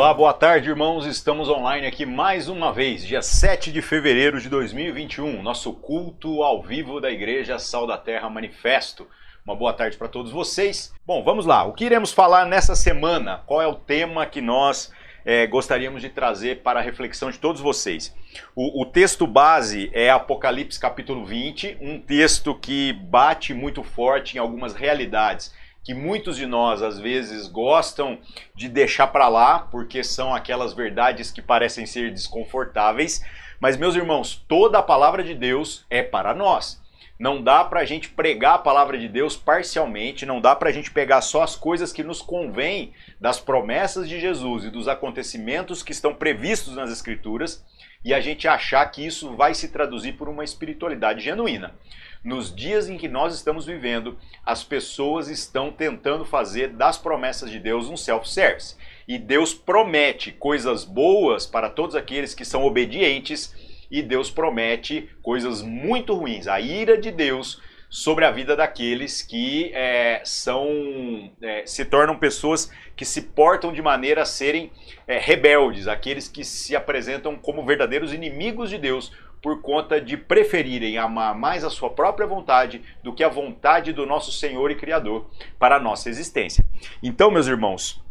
Olá, 0.00 0.14
boa 0.14 0.32
tarde, 0.32 0.70
irmãos. 0.70 1.04
Estamos 1.04 1.50
online 1.50 1.86
aqui 1.86 2.06
mais 2.06 2.48
uma 2.48 2.72
vez, 2.72 3.06
dia 3.06 3.20
7 3.20 3.70
de 3.70 3.82
fevereiro 3.82 4.40
de 4.40 4.48
2021, 4.48 5.42
nosso 5.42 5.74
culto 5.74 6.42
ao 6.42 6.62
vivo 6.62 7.02
da 7.02 7.10
Igreja 7.10 7.58
Sal 7.58 7.86
da 7.86 7.98
Terra 7.98 8.30
Manifesto. 8.30 9.06
Uma 9.44 9.54
boa 9.54 9.74
tarde 9.74 9.98
para 9.98 10.08
todos 10.08 10.32
vocês. 10.32 10.90
Bom, 11.06 11.22
vamos 11.22 11.44
lá. 11.44 11.64
O 11.64 11.74
que 11.74 11.84
iremos 11.84 12.14
falar 12.14 12.46
nessa 12.46 12.74
semana? 12.74 13.42
Qual 13.44 13.60
é 13.60 13.66
o 13.66 13.74
tema 13.74 14.24
que 14.24 14.40
nós 14.40 14.90
é, 15.22 15.46
gostaríamos 15.46 16.00
de 16.00 16.08
trazer 16.08 16.62
para 16.62 16.80
a 16.80 16.82
reflexão 16.82 17.30
de 17.30 17.38
todos 17.38 17.60
vocês? 17.60 18.16
O, 18.56 18.80
o 18.80 18.86
texto 18.86 19.26
base 19.26 19.90
é 19.92 20.08
Apocalipse 20.08 20.80
capítulo 20.80 21.26
20, 21.26 21.76
um 21.78 22.00
texto 22.00 22.54
que 22.54 22.94
bate 22.94 23.52
muito 23.52 23.82
forte 23.82 24.38
em 24.38 24.40
algumas 24.40 24.72
realidades 24.72 25.52
que 25.82 25.94
muitos 25.94 26.36
de 26.36 26.46
nós 26.46 26.82
às 26.82 26.98
vezes 26.98 27.48
gostam 27.48 28.18
de 28.54 28.68
deixar 28.68 29.08
para 29.08 29.28
lá, 29.28 29.60
porque 29.60 30.04
são 30.04 30.34
aquelas 30.34 30.72
verdades 30.72 31.30
que 31.30 31.40
parecem 31.40 31.86
ser 31.86 32.10
desconfortáveis. 32.12 33.22
Mas, 33.58 33.76
meus 33.76 33.94
irmãos, 33.94 34.44
toda 34.48 34.78
a 34.78 34.82
palavra 34.82 35.22
de 35.22 35.34
Deus 35.34 35.84
é 35.90 36.02
para 36.02 36.34
nós. 36.34 36.80
Não 37.18 37.42
dá 37.42 37.62
para 37.62 37.80
a 37.80 37.84
gente 37.84 38.08
pregar 38.08 38.54
a 38.54 38.58
palavra 38.58 38.96
de 38.96 39.06
Deus 39.06 39.36
parcialmente, 39.36 40.24
não 40.24 40.40
dá 40.40 40.56
para 40.56 40.70
a 40.70 40.72
gente 40.72 40.90
pegar 40.90 41.20
só 41.20 41.42
as 41.42 41.54
coisas 41.54 41.92
que 41.92 42.02
nos 42.02 42.22
convêm 42.22 42.94
das 43.20 43.38
promessas 43.38 44.08
de 44.08 44.18
Jesus 44.18 44.64
e 44.64 44.70
dos 44.70 44.88
acontecimentos 44.88 45.82
que 45.82 45.92
estão 45.92 46.14
previstos 46.14 46.74
nas 46.74 46.90
Escrituras 46.90 47.62
e 48.02 48.14
a 48.14 48.20
gente 48.20 48.48
achar 48.48 48.84
que 48.86 49.04
isso 49.04 49.36
vai 49.36 49.54
se 49.54 49.68
traduzir 49.68 50.12
por 50.14 50.28
uma 50.30 50.44
espiritualidade 50.44 51.20
genuína. 51.20 51.74
Nos 52.22 52.54
dias 52.54 52.88
em 52.88 52.98
que 52.98 53.08
nós 53.08 53.34
estamos 53.34 53.64
vivendo, 53.64 54.18
as 54.44 54.62
pessoas 54.62 55.28
estão 55.28 55.72
tentando 55.72 56.24
fazer 56.24 56.68
das 56.68 56.98
promessas 56.98 57.50
de 57.50 57.58
Deus 57.58 57.88
um 57.88 57.96
self-service. 57.96 58.76
E 59.08 59.18
Deus 59.18 59.54
promete 59.54 60.30
coisas 60.30 60.84
boas 60.84 61.46
para 61.46 61.70
todos 61.70 61.96
aqueles 61.96 62.34
que 62.34 62.44
são 62.44 62.62
obedientes, 62.64 63.54
e 63.90 64.02
Deus 64.02 64.30
promete 64.30 65.08
coisas 65.22 65.62
muito 65.62 66.14
ruins. 66.14 66.46
A 66.46 66.60
ira 66.60 66.98
de 66.98 67.10
Deus 67.10 67.60
sobre 67.88 68.24
a 68.24 68.30
vida 68.30 68.54
daqueles 68.54 69.20
que 69.20 69.72
é, 69.74 70.20
são 70.24 71.32
é, 71.42 71.66
se 71.66 71.84
tornam 71.84 72.16
pessoas 72.16 72.70
que 72.94 73.04
se 73.04 73.22
portam 73.22 73.72
de 73.72 73.82
maneira 73.82 74.22
a 74.22 74.26
serem 74.26 74.70
é, 75.08 75.18
rebeldes, 75.18 75.88
aqueles 75.88 76.28
que 76.28 76.44
se 76.44 76.76
apresentam 76.76 77.34
como 77.34 77.66
verdadeiros 77.66 78.12
inimigos 78.12 78.70
de 78.70 78.78
Deus 78.78 79.10
por 79.42 79.62
conta 79.62 80.00
de 80.00 80.16
preferirem 80.16 80.98
amar 80.98 81.34
mais 81.34 81.64
a 81.64 81.70
sua 81.70 81.90
própria 81.90 82.26
vontade 82.26 82.82
do 83.02 83.12
que 83.12 83.24
a 83.24 83.28
vontade 83.28 83.92
do 83.92 84.06
nosso 84.06 84.32
Senhor 84.32 84.70
e 84.70 84.76
Criador 84.76 85.30
para 85.58 85.76
a 85.76 85.80
nossa 85.80 86.08
existência. 86.08 86.64
Então, 87.02 87.30
meus 87.30 87.46
irmãos, 87.46 88.02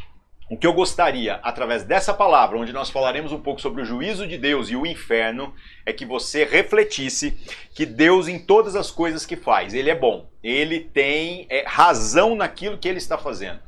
o 0.50 0.58
que 0.58 0.66
eu 0.66 0.74
gostaria, 0.74 1.36
através 1.44 1.84
dessa 1.84 2.12
palavra, 2.12 2.58
onde 2.58 2.74
nós 2.74 2.90
falaremos 2.90 3.32
um 3.32 3.40
pouco 3.40 3.62
sobre 3.62 3.84
o 3.84 3.86
juízo 3.86 4.26
de 4.26 4.36
Deus 4.36 4.72
e 4.72 4.76
o 4.76 4.86
inferno, 4.86 5.54
é 5.86 5.94
que 5.94 6.06
você 6.06 6.44
refletisse 6.44 7.38
que 7.76 7.86
Deus, 7.86 8.28
em 8.28 8.40
todas 8.40 8.76
as 8.76 8.90
coisas 8.90 9.28
que 9.28 9.36
faz, 9.36 9.76
Ele 9.76 9.92
é 9.92 9.96
bom, 9.96 10.28
Ele 10.44 10.80
tem 10.80 11.46
é, 11.52 11.64
razão 11.68 12.34
naquilo 12.34 12.80
que 12.80 12.88
Ele 12.88 12.98
está 12.98 13.16
fazendo. 13.16 13.60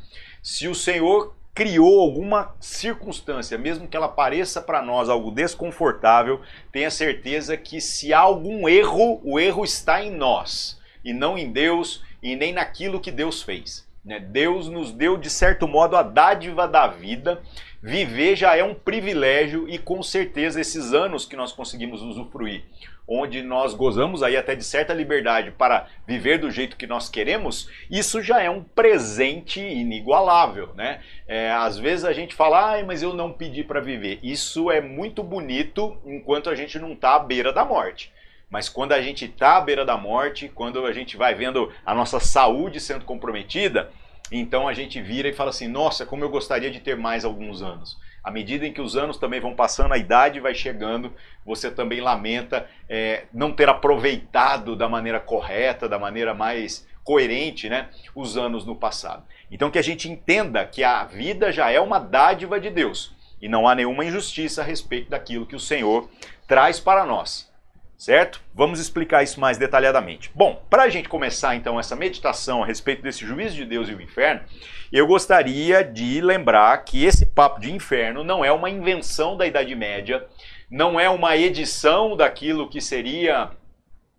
Se 0.42 0.68
o 0.68 0.74
Senhor 0.74 1.36
criou 1.54 2.00
alguma 2.00 2.56
circunstância, 2.60 3.58
mesmo 3.58 3.88
que 3.88 3.98
ela 3.98 4.08
pareça 4.08 4.62
para 4.62 4.82
nós 4.82 5.10
algo 5.10 5.32
desconfortável, 5.32 6.42
tenha 6.72 6.90
certeza 6.90 7.58
que 7.58 7.82
se 7.82 8.14
há 8.14 8.20
algum 8.20 8.68
erro, 8.70 9.20
o 9.24 9.40
erro 9.40 9.64
está 9.64 10.02
em 10.04 10.12
nós 10.12 10.80
e 11.04 11.14
não 11.14 11.38
em 11.38 11.52
Deus 11.52 12.04
e 12.24 12.36
nem 12.36 12.54
naquilo 12.54 13.02
que 13.02 13.12
Deus 13.12 13.42
fez. 13.42 13.88
Né? 14.04 14.20
Deus 14.20 14.68
nos 14.68 14.92
deu, 14.92 15.18
de 15.18 15.30
certo 15.30 15.68
modo, 15.68 15.96
a 15.96 16.04
dádiva 16.04 16.68
da 16.68 16.88
vida. 16.88 17.42
Viver 17.84 18.36
já 18.36 18.56
é 18.56 18.64
um 18.64 18.76
privilégio 18.76 19.68
e 19.68 19.78
com 19.78 20.04
certeza 20.04 20.62
esses 20.62 20.94
anos 20.94 21.26
que 21.26 21.36
nós 21.36 21.52
conseguimos 21.52 22.02
usufruir 22.02 22.64
onde 23.08 23.42
nós 23.42 23.74
gozamos 23.74 24.24
aí 24.24 24.38
até 24.38 24.56
de 24.56 24.64
certa 24.64 24.94
liberdade 24.94 25.52
para 25.52 25.88
viver 26.08 26.38
do 26.38 26.50
jeito 26.50 26.78
que 26.78 26.88
nós 26.88 27.10
queremos, 27.10 27.70
isso 27.90 28.22
já 28.22 28.42
é 28.42 28.50
um 28.50 28.64
presente 28.64 29.60
inigualável, 29.60 30.70
né? 30.76 31.02
É, 31.28 31.52
às 31.52 31.78
vezes 31.78 32.06
a 32.06 32.14
gente 32.14 32.36
fala, 32.36 32.80
ah, 32.80 32.84
mas 32.84 33.04
eu 33.04 33.14
não 33.14 33.32
pedi 33.32 33.64
para 33.64 33.82
viver. 33.82 34.20
Isso 34.24 34.72
é 34.72 34.80
muito 34.80 35.24
bonito 35.24 35.98
enquanto 36.06 36.50
a 36.50 36.56
gente 36.56 36.80
não 36.80 36.94
está 36.94 37.16
à 37.16 37.20
beira 37.20 37.52
da 37.52 37.66
morte. 37.66 38.12
Mas 38.50 38.68
quando 38.68 38.92
a 38.92 39.02
gente 39.02 39.26
está 39.26 39.58
à 39.58 39.62
beira 39.62 39.86
da 39.86 39.98
morte, 39.98 40.50
quando 40.54 40.86
a 40.86 40.92
gente 40.92 41.16
vai 41.16 41.34
vendo 41.34 41.72
a 41.86 41.96
nossa 41.96 42.20
saúde 42.20 42.82
sendo 42.82 43.06
comprometida, 43.06 43.90
então 44.30 44.68
a 44.68 44.74
gente 44.74 45.02
vira 45.02 45.30
e 45.30 45.34
fala 45.34 45.50
assim: 45.52 45.68
nossa, 45.68 46.06
como 46.06 46.24
eu 46.24 46.30
gostaria 46.30 46.70
de 46.70 46.82
ter 46.82 46.98
mais 46.98 47.24
alguns 47.24 47.62
anos. 47.62 47.98
À 48.24 48.30
medida 48.30 48.68
em 48.68 48.74
que 48.74 48.82
os 48.82 48.96
anos 48.96 49.18
também 49.18 49.40
vão 49.40 49.56
passando, 49.56 49.94
a 49.94 49.98
idade 49.98 50.40
vai 50.40 50.54
chegando, 50.54 51.14
você 51.46 51.72
também 51.72 52.02
lamenta 52.02 52.68
é, 52.88 53.26
não 53.34 53.52
ter 53.52 53.68
aproveitado 53.68 54.76
da 54.76 54.88
maneira 54.88 55.20
correta, 55.20 55.90
da 55.90 55.98
maneira 55.98 56.34
mais 56.34 56.88
coerente, 57.04 57.68
né, 57.68 57.90
os 58.16 58.38
anos 58.38 58.64
no 58.66 58.76
passado. 58.76 59.24
Então 59.50 59.72
que 59.72 59.80
a 59.80 59.84
gente 59.84 60.10
entenda 60.10 60.66
que 60.66 60.84
a 60.84 61.04
vida 61.04 61.52
já 61.52 61.72
é 61.72 61.80
uma 61.80 62.00
dádiva 62.00 62.60
de 62.60 62.70
Deus 62.70 63.12
e 63.42 63.50
não 63.50 63.68
há 63.68 63.74
nenhuma 63.74 64.06
injustiça 64.06 64.62
a 64.62 64.66
respeito 64.66 65.10
daquilo 65.10 65.48
que 65.48 65.56
o 65.56 65.60
Senhor 65.60 66.08
traz 66.48 66.80
para 66.80 67.04
nós 67.04 67.51
certo? 68.02 68.42
Vamos 68.52 68.80
explicar 68.80 69.22
isso 69.22 69.40
mais 69.40 69.60
detalhadamente. 69.60 70.32
Bom, 70.34 70.60
para 70.68 70.82
a 70.82 70.90
gente 70.90 71.08
começar 71.08 71.56
então 71.56 71.80
essa 71.80 71.96
meditação 71.96 72.64
a 72.64 72.66
respeito 72.66 73.04
desse 73.04 73.24
juízo 73.24 73.56
de 73.56 73.64
Deus 73.64 73.90
e 73.90 73.94
o 73.94 74.02
inferno, 74.02 74.42
eu 74.92 75.06
gostaria 75.06 75.84
de 75.84 76.20
lembrar 76.20 76.76
que 76.84 77.06
esse 77.06 77.28
papo 77.28 77.60
de 77.60 77.72
inferno 77.72 78.24
não 78.24 78.44
é 78.44 78.52
uma 78.52 78.72
invenção 78.72 79.38
da 79.38 79.46
Idade 79.46 79.76
Média, 79.76 80.26
não 80.68 81.00
é 81.00 81.08
uma 81.12 81.38
edição 81.38 82.18
daquilo 82.18 82.68
que 82.68 82.82
seria 82.82 83.52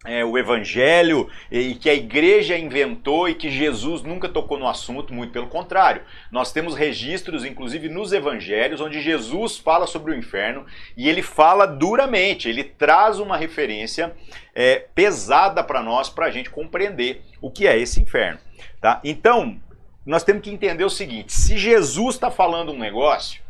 é, 0.04 0.24
o 0.24 0.36
evangelho 0.36 1.28
e 1.50 1.74
que 1.74 1.88
a 1.88 1.94
igreja 1.94 2.58
inventou 2.58 3.28
e 3.28 3.34
que 3.34 3.50
Jesus 3.50 4.02
nunca 4.02 4.28
tocou 4.28 4.58
no 4.58 4.68
assunto, 4.68 5.14
muito 5.14 5.32
pelo 5.32 5.46
contrário. 5.46 6.02
Nós 6.30 6.52
temos 6.52 6.74
registros, 6.74 7.44
inclusive 7.44 7.88
nos 7.88 8.12
evangelhos, 8.12 8.80
onde 8.80 9.00
Jesus 9.00 9.58
fala 9.58 9.86
sobre 9.86 10.12
o 10.12 10.16
inferno 10.16 10.66
e 10.96 11.08
ele 11.08 11.22
fala 11.22 11.66
duramente, 11.66 12.48
ele 12.48 12.64
traz 12.64 13.18
uma 13.18 13.36
referência 13.36 14.14
é, 14.54 14.86
pesada 14.94 15.62
para 15.62 15.82
nós, 15.82 16.08
para 16.08 16.26
a 16.26 16.30
gente 16.30 16.50
compreender 16.50 17.22
o 17.40 17.50
que 17.50 17.66
é 17.66 17.78
esse 17.78 18.00
inferno. 18.02 18.38
Tá? 18.80 19.00
Então, 19.04 19.60
nós 20.04 20.24
temos 20.24 20.42
que 20.42 20.50
entender 20.50 20.84
o 20.84 20.90
seguinte: 20.90 21.32
se 21.32 21.56
Jesus 21.56 22.16
está 22.16 22.30
falando 22.30 22.72
um 22.72 22.78
negócio, 22.78 23.40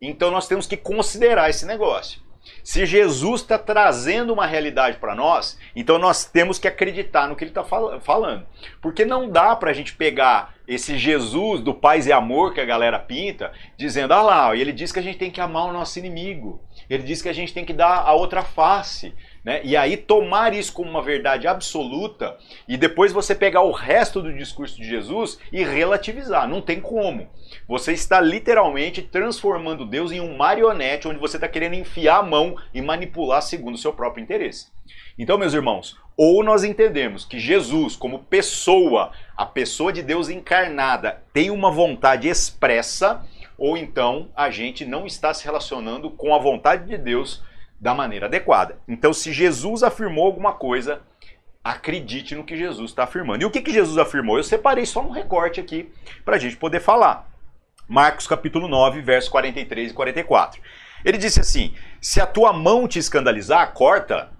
então 0.00 0.30
nós 0.30 0.46
temos 0.46 0.66
que 0.66 0.76
considerar 0.76 1.50
esse 1.50 1.66
negócio. 1.66 2.20
Se 2.62 2.86
Jesus 2.86 3.42
está 3.42 3.58
trazendo 3.58 4.32
uma 4.32 4.46
realidade 4.46 4.98
para 4.98 5.14
nós, 5.14 5.58
então 5.74 5.98
nós 5.98 6.24
temos 6.24 6.58
que 6.58 6.68
acreditar 6.68 7.28
no 7.28 7.36
que 7.36 7.44
ele 7.44 7.50
está 7.50 7.64
fal 7.64 8.00
falando. 8.00 8.46
Porque 8.80 9.04
não 9.04 9.28
dá 9.28 9.54
para 9.56 9.70
a 9.70 9.74
gente 9.74 9.94
pegar 9.94 10.54
esse 10.70 10.96
Jesus 10.96 11.60
do 11.60 11.74
paz 11.74 12.06
e 12.06 12.12
amor 12.12 12.54
que 12.54 12.60
a 12.60 12.64
galera 12.64 12.96
pinta, 12.96 13.50
dizendo, 13.76 14.14
ah 14.14 14.22
lá, 14.22 14.56
ele 14.56 14.72
diz 14.72 14.92
que 14.92 15.00
a 15.00 15.02
gente 15.02 15.18
tem 15.18 15.28
que 15.28 15.40
amar 15.40 15.66
o 15.66 15.72
nosso 15.72 15.98
inimigo. 15.98 16.62
Ele 16.88 17.02
diz 17.02 17.20
que 17.20 17.28
a 17.28 17.32
gente 17.32 17.52
tem 17.52 17.64
que 17.64 17.72
dar 17.72 18.02
a 18.06 18.12
outra 18.12 18.44
face. 18.44 19.12
Né? 19.44 19.62
E 19.64 19.76
aí 19.76 19.96
tomar 19.96 20.54
isso 20.54 20.72
como 20.72 20.88
uma 20.88 21.02
verdade 21.02 21.48
absoluta 21.48 22.36
e 22.68 22.76
depois 22.76 23.12
você 23.12 23.34
pegar 23.34 23.62
o 23.62 23.72
resto 23.72 24.22
do 24.22 24.32
discurso 24.32 24.76
de 24.76 24.86
Jesus 24.86 25.40
e 25.50 25.64
relativizar. 25.64 26.46
Não 26.46 26.62
tem 26.62 26.80
como. 26.80 27.28
Você 27.66 27.92
está 27.92 28.20
literalmente 28.20 29.02
transformando 29.02 29.84
Deus 29.84 30.12
em 30.12 30.20
um 30.20 30.36
marionete 30.36 31.08
onde 31.08 31.18
você 31.18 31.36
está 31.36 31.48
querendo 31.48 31.74
enfiar 31.74 32.18
a 32.18 32.22
mão 32.22 32.54
e 32.72 32.80
manipular 32.80 33.42
segundo 33.42 33.74
o 33.74 33.78
seu 33.78 33.92
próprio 33.92 34.22
interesse. 34.22 34.68
Então, 35.18 35.36
meus 35.36 35.52
irmãos, 35.52 35.98
ou 36.22 36.44
nós 36.44 36.64
entendemos 36.64 37.24
que 37.24 37.38
Jesus, 37.38 37.96
como 37.96 38.18
pessoa, 38.18 39.10
a 39.34 39.46
pessoa 39.46 39.90
de 39.90 40.02
Deus 40.02 40.28
encarnada, 40.28 41.22
tem 41.32 41.50
uma 41.50 41.70
vontade 41.70 42.28
expressa, 42.28 43.24
ou 43.56 43.74
então 43.74 44.28
a 44.36 44.50
gente 44.50 44.84
não 44.84 45.06
está 45.06 45.32
se 45.32 45.46
relacionando 45.46 46.10
com 46.10 46.34
a 46.34 46.38
vontade 46.38 46.86
de 46.86 46.98
Deus 46.98 47.42
da 47.80 47.94
maneira 47.94 48.26
adequada. 48.26 48.76
Então, 48.86 49.14
se 49.14 49.32
Jesus 49.32 49.82
afirmou 49.82 50.26
alguma 50.26 50.52
coisa, 50.52 51.00
acredite 51.64 52.34
no 52.34 52.44
que 52.44 52.54
Jesus 52.54 52.90
está 52.90 53.04
afirmando. 53.04 53.42
E 53.42 53.46
o 53.46 53.50
que, 53.50 53.62
que 53.62 53.72
Jesus 53.72 53.96
afirmou? 53.96 54.36
Eu 54.36 54.44
separei 54.44 54.84
só 54.84 55.00
um 55.00 55.12
recorte 55.12 55.58
aqui 55.58 55.90
para 56.22 56.36
a 56.36 56.38
gente 56.38 56.58
poder 56.58 56.80
falar. 56.80 57.30
Marcos 57.88 58.26
capítulo 58.26 58.68
9, 58.68 59.00
versos 59.00 59.30
43 59.30 59.90
e 59.90 59.94
44. 59.94 60.60
Ele 61.02 61.16
disse 61.16 61.40
assim: 61.40 61.74
Se 61.98 62.20
a 62.20 62.26
tua 62.26 62.52
mão 62.52 62.86
te 62.86 62.98
escandalizar, 62.98 63.72
corta. 63.72 64.38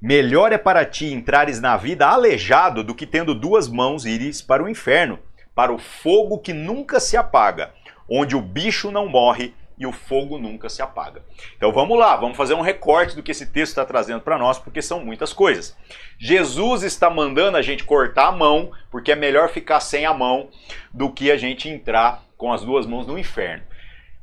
Melhor 0.00 0.52
é 0.52 0.58
para 0.58 0.84
ti 0.84 1.12
entrares 1.12 1.60
na 1.60 1.76
vida 1.76 2.06
aleijado 2.06 2.84
do 2.84 2.94
que 2.94 3.04
tendo 3.04 3.34
duas 3.34 3.66
mãos 3.66 4.06
ires 4.06 4.40
para 4.40 4.62
o 4.62 4.68
inferno, 4.68 5.18
para 5.56 5.72
o 5.72 5.78
fogo 5.78 6.38
que 6.38 6.52
nunca 6.52 7.00
se 7.00 7.16
apaga, 7.16 7.74
onde 8.08 8.36
o 8.36 8.40
bicho 8.40 8.92
não 8.92 9.08
morre 9.08 9.52
e 9.76 9.84
o 9.84 9.92
fogo 9.92 10.38
nunca 10.38 10.68
se 10.68 10.80
apaga. 10.80 11.22
Então 11.56 11.72
vamos 11.72 11.98
lá, 11.98 12.14
vamos 12.14 12.36
fazer 12.36 12.54
um 12.54 12.60
recorte 12.60 13.16
do 13.16 13.24
que 13.24 13.32
esse 13.32 13.46
texto 13.46 13.70
está 13.70 13.84
trazendo 13.84 14.20
para 14.20 14.38
nós, 14.38 14.56
porque 14.56 14.80
são 14.80 15.04
muitas 15.04 15.32
coisas. 15.32 15.76
Jesus 16.16 16.84
está 16.84 17.10
mandando 17.10 17.56
a 17.56 17.62
gente 17.62 17.82
cortar 17.82 18.28
a 18.28 18.32
mão, 18.32 18.70
porque 18.92 19.10
é 19.10 19.16
melhor 19.16 19.48
ficar 19.48 19.80
sem 19.80 20.06
a 20.06 20.14
mão 20.14 20.48
do 20.94 21.10
que 21.10 21.28
a 21.28 21.36
gente 21.36 21.68
entrar 21.68 22.22
com 22.36 22.52
as 22.52 22.64
duas 22.64 22.86
mãos 22.86 23.06
no 23.08 23.18
inferno. 23.18 23.64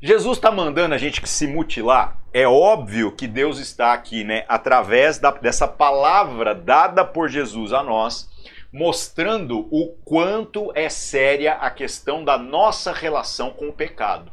Jesus 0.01 0.37
está 0.37 0.51
mandando 0.51 0.93
a 0.93 0.97
gente 0.97 1.27
se 1.27 1.47
mutilar. 1.47 2.17
É 2.37 2.45
óbvio 2.45 3.13
que 3.13 3.27
Deus 3.27 3.59
está 3.59 3.93
aqui, 3.93 4.25
né, 4.25 4.43
através 4.49 5.17
da, 5.17 5.31
dessa 5.31 5.69
palavra 5.69 6.53
dada 6.53 7.05
por 7.05 7.29
Jesus 7.29 7.71
a 7.71 7.81
nós, 7.81 8.29
mostrando 8.73 9.69
o 9.71 9.95
quanto 10.03 10.69
é 10.75 10.89
séria 10.89 11.53
a 11.53 11.71
questão 11.71 12.25
da 12.25 12.37
nossa 12.37 12.91
relação 12.91 13.51
com 13.51 13.69
o 13.69 13.73
pecado. 13.73 14.29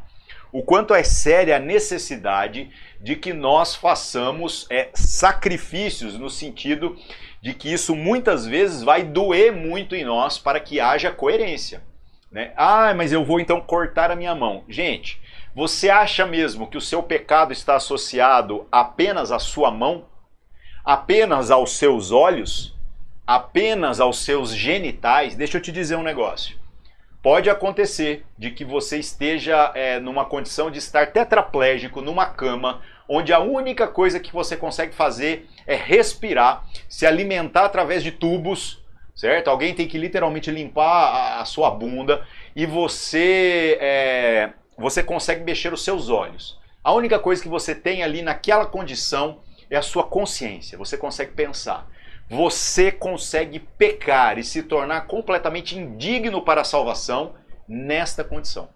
O 0.51 0.65
quanto 0.65 0.93
é 0.93 1.05
séria 1.05 1.55
a 1.55 1.61
necessidade 1.61 2.73
de 3.01 3.15
que 3.15 3.33
nós 3.33 3.77
façamos 3.77 4.67
é, 4.69 4.89
sacrifícios 4.93 6.19
no 6.19 6.29
sentido 6.29 6.97
de 7.41 7.55
que 7.55 7.73
isso 7.73 7.95
muitas 7.95 8.45
vezes 8.45 8.83
vai 8.83 9.05
doer 9.05 9.53
muito 9.53 9.95
em 9.95 10.03
nós 10.03 10.39
para 10.39 10.59
que 10.59 10.81
haja 10.81 11.13
coerência. 11.13 11.85
Né? 12.33 12.53
Ah, 12.57 12.93
mas 12.97 13.13
eu 13.13 13.25
vou 13.25 13.39
então 13.39 13.61
cortar 13.61 14.11
a 14.11 14.17
minha 14.17 14.35
mão. 14.35 14.65
Gente, 14.69 15.22
você 15.55 15.91
acha 15.91 16.27
mesmo 16.27 16.67
que 16.67 16.79
o 16.79 16.81
seu 16.81 17.03
pecado 17.03 17.53
está 17.53 17.77
associado 17.77 18.67
apenas 18.73 19.31
à 19.31 19.39
sua 19.39 19.71
mão? 19.71 20.07
Apenas 20.83 21.51
aos 21.51 21.77
seus 21.77 22.11
olhos? 22.11 22.75
Apenas 23.27 24.01
aos 24.01 24.25
seus 24.25 24.55
genitais? 24.55 25.35
Deixa 25.35 25.59
eu 25.59 25.63
te 25.63 25.71
dizer 25.71 25.97
um 25.97 26.03
negócio. 26.03 26.57
Pode 27.23 27.51
acontecer 27.51 28.25
de 28.37 28.51
que 28.51 28.65
você 28.65 28.99
esteja 28.99 29.71
é, 29.75 30.01
numa 30.01 30.25
condição 30.25 30.71
de 30.71 30.79
estar 30.79 31.13
tetraplégico 31.13 32.01
numa 32.01 32.27
cama, 32.27 32.81
onde 33.09 33.33
a 33.33 33.39
única 33.39 33.87
coisa 33.87 34.19
que 34.19 34.33
você 34.33 34.57
consegue 34.57 34.95
fazer 34.95 35.49
é 35.67 35.77
respirar, 35.77 36.65
se 36.89 37.07
alimentar 37.07 37.67
através 37.67 38.03
de 38.03 38.11
tubos, 38.11 38.83
certo? 39.15 39.49
Alguém 39.49 39.75
tem 39.75 39.87
que 39.87 39.99
literalmente 39.99 40.51
limpar 40.51 41.15
a, 41.15 41.41
a 41.43 41.45
sua 41.45 41.71
bunda 41.71 42.27
e 42.57 42.67
você 42.67 43.79
é, 43.81 44.53
você 44.77 45.03
consegue 45.03 45.45
mexer 45.45 45.73
os 45.73 45.85
seus 45.85 46.09
olhos. 46.09 46.59
A 46.83 46.93
única 46.93 47.19
coisa 47.19 47.43
que 47.43 47.49
você 47.49 47.75
tem 47.75 48.03
ali 48.03 48.23
naquela 48.23 48.67
condição 48.67 49.41
é 49.71 49.77
a 49.77 49.83
sua 49.83 50.05
consciência. 50.05 50.77
Você 50.79 50.97
consegue 50.97 51.33
pensar. 51.33 51.89
Você 52.29 52.91
consegue 52.91 53.59
pecar 53.59 54.39
e 54.39 54.45
se 54.45 54.63
tornar 54.63 55.03
completamente 55.03 55.79
indigno 55.79 56.43
para 56.43 56.63
a 56.63 56.65
salvação 56.65 57.35
nesta 57.69 58.25
condição. 58.25 58.69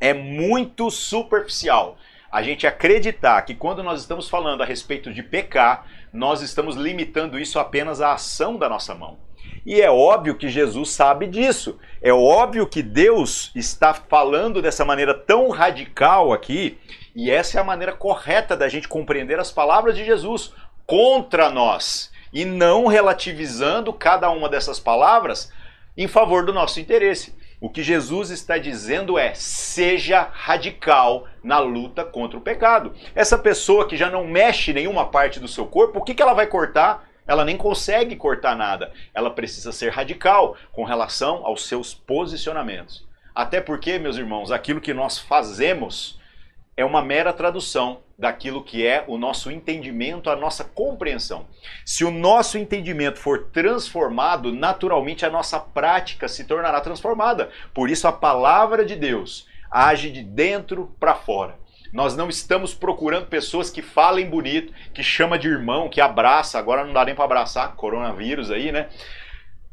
É 0.00 0.12
muito 0.12 0.90
superficial 0.90 1.96
a 2.30 2.42
gente 2.42 2.66
acreditar 2.66 3.40
que 3.42 3.54
quando 3.54 3.82
nós 3.82 4.00
estamos 4.00 4.28
falando 4.28 4.62
a 4.62 4.66
respeito 4.66 5.12
de 5.12 5.22
pecar, 5.22 5.86
nós 6.12 6.42
estamos 6.42 6.76
limitando 6.76 7.38
isso 7.38 7.58
apenas 7.58 8.00
à 8.00 8.12
ação 8.12 8.56
da 8.56 8.68
nossa 8.68 8.94
mão. 8.94 9.23
E 9.66 9.80
é 9.80 9.90
óbvio 9.90 10.34
que 10.34 10.48
Jesus 10.48 10.90
sabe 10.90 11.26
disso. 11.26 11.78
É 12.02 12.12
óbvio 12.12 12.66
que 12.66 12.82
Deus 12.82 13.50
está 13.54 13.94
falando 13.94 14.60
dessa 14.60 14.84
maneira 14.84 15.14
tão 15.14 15.48
radical 15.48 16.32
aqui, 16.32 16.78
e 17.14 17.30
essa 17.30 17.58
é 17.58 17.60
a 17.60 17.64
maneira 17.64 17.92
correta 17.92 18.56
da 18.56 18.68
gente 18.68 18.88
compreender 18.88 19.38
as 19.38 19.50
palavras 19.50 19.96
de 19.96 20.04
Jesus 20.04 20.52
contra 20.86 21.48
nós, 21.48 22.12
e 22.32 22.44
não 22.44 22.86
relativizando 22.86 23.92
cada 23.92 24.28
uma 24.30 24.48
dessas 24.48 24.78
palavras 24.78 25.50
em 25.96 26.06
favor 26.06 26.44
do 26.44 26.52
nosso 26.52 26.78
interesse. 26.78 27.34
O 27.60 27.70
que 27.70 27.82
Jesus 27.82 28.28
está 28.28 28.58
dizendo 28.58 29.18
é: 29.18 29.32
seja 29.32 30.28
radical 30.30 31.26
na 31.42 31.58
luta 31.58 32.04
contra 32.04 32.36
o 32.36 32.42
pecado. 32.42 32.92
Essa 33.14 33.38
pessoa 33.38 33.88
que 33.88 33.96
já 33.96 34.10
não 34.10 34.26
mexe 34.26 34.74
nenhuma 34.74 35.06
parte 35.06 35.40
do 35.40 35.48
seu 35.48 35.64
corpo, 35.64 35.98
o 35.98 36.02
que, 36.02 36.14
que 36.14 36.20
ela 36.20 36.34
vai 36.34 36.46
cortar? 36.46 37.08
Ela 37.26 37.44
nem 37.44 37.56
consegue 37.56 38.16
cortar 38.16 38.56
nada. 38.56 38.92
Ela 39.14 39.30
precisa 39.30 39.72
ser 39.72 39.90
radical 39.92 40.56
com 40.72 40.84
relação 40.84 41.44
aos 41.46 41.66
seus 41.66 41.94
posicionamentos. 41.94 43.06
Até 43.34 43.60
porque, 43.60 43.98
meus 43.98 44.16
irmãos, 44.16 44.52
aquilo 44.52 44.80
que 44.80 44.94
nós 44.94 45.18
fazemos 45.18 46.20
é 46.76 46.84
uma 46.84 47.02
mera 47.02 47.32
tradução 47.32 48.02
daquilo 48.18 48.62
que 48.62 48.86
é 48.86 49.04
o 49.06 49.16
nosso 49.16 49.50
entendimento, 49.50 50.30
a 50.30 50.36
nossa 50.36 50.64
compreensão. 50.64 51.46
Se 51.84 52.04
o 52.04 52.10
nosso 52.10 52.58
entendimento 52.58 53.18
for 53.18 53.46
transformado, 53.46 54.52
naturalmente 54.52 55.24
a 55.24 55.30
nossa 55.30 55.58
prática 55.58 56.28
se 56.28 56.44
tornará 56.44 56.80
transformada. 56.80 57.50
Por 57.72 57.90
isso 57.90 58.06
a 58.06 58.12
palavra 58.12 58.84
de 58.84 58.96
Deus 58.96 59.46
age 59.70 60.10
de 60.10 60.22
dentro 60.22 60.94
para 61.00 61.16
fora. 61.16 61.58
Nós 61.94 62.16
não 62.16 62.28
estamos 62.28 62.74
procurando 62.74 63.26
pessoas 63.26 63.70
que 63.70 63.80
falem 63.80 64.28
bonito, 64.28 64.72
que 64.92 65.00
chama 65.00 65.38
de 65.38 65.46
irmão, 65.46 65.88
que 65.88 66.00
abraça. 66.00 66.58
Agora 66.58 66.84
não 66.84 66.92
dá 66.92 67.04
nem 67.04 67.14
para 67.14 67.24
abraçar, 67.24 67.76
coronavírus 67.76 68.50
aí, 68.50 68.72
né? 68.72 68.88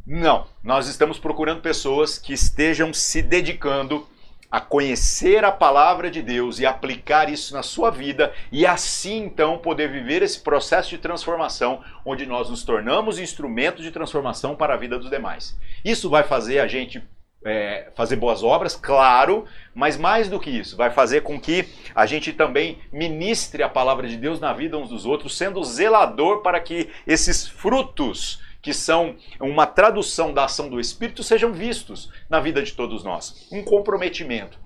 Não, 0.05 0.45
nós 0.63 0.87
estamos 0.87 1.17
procurando 1.17 1.61
pessoas 1.61 2.19
que 2.19 2.31
estejam 2.31 2.93
se 2.93 3.23
dedicando 3.23 4.07
a 4.51 4.61
conhecer 4.61 5.43
a 5.43 5.51
palavra 5.51 6.11
de 6.11 6.21
Deus 6.21 6.59
e 6.59 6.65
aplicar 6.65 7.27
isso 7.27 7.55
na 7.55 7.63
sua 7.63 7.89
vida 7.89 8.31
e 8.51 8.67
assim 8.67 9.23
então 9.23 9.57
poder 9.57 9.89
viver 9.89 10.21
esse 10.21 10.41
processo 10.41 10.89
de 10.89 10.99
transformação 10.99 11.81
onde 12.05 12.27
nós 12.27 12.51
nos 12.51 12.63
tornamos 12.63 13.17
instrumentos 13.17 13.83
de 13.83 13.89
transformação 13.89 14.55
para 14.55 14.75
a 14.75 14.77
vida 14.77 14.99
dos 14.99 15.09
demais. 15.09 15.57
Isso 15.83 16.07
vai 16.07 16.21
fazer 16.21 16.59
a 16.59 16.67
gente 16.67 17.01
é, 17.43 17.89
fazer 17.95 18.15
boas 18.15 18.43
obras, 18.43 18.75
claro, 18.75 19.45
mas 19.73 19.97
mais 19.97 20.29
do 20.29 20.39
que 20.39 20.49
isso, 20.49 20.77
vai 20.77 20.91
fazer 20.91 21.21
com 21.21 21.39
que 21.39 21.67
a 21.95 22.05
gente 22.05 22.33
também 22.33 22.79
ministre 22.91 23.63
a 23.63 23.69
palavra 23.69 24.07
de 24.07 24.17
Deus 24.17 24.39
na 24.39 24.53
vida 24.53 24.77
uns 24.77 24.89
dos 24.89 25.05
outros, 25.05 25.37
sendo 25.37 25.63
zelador 25.63 26.41
para 26.41 26.59
que 26.59 26.89
esses 27.05 27.47
frutos, 27.47 28.41
que 28.61 28.73
são 28.73 29.15
uma 29.39 29.65
tradução 29.65 30.33
da 30.33 30.45
ação 30.45 30.69
do 30.69 30.79
Espírito, 30.79 31.23
sejam 31.23 31.51
vistos 31.51 32.11
na 32.29 32.39
vida 32.39 32.61
de 32.61 32.73
todos 32.73 33.03
nós. 33.03 33.47
Um 33.51 33.63
comprometimento. 33.63 34.59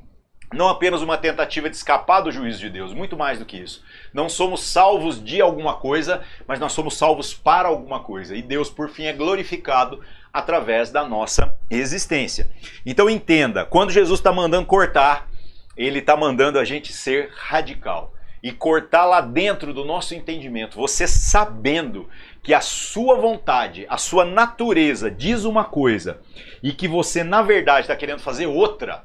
Não 0.56 0.70
apenas 0.70 1.02
uma 1.02 1.18
tentativa 1.18 1.70
de 1.70 1.76
escapar 1.76 2.22
do 2.22 2.32
juízo 2.32 2.60
de 2.60 2.70
Deus, 2.70 2.94
muito 2.94 3.18
mais 3.18 3.40
do 3.40 3.46
que 3.46 3.58
isso. 3.58 3.84
Não 4.14 4.30
somos 4.30 4.62
salvos 4.62 5.22
de 5.22 5.42
alguma 5.42 5.74
coisa, 5.76 6.24
mas 6.48 6.60
nós 6.60 6.72
somos 6.72 6.98
salvos 6.98 7.34
para 7.34 7.68
alguma 7.68 8.00
coisa. 8.00 8.36
E 8.36 8.42
Deus, 8.42 8.70
por 8.70 8.90
fim, 8.90 9.04
é 9.04 9.14
glorificado 9.14 10.02
através 10.32 10.90
da 10.90 11.06
nossa 11.06 11.54
existência. 11.70 12.50
Então 12.86 13.10
entenda, 13.10 13.66
quando 13.66 13.92
Jesus 13.92 14.20
está 14.20 14.32
mandando 14.32 14.66
cortar, 14.66 15.30
ele 15.76 16.00
está 16.00 16.16
mandando 16.16 16.58
a 16.58 16.64
gente 16.64 16.94
ser 16.94 17.32
radical 17.36 18.14
e 18.42 18.52
cortar 18.52 19.06
lá 19.06 19.22
dentro 19.22 19.74
do 19.74 19.84
nosso 19.84 20.16
entendimento, 20.16 20.78
você 20.78 21.08
sabendo 21.08 22.08
que 22.44 22.54
a 22.54 22.62
sua 22.62 23.16
vontade, 23.16 23.86
a 23.90 23.98
sua 23.98 24.24
natureza 24.24 25.10
diz 25.10 25.44
uma 25.44 25.66
coisa 25.66 26.22
e 26.62 26.72
que 26.72 26.88
você 26.88 27.24
na 27.24 27.42
verdade 27.42 27.82
está 27.82 27.96
querendo 27.96 28.20
fazer 28.20 28.46
outra, 28.46 29.04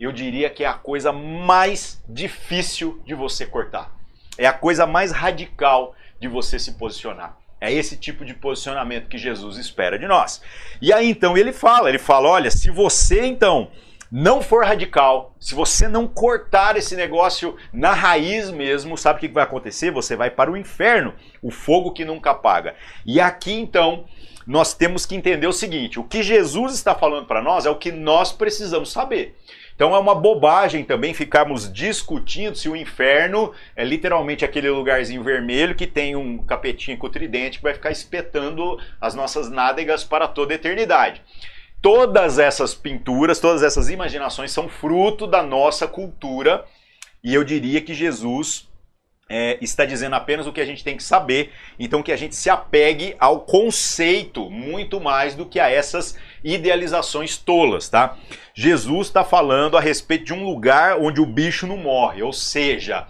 eu 0.00 0.12
diria 0.12 0.48
que 0.48 0.64
é 0.64 0.66
a 0.66 0.72
coisa 0.72 1.12
mais 1.12 2.02
difícil 2.08 3.02
de 3.04 3.14
você 3.14 3.44
cortar. 3.44 3.94
É 4.38 4.46
a 4.46 4.52
coisa 4.52 4.86
mais 4.86 5.12
radical 5.12 5.94
de 6.18 6.26
você 6.26 6.58
se 6.58 6.72
posicionar. 6.72 7.36
É 7.60 7.70
esse 7.70 7.98
tipo 7.98 8.24
de 8.24 8.32
posicionamento 8.32 9.08
que 9.08 9.18
Jesus 9.18 9.58
espera 9.58 9.98
de 9.98 10.06
nós. 10.06 10.40
E 10.80 10.90
aí 10.90 11.10
então 11.10 11.36
ele 11.36 11.52
fala, 11.52 11.90
ele 11.90 11.98
fala, 11.98 12.30
olha, 12.30 12.50
se 12.50 12.70
você 12.70 13.26
então 13.26 13.70
não 14.10 14.40
for 14.40 14.64
radical, 14.64 15.36
se 15.38 15.54
você 15.54 15.86
não 15.86 16.08
cortar 16.08 16.78
esse 16.78 16.96
negócio 16.96 17.56
na 17.70 17.92
raiz 17.92 18.50
mesmo, 18.50 18.96
sabe 18.96 19.18
o 19.18 19.20
que 19.20 19.28
vai 19.28 19.44
acontecer? 19.44 19.90
Você 19.90 20.16
vai 20.16 20.30
para 20.30 20.50
o 20.50 20.56
inferno, 20.56 21.14
o 21.42 21.50
fogo 21.50 21.92
que 21.92 22.06
nunca 22.06 22.30
apaga. 22.30 22.74
E 23.04 23.20
aqui 23.20 23.52
então 23.52 24.06
nós 24.46 24.72
temos 24.72 25.04
que 25.04 25.14
entender 25.14 25.46
o 25.46 25.52
seguinte: 25.52 26.00
o 26.00 26.04
que 26.04 26.22
Jesus 26.22 26.72
está 26.72 26.94
falando 26.94 27.26
para 27.26 27.42
nós 27.42 27.66
é 27.66 27.70
o 27.70 27.76
que 27.76 27.92
nós 27.92 28.32
precisamos 28.32 28.90
saber. 28.90 29.36
Então 29.80 29.96
é 29.96 29.98
uma 29.98 30.14
bobagem 30.14 30.84
também 30.84 31.14
ficarmos 31.14 31.72
discutindo 31.72 32.54
se 32.54 32.68
o 32.68 32.76
inferno 32.76 33.54
é 33.74 33.82
literalmente 33.82 34.44
aquele 34.44 34.68
lugarzinho 34.68 35.22
vermelho 35.22 35.74
que 35.74 35.86
tem 35.86 36.14
um 36.14 36.36
capetinho 36.36 36.98
com 36.98 37.08
tridente 37.08 37.56
que 37.56 37.64
vai 37.64 37.72
ficar 37.72 37.90
espetando 37.90 38.78
as 39.00 39.14
nossas 39.14 39.48
nádegas 39.48 40.04
para 40.04 40.28
toda 40.28 40.52
a 40.52 40.56
eternidade. 40.56 41.22
Todas 41.80 42.38
essas 42.38 42.74
pinturas, 42.74 43.40
todas 43.40 43.62
essas 43.62 43.88
imaginações 43.88 44.52
são 44.52 44.68
fruto 44.68 45.26
da 45.26 45.42
nossa 45.42 45.88
cultura 45.88 46.62
e 47.24 47.32
eu 47.32 47.42
diria 47.42 47.80
que 47.80 47.94
Jesus 47.94 48.68
é, 49.32 49.56
está 49.60 49.84
dizendo 49.84 50.16
apenas 50.16 50.48
o 50.48 50.52
que 50.52 50.60
a 50.60 50.64
gente 50.64 50.82
tem 50.82 50.96
que 50.96 51.04
saber, 51.04 51.52
então 51.78 52.02
que 52.02 52.10
a 52.10 52.16
gente 52.16 52.34
se 52.34 52.50
apegue 52.50 53.14
ao 53.16 53.42
conceito 53.42 54.50
muito 54.50 55.00
mais 55.00 55.36
do 55.36 55.46
que 55.46 55.60
a 55.60 55.70
essas 55.70 56.18
idealizações 56.42 57.36
tolas, 57.38 57.88
tá? 57.88 58.18
Jesus 58.52 59.06
está 59.06 59.22
falando 59.22 59.76
a 59.76 59.80
respeito 59.80 60.24
de 60.24 60.34
um 60.34 60.44
lugar 60.44 60.98
onde 60.98 61.20
o 61.20 61.26
bicho 61.26 61.64
não 61.64 61.76
morre, 61.76 62.22
ou 62.22 62.32
seja, 62.32 63.06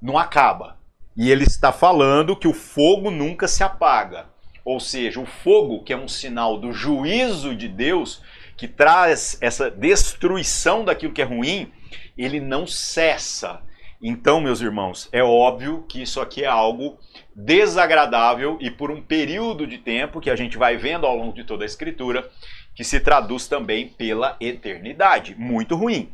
não 0.00 0.16
acaba. 0.16 0.78
E 1.14 1.30
ele 1.30 1.44
está 1.44 1.70
falando 1.70 2.34
que 2.34 2.48
o 2.48 2.54
fogo 2.54 3.10
nunca 3.10 3.46
se 3.46 3.62
apaga. 3.62 4.32
Ou 4.64 4.80
seja, 4.80 5.20
o 5.20 5.26
fogo, 5.26 5.82
que 5.82 5.92
é 5.92 5.96
um 5.96 6.08
sinal 6.08 6.58
do 6.58 6.72
juízo 6.72 7.54
de 7.54 7.68
Deus, 7.68 8.22
que 8.56 8.66
traz 8.66 9.36
essa 9.42 9.70
destruição 9.70 10.82
daquilo 10.82 11.12
que 11.12 11.20
é 11.20 11.26
ruim, 11.26 11.70
ele 12.16 12.40
não 12.40 12.66
cessa 12.66 13.60
então, 14.02 14.40
meus 14.40 14.60
irmãos, 14.60 15.08
é 15.12 15.22
óbvio 15.22 15.84
que 15.88 16.02
isso 16.02 16.20
aqui 16.20 16.42
é 16.42 16.48
algo 16.48 16.98
desagradável 17.36 18.58
e 18.60 18.68
por 18.68 18.90
um 18.90 19.00
período 19.00 19.64
de 19.64 19.78
tempo 19.78 20.20
que 20.20 20.28
a 20.28 20.34
gente 20.34 20.58
vai 20.58 20.76
vendo 20.76 21.06
ao 21.06 21.16
longo 21.16 21.32
de 21.32 21.44
toda 21.44 21.64
a 21.64 21.66
escritura, 21.66 22.28
que 22.74 22.82
se 22.82 22.98
traduz 22.98 23.46
também 23.46 23.88
pela 23.88 24.36
eternidade. 24.40 25.36
Muito 25.38 25.76
ruim. 25.76 26.10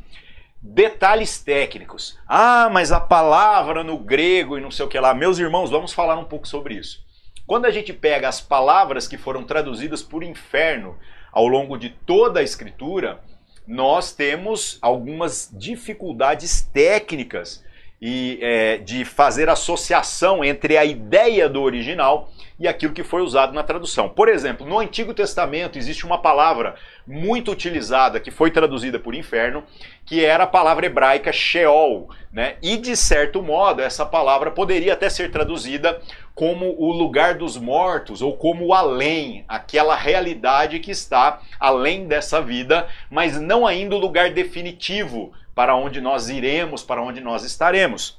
detalhes 0.61 1.41
técnicos. 1.41 2.19
Ah, 2.29 2.69
mas 2.71 2.93
a 2.93 3.01
palavra 3.01 3.83
no 3.83 3.97
grego 3.97 4.59
e 4.59 4.61
não 4.61 4.71
sei 4.71 4.85
o 4.85 4.89
que 4.89 4.99
lá. 4.99 5.15
Meus 5.15 5.39
irmãos, 5.39 5.71
vamos 5.71 5.95
falar 5.95 6.19
um 6.19 6.25
pouco 6.25 6.47
sobre 6.47 6.75
isso. 6.75 7.03
Quando 7.47 7.65
a 7.65 7.71
gente 7.71 7.95
pega 7.95 8.29
as 8.29 8.41
palavras 8.41 9.09
que 9.09 9.17
foram 9.17 9.45
traduzidas 9.45 10.03
por 10.03 10.23
inferno 10.23 10.99
ao 11.33 11.49
longo 11.49 11.79
de 11.79 11.89
toda 11.89 12.41
a 12.41 12.43
escritura, 12.43 13.21
nós 13.67 14.13
temos 14.13 14.79
algumas 14.83 15.51
dificuldades 15.57 16.61
técnicas 16.63 17.65
e 18.01 18.39
é, 18.41 18.77
de 18.79 19.05
fazer 19.05 19.49
associação 19.49 20.45
entre 20.45 20.77
a 20.77 20.85
ideia 20.85 21.49
do 21.49 21.63
original 21.63 22.31
e 22.59 22.67
aquilo 22.67 22.93
que 22.93 23.05
foi 23.05 23.23
usado 23.23 23.53
na 23.53 23.63
tradução. 23.63 24.09
Por 24.09 24.29
exemplo, 24.29 24.67
no 24.67 24.79
Antigo 24.79 25.15
Testamento 25.15 25.79
existe 25.79 26.05
uma 26.05 26.19
palavra 26.19 26.75
muito 27.07 27.53
utilizada 27.53 28.19
que 28.19 28.31
foi 28.31 28.51
traduzida 28.51 28.99
por 28.99 29.15
inferno, 29.15 29.63
que 30.05 30.25
era 30.25 30.45
a 30.45 30.49
palavra 30.49 30.87
hebraica 30.87 31.33
Sheol, 31.33 32.09
né? 32.33 32.57
E 32.61 32.77
de 32.77 32.97
certo 32.97 33.43
modo 33.43 33.81
essa 33.81 34.05
palavra 34.05 34.51
poderia 34.51 34.95
até 34.95 35.09
ser 35.09 35.31
traduzida 35.31 36.01
como 36.35 36.75
o 36.79 36.93
lugar 36.93 37.35
dos 37.35 37.57
mortos 37.57 38.23
ou 38.23 38.37
como 38.37 38.67
o 38.67 38.75
além, 38.75 39.45
aquela 39.49 39.97
realidade 39.97 40.79
que 40.81 40.91
está 40.91 41.41
além 41.59 42.07
dessa 42.07 42.41
vida, 42.41 42.87
mas 43.11 43.41
não 43.41 43.67
ainda 43.67 43.95
o 43.95 43.99
lugar 43.99 44.31
definitivo 44.31 45.33
para 45.59 45.75
onde 45.75 46.01
nós 46.01 46.29
iremos, 46.29 46.85
para 46.85 47.03
onde 47.03 47.21
nós 47.21 47.43
estaremos. 47.43 48.17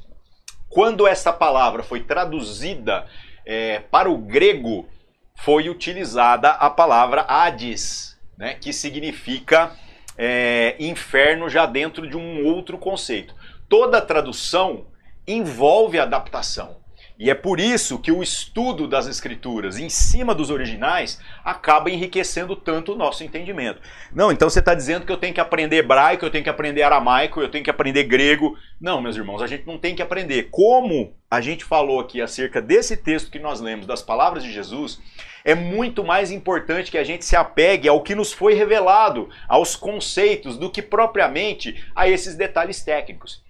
Quando 0.67 1.07
essa 1.07 1.31
palavra 1.31 1.81
foi 1.81 2.01
traduzida 2.01 3.07
é, 3.45 3.79
para 3.79 4.09
o 4.09 4.17
grego, 4.17 4.89
foi 5.37 5.69
utilizada 5.69 6.49
a 6.49 6.69
palavra 6.69 7.25
Hades, 7.29 8.19
né, 8.37 8.55
que 8.55 8.73
significa 8.73 9.71
é, 10.17 10.75
inferno 10.81 11.47
já 11.47 11.65
dentro 11.65 12.09
de 12.09 12.17
um 12.17 12.45
outro 12.45 12.77
conceito. 12.77 13.33
Toda 13.69 14.01
tradução 14.01 14.87
envolve 15.25 15.97
adaptação. 15.97 16.75
E 17.19 17.29
é 17.29 17.35
por 17.35 17.59
isso 17.59 17.99
que 17.99 18.13
o 18.13 18.23
estudo 18.23 18.87
das 18.87 19.05
escrituras 19.05 19.77
em 19.77 19.89
cima 19.89 20.33
dos 20.33 20.49
originais 20.49 21.19
acaba 21.43 21.91
enriquecendo 21.91 22.55
tanto 22.55 22.93
o 22.93 22.95
nosso 22.95 23.25
entendimento. 23.25 23.81
Não, 24.15 24.31
então 24.31 24.49
você 24.49 24.59
está 24.59 24.73
dizendo 24.73 25.05
que 25.05 25.11
eu 25.11 25.17
tenho 25.17 25.33
que 25.33 25.41
aprender 25.41 25.75
hebraico, 25.75 26.23
eu 26.23 26.29
tenho 26.29 26.45
que 26.45 26.49
aprender 26.49 26.81
aramaico, 26.81 27.41
eu 27.41 27.51
tenho 27.51 27.61
que 27.61 27.69
aprender 27.69 28.05
grego. 28.05 28.57
Não, 28.79 29.01
meus 29.01 29.17
irmãos, 29.17 29.41
a 29.41 29.47
gente 29.47 29.67
não 29.67 29.77
tem 29.77 29.93
que 29.93 30.01
aprender. 30.01 30.47
Como 30.49 31.13
a 31.29 31.41
gente 31.41 31.65
falou 31.65 31.99
aqui 31.99 32.21
acerca 32.21 32.61
desse 32.61 32.95
texto 32.95 33.29
que 33.29 33.37
nós 33.37 33.59
lemos, 33.59 33.85
das 33.85 34.01
palavras 34.01 34.41
de 34.41 34.53
Jesus, 34.53 35.01
é 35.43 35.53
muito 35.53 36.05
mais 36.05 36.31
importante 36.31 36.89
que 36.89 36.97
a 36.97 37.03
gente 37.03 37.25
se 37.25 37.35
apegue 37.35 37.89
ao 37.89 38.01
que 38.01 38.15
nos 38.15 38.31
foi 38.31 38.53
revelado, 38.53 39.27
aos 39.45 39.75
conceitos, 39.75 40.57
do 40.57 40.71
que 40.71 40.81
propriamente 40.81 41.83
a 41.93 42.07
esses 42.07 42.35
detalhes 42.35 42.81
técnicos 42.81 43.43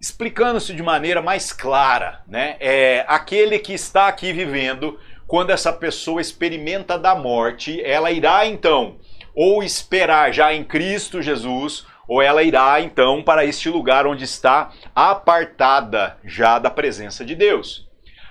explicando-se 0.00 0.74
de 0.74 0.82
maneira 0.82 1.20
mais 1.20 1.52
clara, 1.52 2.22
né? 2.26 2.56
É 2.60 3.04
aquele 3.08 3.58
que 3.58 3.72
está 3.72 4.08
aqui 4.08 4.32
vivendo, 4.32 4.98
quando 5.26 5.50
essa 5.50 5.72
pessoa 5.72 6.20
experimenta 6.20 6.98
da 6.98 7.14
morte, 7.14 7.80
ela 7.82 8.10
irá 8.10 8.46
então 8.46 8.96
ou 9.34 9.62
esperar 9.62 10.32
já 10.32 10.52
em 10.52 10.64
Cristo 10.64 11.22
Jesus, 11.22 11.86
ou 12.08 12.20
ela 12.20 12.42
irá 12.42 12.80
então 12.80 13.22
para 13.22 13.44
este 13.44 13.68
lugar 13.68 14.04
onde 14.04 14.24
está 14.24 14.72
apartada 14.92 16.18
já 16.24 16.58
da 16.58 16.68
presença 16.68 17.24
de 17.24 17.36
Deus. 17.36 17.86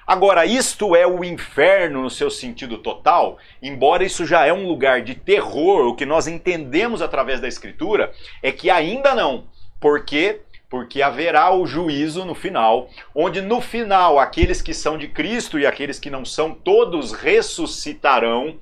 Agora, 0.06 0.46
isto 0.46 0.98
é 0.98 1.08
o 1.08 1.24
inferno 1.24 2.02
no 2.02 2.10
seu 2.10 2.30
sentido 2.30 2.80
total, 2.80 3.38
embora 3.62 4.04
isso 4.04 4.26
já 4.26 4.46
é 4.46 4.52
um 4.52 4.68
lugar 4.68 5.02
de 5.02 5.16
terror, 5.16 5.88
o 5.88 5.96
que 5.96 6.06
nós 6.06 6.28
entendemos 6.28 7.02
através 7.02 7.40
da 7.40 7.48
Escritura 7.48 8.12
é 8.44 8.52
que 8.52 8.70
ainda 8.70 9.16
não, 9.16 9.48
porque 9.80 10.42
porque 10.70 11.02
haverá 11.02 11.52
o 11.54 11.66
juízo 11.66 12.26
no 12.26 12.36
final, 12.36 12.90
onde 13.16 13.42
no 13.42 13.62
final 13.62 14.20
aqueles 14.20 14.62
que 14.62 14.74
são 14.74 14.98
de 14.98 15.08
Cristo 15.08 15.58
e 15.58 15.66
aqueles 15.66 16.00
que 16.00 16.10
não 16.10 16.26
são, 16.26 16.54
todos 16.54 17.14
ressuscitarão. 17.14 18.60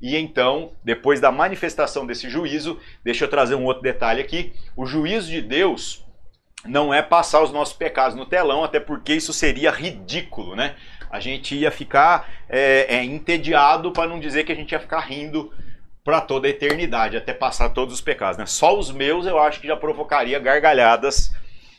E 0.00 0.16
então, 0.16 0.72
depois 0.84 1.20
da 1.20 1.32
manifestação 1.32 2.06
desse 2.06 2.30
juízo, 2.30 2.78
deixa 3.02 3.24
eu 3.24 3.28
trazer 3.28 3.56
um 3.56 3.64
outro 3.64 3.82
detalhe 3.82 4.20
aqui: 4.20 4.52
o 4.76 4.86
juízo 4.86 5.28
de 5.28 5.42
Deus 5.42 6.06
não 6.64 6.94
é 6.94 7.02
passar 7.02 7.42
os 7.42 7.52
nossos 7.52 7.74
pecados 7.74 8.16
no 8.16 8.26
telão, 8.26 8.62
até 8.62 8.78
porque 8.78 9.14
isso 9.14 9.32
seria 9.32 9.70
ridículo, 9.70 10.54
né? 10.54 10.76
A 11.10 11.18
gente 11.18 11.56
ia 11.56 11.70
ficar 11.70 12.28
é, 12.48 12.96
é, 12.96 13.04
entediado, 13.04 13.90
para 13.90 14.08
não 14.08 14.20
dizer 14.20 14.44
que 14.44 14.52
a 14.52 14.54
gente 14.54 14.72
ia 14.72 14.78
ficar 14.78 15.00
rindo 15.00 15.52
para 16.04 16.20
toda 16.20 16.46
a 16.46 16.50
eternidade, 16.50 17.16
até 17.16 17.32
passar 17.32 17.70
todos 17.70 17.94
os 17.94 18.00
pecados, 18.00 18.38
né? 18.38 18.46
Só 18.46 18.78
os 18.78 18.92
meus 18.92 19.26
eu 19.26 19.38
acho 19.38 19.60
que 19.60 19.66
já 19.66 19.76
provocaria 19.76 20.38
gargalhadas 20.38 21.32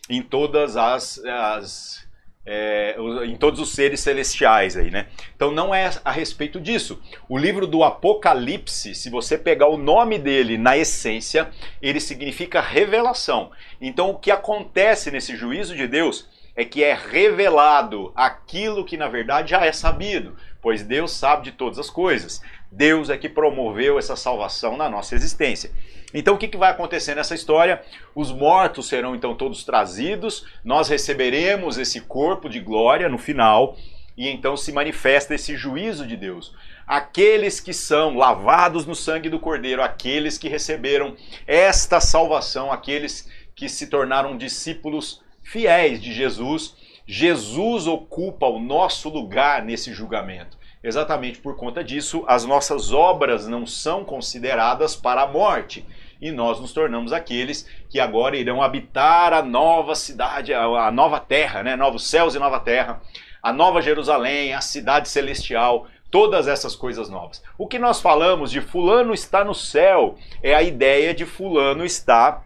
em 0.09 0.21
todas 0.21 0.75
as, 0.75 1.19
as 1.23 2.09
é, 2.45 2.95
em 3.27 3.35
todos 3.35 3.59
os 3.59 3.73
seres 3.73 3.99
celestiais 3.99 4.75
aí, 4.75 4.89
né? 4.89 5.07
Então 5.35 5.51
não 5.51 5.73
é 5.73 5.91
a 6.03 6.11
respeito 6.11 6.59
disso. 6.59 6.99
O 7.27 7.37
livro 7.37 7.67
do 7.67 7.83
Apocalipse, 7.83 8.95
se 8.95 9.09
você 9.09 9.37
pegar 9.37 9.67
o 9.67 9.77
nome 9.77 10.17
dele 10.17 10.57
na 10.57 10.75
essência, 10.75 11.49
ele 11.79 11.99
significa 11.99 12.59
revelação. 12.59 13.51
Então 13.79 14.09
o 14.09 14.17
que 14.17 14.31
acontece 14.31 15.11
nesse 15.11 15.35
juízo 15.35 15.75
de 15.75 15.87
Deus 15.87 16.27
é 16.55 16.65
que 16.65 16.83
é 16.83 16.93
revelado 16.93 18.11
aquilo 18.15 18.83
que 18.83 18.97
na 18.97 19.07
verdade 19.07 19.51
já 19.51 19.63
é 19.63 19.71
sabido, 19.71 20.35
pois 20.59 20.81
Deus 20.81 21.11
sabe 21.11 21.43
de 21.43 21.51
todas 21.51 21.77
as 21.77 21.89
coisas. 21.89 22.41
Deus 22.71 23.09
é 23.09 23.17
que 23.17 23.27
promoveu 23.27 23.97
essa 23.97 24.15
salvação 24.15 24.77
na 24.77 24.89
nossa 24.89 25.15
existência. 25.15 25.71
Então 26.13 26.35
o 26.35 26.37
que, 26.37 26.47
que 26.47 26.57
vai 26.57 26.71
acontecer 26.71 27.15
nessa 27.15 27.35
história? 27.35 27.81
Os 28.15 28.31
mortos 28.31 28.87
serão 28.87 29.15
então 29.15 29.35
todos 29.35 29.63
trazidos, 29.63 30.45
nós 30.63 30.89
receberemos 30.89 31.77
esse 31.77 32.01
corpo 32.01 32.49
de 32.49 32.59
glória 32.59 33.07
no 33.07 33.17
final, 33.17 33.77
e 34.17 34.27
então 34.27 34.57
se 34.57 34.71
manifesta 34.71 35.35
esse 35.35 35.55
juízo 35.55 36.05
de 36.05 36.17
Deus. 36.17 36.53
Aqueles 36.85 37.59
que 37.59 37.73
são 37.73 38.17
lavados 38.17 38.85
no 38.85 38.95
sangue 38.95 39.29
do 39.29 39.39
Cordeiro, 39.39 39.81
aqueles 39.81 40.37
que 40.37 40.49
receberam 40.49 41.15
esta 41.47 42.01
salvação, 42.01 42.71
aqueles 42.71 43.29
que 43.55 43.69
se 43.69 43.87
tornaram 43.87 44.37
discípulos 44.37 45.21
fiéis 45.41 46.01
de 46.01 46.11
Jesus, 46.11 46.75
Jesus 47.05 47.87
ocupa 47.87 48.45
o 48.45 48.59
nosso 48.59 49.09
lugar 49.09 49.63
nesse 49.63 49.93
julgamento. 49.93 50.58
Exatamente 50.81 51.39
por 51.39 51.57
conta 51.57 51.83
disso, 51.83 52.23
as 52.25 52.45
nossas 52.45 52.93
obras 52.93 53.47
não 53.47 53.65
são 53.65 54.05
consideradas 54.05 54.95
para 54.95 55.23
a 55.23 55.27
morte. 55.27 55.85
E 56.21 56.31
nós 56.31 56.59
nos 56.59 56.73
tornamos 56.73 57.11
aqueles 57.11 57.67
que 57.89 57.99
agora 57.99 58.37
irão 58.37 58.61
habitar 58.61 59.33
a 59.33 59.41
nova 59.41 59.95
cidade, 59.95 60.53
a 60.53 60.91
nova 60.91 61.19
terra, 61.19 61.63
né? 61.63 61.75
novos 61.75 62.07
céus 62.07 62.35
e 62.35 62.39
nova 62.39 62.59
terra, 62.59 63.01
a 63.41 63.51
nova 63.51 63.81
Jerusalém, 63.81 64.53
a 64.53 64.61
cidade 64.61 65.09
celestial, 65.09 65.87
todas 66.11 66.47
essas 66.47 66.75
coisas 66.75 67.09
novas. 67.09 67.41
O 67.57 67.67
que 67.67 67.79
nós 67.79 68.01
falamos 68.01 68.51
de 68.51 68.61
Fulano 68.61 69.13
está 69.13 69.43
no 69.43 69.53
céu 69.53 70.17
é 70.41 70.53
a 70.53 70.63
ideia 70.63 71.13
de 71.13 71.25
Fulano 71.25 71.85
estar 71.85 72.45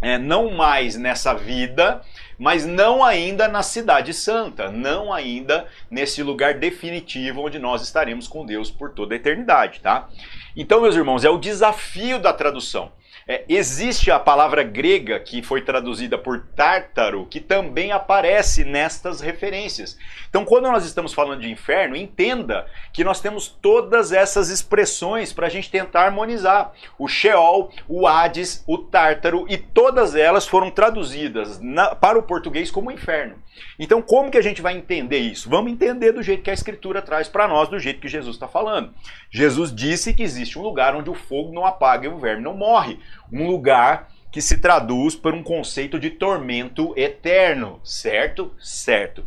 é, 0.00 0.18
não 0.18 0.50
mais 0.50 0.96
nessa 0.96 1.32
vida, 1.32 2.02
mas 2.38 2.64
não 2.66 3.04
ainda 3.04 3.48
na 3.48 3.62
Cidade 3.62 4.12
Santa, 4.12 4.70
não 4.70 5.12
ainda 5.12 5.66
nesse 5.90 6.22
lugar 6.22 6.54
definitivo 6.54 7.42
onde 7.42 7.58
nós 7.58 7.82
estaremos 7.82 8.28
com 8.28 8.44
Deus 8.44 8.70
por 8.70 8.90
toda 8.90 9.14
a 9.14 9.16
eternidade, 9.16 9.80
tá? 9.80 10.08
Então, 10.56 10.80
meus 10.80 10.96
irmãos, 10.96 11.24
é 11.24 11.30
o 11.30 11.38
desafio 11.38 12.18
da 12.18 12.32
tradução. 12.32 12.92
É, 13.26 13.44
existe 13.48 14.10
a 14.10 14.18
palavra 14.18 14.62
grega 14.62 15.18
que 15.18 15.42
foi 15.42 15.62
traduzida 15.62 16.18
por 16.18 16.40
tártaro, 16.54 17.26
que 17.26 17.40
também 17.40 17.90
aparece 17.90 18.64
nestas 18.64 19.20
referências. 19.20 19.96
Então, 20.28 20.44
quando 20.44 20.70
nós 20.70 20.84
estamos 20.84 21.14
falando 21.14 21.40
de 21.40 21.50
inferno, 21.50 21.96
entenda 21.96 22.66
que 22.92 23.02
nós 23.02 23.20
temos 23.20 23.48
todas 23.48 24.12
essas 24.12 24.50
expressões 24.50 25.32
para 25.32 25.46
a 25.46 25.50
gente 25.50 25.70
tentar 25.70 26.04
harmonizar. 26.04 26.72
O 26.98 27.08
Sheol, 27.08 27.70
o 27.88 28.06
Hades, 28.06 28.62
o 28.66 28.76
Tártaro, 28.76 29.46
e 29.48 29.56
todas 29.56 30.14
elas 30.14 30.46
foram 30.46 30.70
traduzidas 30.70 31.58
na, 31.60 31.94
para 31.94 32.18
o 32.18 32.22
português 32.22 32.70
como 32.70 32.90
inferno. 32.90 33.36
Então, 33.78 34.00
como 34.00 34.30
que 34.30 34.38
a 34.38 34.42
gente 34.42 34.62
vai 34.62 34.76
entender 34.76 35.18
isso? 35.18 35.48
Vamos 35.48 35.72
entender 35.72 36.12
do 36.12 36.22
jeito 36.22 36.42
que 36.42 36.50
a 36.50 36.54
Escritura 36.54 37.02
traz 37.02 37.28
para 37.28 37.48
nós, 37.48 37.68
do 37.68 37.78
jeito 37.78 38.00
que 38.00 38.08
Jesus 38.08 38.36
está 38.36 38.48
falando. 38.48 38.92
Jesus 39.30 39.74
disse 39.74 40.14
que 40.14 40.22
existe 40.22 40.58
um 40.58 40.62
lugar 40.62 40.94
onde 40.94 41.10
o 41.10 41.14
fogo 41.14 41.52
não 41.52 41.64
apaga 41.64 42.06
e 42.06 42.08
o 42.08 42.18
verme 42.18 42.42
não 42.42 42.56
morre 42.56 42.98
um 43.32 43.46
lugar 43.46 44.08
que 44.30 44.40
se 44.40 44.58
traduz 44.58 45.14
por 45.14 45.32
um 45.32 45.42
conceito 45.42 45.98
de 45.98 46.10
tormento 46.10 46.92
eterno, 46.96 47.80
certo? 47.84 48.52
Certo. 48.58 49.24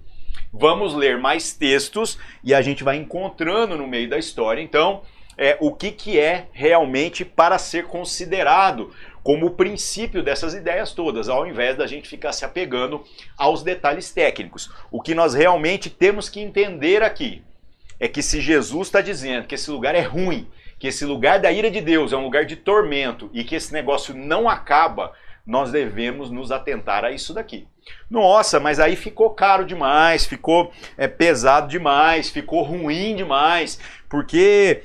Vamos 0.52 0.94
ler 0.94 1.18
mais 1.18 1.54
textos 1.54 2.18
e 2.44 2.54
a 2.54 2.62
gente 2.62 2.84
vai 2.84 2.98
encontrando 2.98 3.78
no 3.78 3.88
meio 3.88 4.10
da 4.10 4.18
história, 4.18 4.62
então, 4.62 5.02
é, 5.38 5.56
o 5.60 5.72
que, 5.72 5.92
que 5.92 6.20
é 6.20 6.48
realmente 6.52 7.24
para 7.24 7.58
ser 7.58 7.86
considerado 7.86 8.92
como 9.28 9.48
o 9.48 9.52
princípio 9.52 10.24
dessas 10.24 10.54
ideias 10.54 10.94
todas, 10.94 11.28
ao 11.28 11.46
invés 11.46 11.76
da 11.76 11.86
gente 11.86 12.08
ficar 12.08 12.32
se 12.32 12.46
apegando 12.46 13.04
aos 13.38 13.62
detalhes 13.62 14.10
técnicos. 14.10 14.72
O 14.90 15.02
que 15.02 15.14
nós 15.14 15.34
realmente 15.34 15.90
temos 15.90 16.30
que 16.30 16.40
entender 16.40 17.04
aqui 17.04 17.44
é 18.00 18.08
que 18.08 18.22
se 18.22 18.40
Jesus 18.40 18.88
está 18.88 19.02
dizendo 19.02 19.46
que 19.46 19.56
esse 19.56 19.70
lugar 19.70 19.96
é 19.96 20.00
ruim, 20.00 20.48
que 20.80 20.88
esse 20.88 21.04
lugar 21.04 21.42
da 21.42 21.52
ira 21.52 21.70
de 21.70 21.82
Deus 21.82 22.14
é 22.14 22.16
um 22.16 22.24
lugar 22.24 22.46
de 22.46 22.56
tormento 22.56 23.30
e 23.34 23.44
que 23.44 23.56
esse 23.56 23.74
negócio 23.74 24.16
não 24.16 24.48
acaba 24.48 25.12
nós 25.46 25.74
devemos 25.74 26.32
nos 26.32 26.50
atentar 26.50 27.04
a 27.04 27.12
isso 27.12 27.34
daqui. 27.34 27.68
Nossa, 28.10 28.62
mas 28.62 28.80
aí 28.80 28.96
ficou 28.96 29.32
caro 29.32 29.66
demais, 29.66 30.26
ficou 30.26 30.72
é, 30.98 31.06
pesado 31.06 31.68
demais, 31.68 32.30
ficou 32.30 32.64
ruim 32.64 33.14
demais, 33.14 33.78
porque 34.08 34.84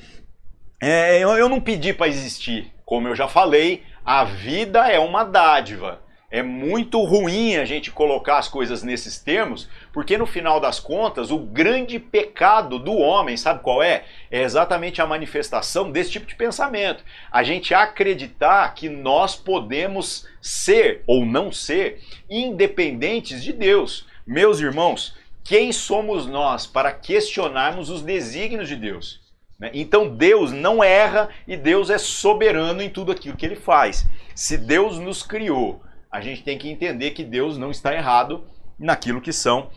é, 0.81 1.21
eu, 1.21 1.31
eu 1.31 1.49
não 1.49 1.61
pedi 1.61 1.93
para 1.93 2.09
existir. 2.09 2.73
Como 2.85 3.07
eu 3.07 3.15
já 3.15 3.29
falei, 3.29 3.85
a 4.05 4.25
vida 4.25 4.91
é 4.91 4.99
uma 4.99 5.25
dádiva. 5.25 6.03
É 6.29 6.43
muito 6.43 7.03
ruim 7.05 7.57
a 7.57 7.65
gente 7.67 7.91
colocar 7.91 8.39
as 8.39 8.49
coisas 8.49 8.83
nesses 8.83 9.19
termos, 9.19 9.69
porque 9.93 10.17
no 10.17 10.25
final 10.25 10.59
das 10.59 10.81
contas, 10.81 11.31
o 11.31 11.39
grande 11.39 11.99
pecado 11.99 12.79
do 12.79 12.97
homem, 12.97 13.37
sabe 13.37 13.63
qual 13.63 13.83
é? 13.83 14.05
É 14.31 14.43
exatamente 14.43 15.03
a 15.03 15.07
manifestação 15.07 15.91
desse 15.93 16.13
tipo 16.13 16.27
de 16.27 16.35
pensamento. 16.35 17.05
A 17.31 17.43
gente 17.43 17.75
acreditar 17.75 18.75
que 18.75 18.89
nós 18.89 19.37
podemos 19.37 20.27
ser 20.41 21.05
ou 21.07 21.27
não 21.27 21.53
ser 21.53 22.01
independentes 22.31 23.43
de 23.43 23.53
Deus. 23.53 24.07
Meus 24.27 24.59
irmãos, 24.59 25.15
quem 25.45 25.71
somos 25.71 26.27
nós 26.27 26.67
para 26.67 26.93
questionarmos 26.93 27.91
os 27.91 28.01
desígnios 28.01 28.69
de 28.69 28.77
Deus? 28.77 29.22
Né? 29.63 29.71
Então 29.73 30.09
Deus 30.09 30.51
não 30.51 30.83
erra 30.83 31.29
e 31.47 31.57
Deus 31.57 31.89
é 31.89 31.97
soberano 31.97 32.83
em 32.83 32.91
tudo 32.91 33.13
aquilo 33.13 33.37
que 33.37 33.47
ele 33.47 33.55
faz. 33.55 34.09
Se 34.35 34.59
Deus 34.59 34.99
nos 34.99 35.23
criou, 35.23 35.81
a 36.11 36.21
gente 36.21 36.43
tem 36.43 36.59
que 36.59 36.69
entender 36.69 37.13
que 37.13 37.23
Deus 37.23 37.57
não 37.57 37.71
está 37.71 37.95
errado 37.95 38.45
naquilo 38.77 39.21
que 39.21 39.33
são 39.33 39.71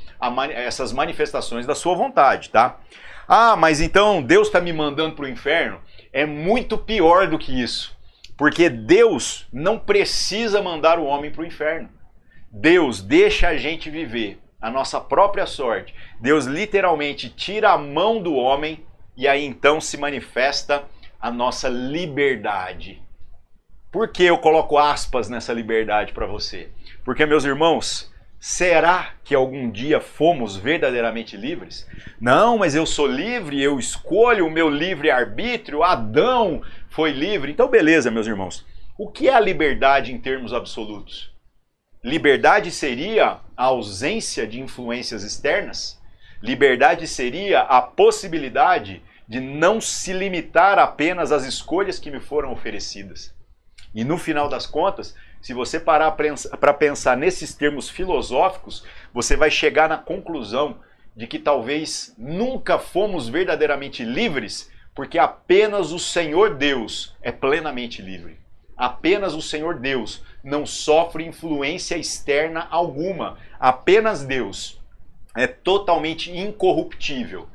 essas 0.56 0.92
manifestações 0.92 1.68
da 1.68 1.76
sua 1.76 1.94
vontade, 1.94 2.50
tá? 2.50 2.80
Ah, 3.28 3.56
mas 3.56 3.80
então 3.80 4.24
Deus 4.24 4.48
está 4.48 4.60
me 4.60 4.74
mandando 4.74 5.16
para 5.16 5.26
o 5.26 5.30
inferno? 5.30 5.80
É 6.12 6.26
muito 6.26 6.80
pior 6.80 7.28
do 7.28 7.38
que 7.38 7.62
isso. 7.62 7.96
Porque 8.36 8.70
Deus 8.70 9.48
não 9.54 9.78
precisa 9.78 10.64
mandar 10.64 10.98
o 10.98 11.06
homem 11.06 11.30
para 11.30 11.44
o 11.44 11.46
inferno. 11.46 11.90
Deus 12.52 13.04
deixa 13.04 13.50
a 13.50 13.58
gente 13.58 13.92
viver 13.92 14.40
a 14.60 14.72
nossa 14.72 15.00
própria 15.00 15.46
sorte. 15.46 15.94
Deus 16.20 16.46
literalmente 16.46 17.30
tira 17.30 17.70
a 17.70 17.78
mão 17.78 18.20
do 18.20 18.34
homem 18.34 18.84
e 19.18 19.28
aí 19.28 19.44
então 19.46 19.80
se 19.80 19.98
manifesta 19.98 20.84
a 21.20 21.32
nossa 21.32 21.70
liberdade. 21.70 23.02
Por 23.92 24.10
que 24.10 24.24
eu 24.24 24.38
coloco 24.38 24.78
aspas 24.78 25.30
nessa 25.30 25.54
liberdade 25.54 26.12
para 26.12 26.26
você? 26.26 26.70
Porque, 27.04 27.26
meus 27.26 27.46
irmãos, 27.46 28.12
será 28.40 29.14
que 29.24 29.34
algum 29.34 29.72
dia 29.72 30.02
fomos 30.02 30.58
verdadeiramente 30.58 31.38
livres? 31.38 31.88
Não, 32.20 32.58
mas 32.58 32.76
eu 32.76 32.86
sou 32.86 33.08
livre, 33.08 33.62
eu 33.62 33.80
escolho 33.80 34.46
o 34.46 34.52
meu 34.52 34.70
livre 34.70 35.10
arbítrio. 35.10 35.82
Adão 35.82 36.62
foi 36.90 37.12
livre. 37.12 37.52
Então, 37.52 37.70
beleza, 37.70 38.12
meus 38.12 38.28
irmãos. 38.28 38.66
O 38.98 39.10
que 39.10 39.30
é 39.30 39.34
a 39.34 39.40
liberdade 39.40 40.14
em 40.14 40.18
termos 40.20 40.54
absolutos? 40.54 41.34
Liberdade 42.04 42.72
seria 42.72 43.40
a 43.58 43.64
ausência 43.64 44.46
de 44.46 44.60
influências 44.60 45.24
externas? 45.24 46.00
Liberdade 46.42 47.08
seria 47.08 47.62
a 47.62 47.82
possibilidade 47.82 49.02
de 49.28 49.40
não 49.40 49.82
se 49.82 50.14
limitar 50.14 50.78
apenas 50.78 51.32
às 51.32 51.46
escolhas 51.46 51.98
que 51.98 52.12
me 52.12 52.20
foram 52.20 52.52
oferecidas. 52.52 53.34
E 53.94 54.04
no 54.04 54.18
final 54.18 54.48
das 54.50 54.66
contas, 54.66 55.16
se 55.42 55.54
você 55.54 55.80
parar 55.80 56.12
para 56.12 56.74
pensar 56.74 57.16
nesses 57.16 57.54
termos 57.54 57.90
filosóficos, 57.90 58.84
você 59.14 59.36
vai 59.36 59.50
chegar 59.50 59.88
na 59.88 59.98
conclusão 59.98 60.80
de 61.16 61.28
que 61.28 61.40
talvez 61.40 62.14
nunca 62.18 62.78
fomos 62.78 63.30
verdadeiramente 63.30 64.04
livres, 64.04 64.70
porque 64.94 65.18
apenas 65.18 65.92
o 65.92 66.00
Senhor 66.00 66.56
Deus 66.56 67.16
é 67.22 67.32
plenamente 67.32 68.02
livre. 68.02 68.38
Apenas 68.76 69.34
o 69.34 69.42
Senhor 69.42 69.80
Deus 69.80 70.22
não 70.44 70.66
sofre 70.66 71.26
influência 71.26 71.96
externa 71.96 72.68
alguma. 72.70 73.38
Apenas 73.58 74.26
Deus 74.26 74.82
é 75.36 75.48
totalmente 75.48 76.32
incorruptível 76.32 77.48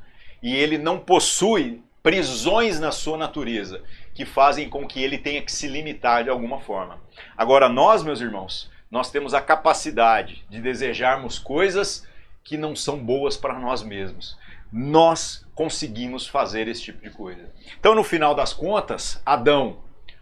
e 0.42 0.54
ele 0.54 0.78
não 0.78 0.98
possui 0.98 1.82
prisões 2.02 2.80
na 2.80 2.92
sua 2.92 3.16
natureza 3.16 3.82
que 4.14 4.24
fazem 4.24 4.68
com 4.68 4.86
que 4.86 5.02
ele 5.02 5.18
tenha 5.18 5.42
que 5.42 5.52
se 5.52 5.68
limitar 5.68 6.24
de 6.24 6.30
alguma 6.30 6.60
forma. 6.60 6.98
Agora, 7.36 7.68
nós, 7.68 8.02
meus 8.02 8.20
irmãos, 8.20 8.70
nós 8.90 9.10
temos 9.10 9.34
a 9.34 9.40
capacidade 9.40 10.44
de 10.48 10.60
desejarmos 10.60 11.38
coisas 11.38 12.06
que 12.42 12.56
não 12.56 12.74
são 12.74 12.98
boas 12.98 13.36
para 13.36 13.58
nós 13.58 13.82
mesmos. 13.82 14.36
Nós 14.72 15.46
conseguimos 15.54 16.26
fazer 16.26 16.68
esse 16.68 16.82
tipo 16.82 17.02
de 17.02 17.10
coisa. 17.10 17.50
Então, 17.78 17.94
no 17.94 18.04
final 18.04 18.34
das 18.34 18.52
contas, 18.52 19.20
Adão 19.24 19.78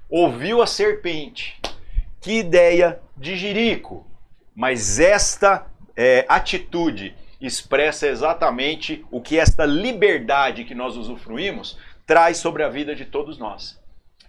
ouviu 0.08 0.60
a 0.60 0.66
serpente. 0.66 1.60
Que 2.20 2.38
ideia 2.38 3.00
de 3.16 3.36
jirico! 3.36 4.06
Mas 4.54 4.98
esta 4.98 5.66
é, 5.96 6.26
atitude 6.28 7.14
expressa 7.40 8.07
exatamente 8.07 9.05
o 9.11 9.20
que 9.20 9.38
esta 9.38 9.64
liberdade 9.64 10.64
que 10.64 10.74
nós 10.74 10.96
usufruímos 10.96 11.79
traz 12.07 12.38
sobre 12.38 12.62
a 12.62 12.68
vida 12.68 12.94
de 12.94 13.05
todos 13.05 13.38
nós. 13.38 13.79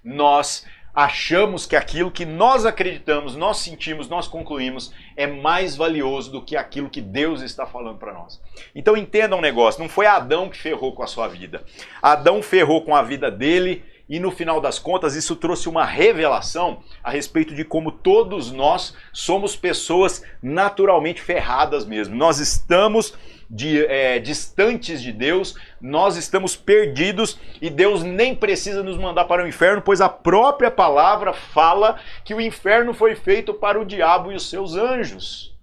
Nós 0.03 0.65
achamos 0.93 1.65
que 1.65 1.75
aquilo 1.75 2.11
que 2.11 2.25
nós 2.25 2.65
acreditamos, 2.65 3.35
nós 3.35 3.57
sentimos, 3.57 4.09
nós 4.09 4.27
concluímos 4.27 4.93
é 5.15 5.25
mais 5.27 5.75
valioso 5.75 6.31
do 6.31 6.41
que 6.41 6.55
aquilo 6.55 6.89
que 6.89 7.01
Deus 7.01 7.41
está 7.41 7.65
falando 7.65 7.97
para 7.97 8.13
nós. 8.13 8.41
Então 8.75 8.97
entenda 8.97 9.35
um 9.35 9.41
negócio, 9.41 9.81
não 9.81 9.89
foi 9.89 10.05
Adão 10.05 10.49
que 10.49 10.57
ferrou 10.57 10.93
com 10.93 11.03
a 11.03 11.07
sua 11.07 11.27
vida. 11.27 11.63
Adão 12.01 12.41
ferrou 12.41 12.83
com 12.83 12.95
a 12.95 13.01
vida 13.01 13.31
dele 13.31 13.83
e 14.09 14.19
no 14.19 14.31
final 14.31 14.59
das 14.59 14.79
contas 14.79 15.15
isso 15.15 15.35
trouxe 15.35 15.69
uma 15.69 15.85
revelação 15.85 16.81
a 17.03 17.11
respeito 17.11 17.53
de 17.53 17.63
como 17.63 17.91
todos 17.91 18.51
nós 18.51 18.95
somos 19.13 19.55
pessoas 19.55 20.23
naturalmente 20.41 21.21
ferradas 21.21 21.85
mesmo. 21.85 22.15
Nós 22.15 22.39
estamos 22.39 23.13
de, 23.47 23.85
é, 23.85 24.19
distantes 24.19 25.01
de 25.01 25.11
Deus, 25.11 25.55
nós 25.79 26.17
estamos 26.17 26.55
perdidos 26.55 27.39
e 27.61 27.69
Deus 27.69 28.03
nem 28.03 28.35
precisa 28.35 28.81
nos 28.81 28.97
mandar 28.97 29.25
para 29.25 29.43
o 29.43 29.47
inferno, 29.47 29.81
pois 29.81 30.01
a 30.01 30.09
própria 30.09 30.71
palavra 30.71 31.31
fala 31.31 31.99
que 32.25 32.33
o 32.33 32.41
inferno 32.41 32.93
foi 32.93 33.15
feito 33.15 33.53
para 33.53 33.79
o 33.79 33.85
diabo 33.85 34.31
e 34.31 34.35
os 34.35 34.49
seus 34.49 34.75
anjos. 34.75 35.55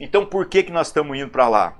Então 0.00 0.26
por 0.26 0.46
que, 0.46 0.64
que 0.64 0.72
nós 0.72 0.88
estamos 0.88 1.16
indo 1.16 1.30
para 1.30 1.48
lá? 1.48 1.78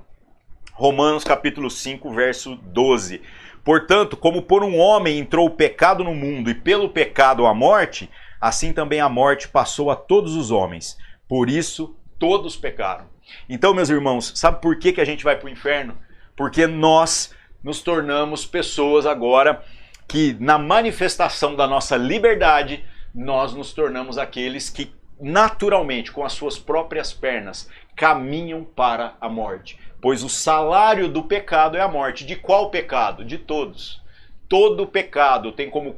Romanos 0.73 1.23
capítulo 1.23 1.69
5, 1.69 2.13
verso 2.13 2.55
12. 2.55 3.21
Portanto, 3.65 4.15
como 4.15 4.43
por 4.43 4.63
um 4.63 4.77
homem 4.77 5.17
entrou 5.17 5.47
o 5.47 5.55
pecado 5.55 6.03
no 6.03 6.13
mundo 6.13 6.51
e 6.51 6.53
pelo 6.53 6.87
pecado 6.87 7.47
a 7.47 7.53
morte, 7.53 8.07
assim 8.39 8.71
também 8.71 9.01
a 9.01 9.09
morte 9.09 9.47
passou 9.47 9.89
a 9.89 9.95
todos 9.95 10.35
os 10.35 10.51
homens. 10.51 10.95
Por 11.27 11.49
isso, 11.49 11.97
todos 12.19 12.55
pecaram. 12.55 13.07
Então, 13.49 13.73
meus 13.73 13.89
irmãos, 13.89 14.31
sabe 14.35 14.61
por 14.61 14.77
que, 14.77 14.93
que 14.93 15.01
a 15.01 15.05
gente 15.05 15.23
vai 15.23 15.35
para 15.35 15.47
o 15.47 15.49
inferno? 15.49 15.97
Porque 16.37 16.67
nós 16.67 17.33
nos 17.63 17.81
tornamos 17.81 18.45
pessoas 18.45 19.07
agora 19.07 19.63
que, 20.07 20.37
na 20.39 20.59
manifestação 20.59 21.55
da 21.55 21.65
nossa 21.65 21.97
liberdade, 21.97 22.85
nós 23.15 23.55
nos 23.55 23.73
tornamos 23.73 24.19
aqueles 24.19 24.69
que 24.69 24.93
naturalmente, 25.19 26.11
com 26.11 26.23
as 26.23 26.33
suas 26.33 26.59
próprias 26.59 27.13
pernas, 27.13 27.69
caminham 27.95 28.63
para 28.63 29.15
a 29.19 29.29
morte. 29.29 29.79
Pois 30.05 30.21
o 30.21 30.29
salário 30.29 31.07
do 31.09 31.23
pecado 31.23 31.75
é 31.75 31.81
a 31.81 31.87
morte. 31.87 32.27
De 32.27 32.35
qual 32.35 32.69
pecado? 32.69 33.25
De 33.25 33.39
todos. 33.39 34.03
Todo 34.47 34.85
pecado 34.85 35.51
tem 35.51 35.67
como 35.67 35.95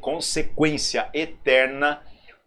consequência 0.00 1.08
eterna 1.12 2.00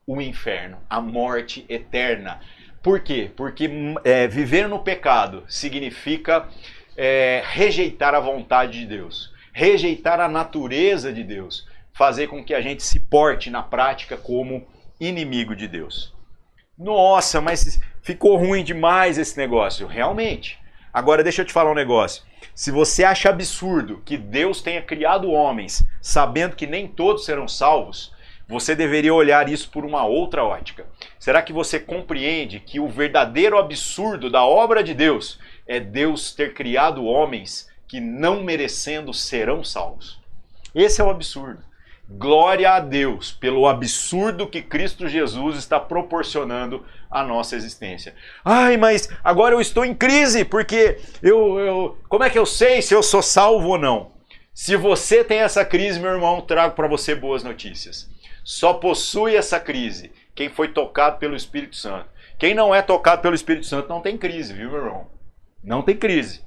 o 0.08 0.22
inferno, 0.22 0.78
a 0.90 1.02
morte 1.02 1.66
eterna. 1.68 2.40
Por 2.82 3.02
quê? 3.02 3.30
Porque 3.36 3.70
é, 4.06 4.30
viver 4.30 4.70
no 4.70 4.80
pecado 4.80 5.44
significa 5.46 6.48
é, 6.96 7.44
rejeitar 7.48 8.16
a 8.16 8.22
vontade 8.22 8.80
de 8.80 8.86
Deus, 8.86 9.30
rejeitar 9.52 10.22
a 10.22 10.30
natureza 10.30 11.12
de 11.12 11.22
Deus, 11.26 11.68
fazer 11.92 12.28
com 12.28 12.42
que 12.42 12.54
a 12.54 12.62
gente 12.62 12.82
se 12.82 13.02
porte 13.02 13.50
na 13.50 13.62
prática 13.62 14.16
como 14.16 14.66
inimigo 15.02 15.54
de 15.54 15.68
Deus. 15.68 16.16
Nossa, 16.78 17.42
mas 17.42 17.78
ficou 18.02 18.38
ruim 18.38 18.64
demais 18.64 19.18
esse 19.18 19.38
negócio. 19.38 19.86
Realmente. 19.86 20.63
Agora 20.94 21.24
deixa 21.24 21.42
eu 21.42 21.46
te 21.46 21.52
falar 21.52 21.72
um 21.72 21.76
negócio. 21.76 22.24
Se 22.54 22.70
você 22.70 23.04
acha 23.04 23.28
absurdo 23.28 24.04
que 24.06 24.16
Deus 24.16 24.62
tenha 24.62 24.82
criado 24.82 25.32
homens 25.32 25.84
sabendo 26.00 26.56
que 26.56 26.68
nem 26.68 26.88
todos 26.88 27.26
serão 27.26 27.48
salvos, 27.48 28.14
você 28.48 28.76
deveria 28.76 29.14
olhar 29.14 29.50
isso 29.50 29.72
por 29.72 29.84
uma 29.86 30.06
outra 30.06 30.44
ótica. 30.44 30.86
Será 31.18 31.42
que 31.42 31.52
você 31.52 31.80
compreende 31.80 32.60
que 32.60 32.80
o 32.80 32.88
verdadeiro 32.88 33.58
absurdo 33.58 34.30
da 34.30 34.46
obra 34.46 34.84
de 34.84 34.94
Deus 34.94 35.40
é 35.66 35.80
Deus 35.80 36.32
ter 36.32 36.54
criado 36.54 37.06
homens 37.06 37.68
que 37.88 38.00
não 38.00 38.44
merecendo 38.44 39.12
serão 39.14 39.64
salvos? 39.64 40.20
Esse 40.76 41.02
é 41.02 41.04
o 41.04 41.10
absurdo. 41.10 41.64
Glória 42.10 42.72
a 42.72 42.80
Deus 42.80 43.32
pelo 43.32 43.68
absurdo 43.68 44.48
que 44.48 44.62
Cristo 44.62 45.08
Jesus 45.08 45.58
está 45.58 45.80
proporcionando 45.80 46.86
à 47.10 47.24
nossa 47.24 47.56
existência. 47.56 48.14
Ai, 48.44 48.78
mas 48.78 49.10
agora 49.24 49.56
eu 49.56 49.62
estou 49.62 49.86
em 49.86 49.96
crise 49.96 50.44
porque 50.44 51.00
eu, 51.22 51.60
eu 51.60 51.98
como 52.10 52.24
é 52.24 52.30
que 52.30 52.38
eu 52.38 52.46
sei 52.46 52.82
se 52.82 52.94
eu 52.94 53.02
sou 53.02 53.22
salvo 53.22 53.70
ou 53.70 53.78
não? 53.78 54.12
Se 54.54 54.76
você 54.76 55.24
tem 55.24 55.40
essa 55.40 55.66
crise, 55.66 56.00
meu 56.00 56.12
irmão, 56.12 56.42
trago 56.42 56.76
para 56.76 56.88
você 56.88 57.16
boas 57.16 57.44
notícias 57.44 58.12
só 58.44 58.74
possui 58.74 59.36
essa 59.36 59.60
crise 59.60 60.12
quem 60.36 60.50
foi 60.50 60.68
tocado 60.68 61.18
pelo 61.18 61.36
Espírito 61.36 61.76
Santo. 61.76 62.08
Quem 62.38 62.54
não 62.54 62.74
é 62.74 62.82
tocado 62.82 63.22
pelo 63.22 63.36
Espírito 63.36 63.66
Santo 63.66 63.88
não 63.88 64.02
tem 64.02 64.18
crise, 64.18 64.54
viu, 64.54 64.70
meu 64.70 64.80
irmão? 64.80 65.08
Não 65.64 65.82
tem 65.82 65.96
crise. 65.96 66.42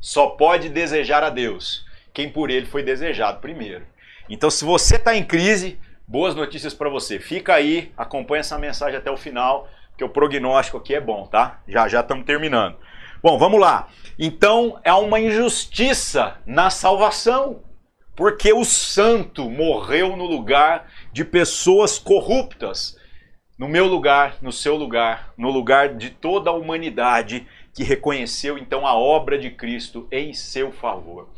Só 0.00 0.30
pode 0.30 0.68
desejar 0.68 1.22
a 1.22 1.30
Deus 1.30 1.86
quem 2.12 2.28
por 2.28 2.50
ele 2.50 2.66
foi 2.66 2.82
desejado 2.82 3.40
primeiro. 3.40 3.86
Então, 4.28 4.50
se 4.50 4.64
você 4.64 4.96
está 4.96 5.14
em 5.14 5.24
crise, 5.24 5.78
boas 6.06 6.34
notícias 6.34 6.72
para 6.72 6.88
você. 6.88 7.18
Fica 7.18 7.54
aí, 7.54 7.92
acompanha 7.96 8.40
essa 8.40 8.58
mensagem 8.58 8.96
até 8.96 9.10
o 9.10 9.16
final, 9.16 9.68
que 9.96 10.04
o 10.04 10.08
prognóstico 10.08 10.78
aqui 10.78 10.94
é 10.94 11.00
bom, 11.00 11.26
tá? 11.26 11.60
Já 11.68 11.88
já 11.88 12.00
estamos 12.00 12.24
terminando. 12.24 12.76
Bom, 13.22 13.38
vamos 13.38 13.60
lá. 13.60 13.88
Então, 14.18 14.80
é 14.82 14.92
uma 14.92 15.20
injustiça 15.20 16.38
na 16.46 16.70
salvação, 16.70 17.62
porque 18.16 18.52
o 18.52 18.64
santo 18.64 19.50
morreu 19.50 20.16
no 20.16 20.24
lugar 20.24 20.90
de 21.12 21.24
pessoas 21.24 21.98
corruptas, 21.98 22.96
no 23.58 23.68
meu 23.68 23.86
lugar, 23.86 24.36
no 24.40 24.52
seu 24.52 24.76
lugar, 24.76 25.32
no 25.36 25.50
lugar 25.50 25.94
de 25.94 26.10
toda 26.10 26.50
a 26.50 26.54
humanidade 26.54 27.46
que 27.74 27.82
reconheceu 27.82 28.56
então 28.56 28.86
a 28.86 28.94
obra 28.94 29.36
de 29.36 29.50
Cristo 29.50 30.06
em 30.10 30.32
seu 30.32 30.70
favor. 30.70 31.28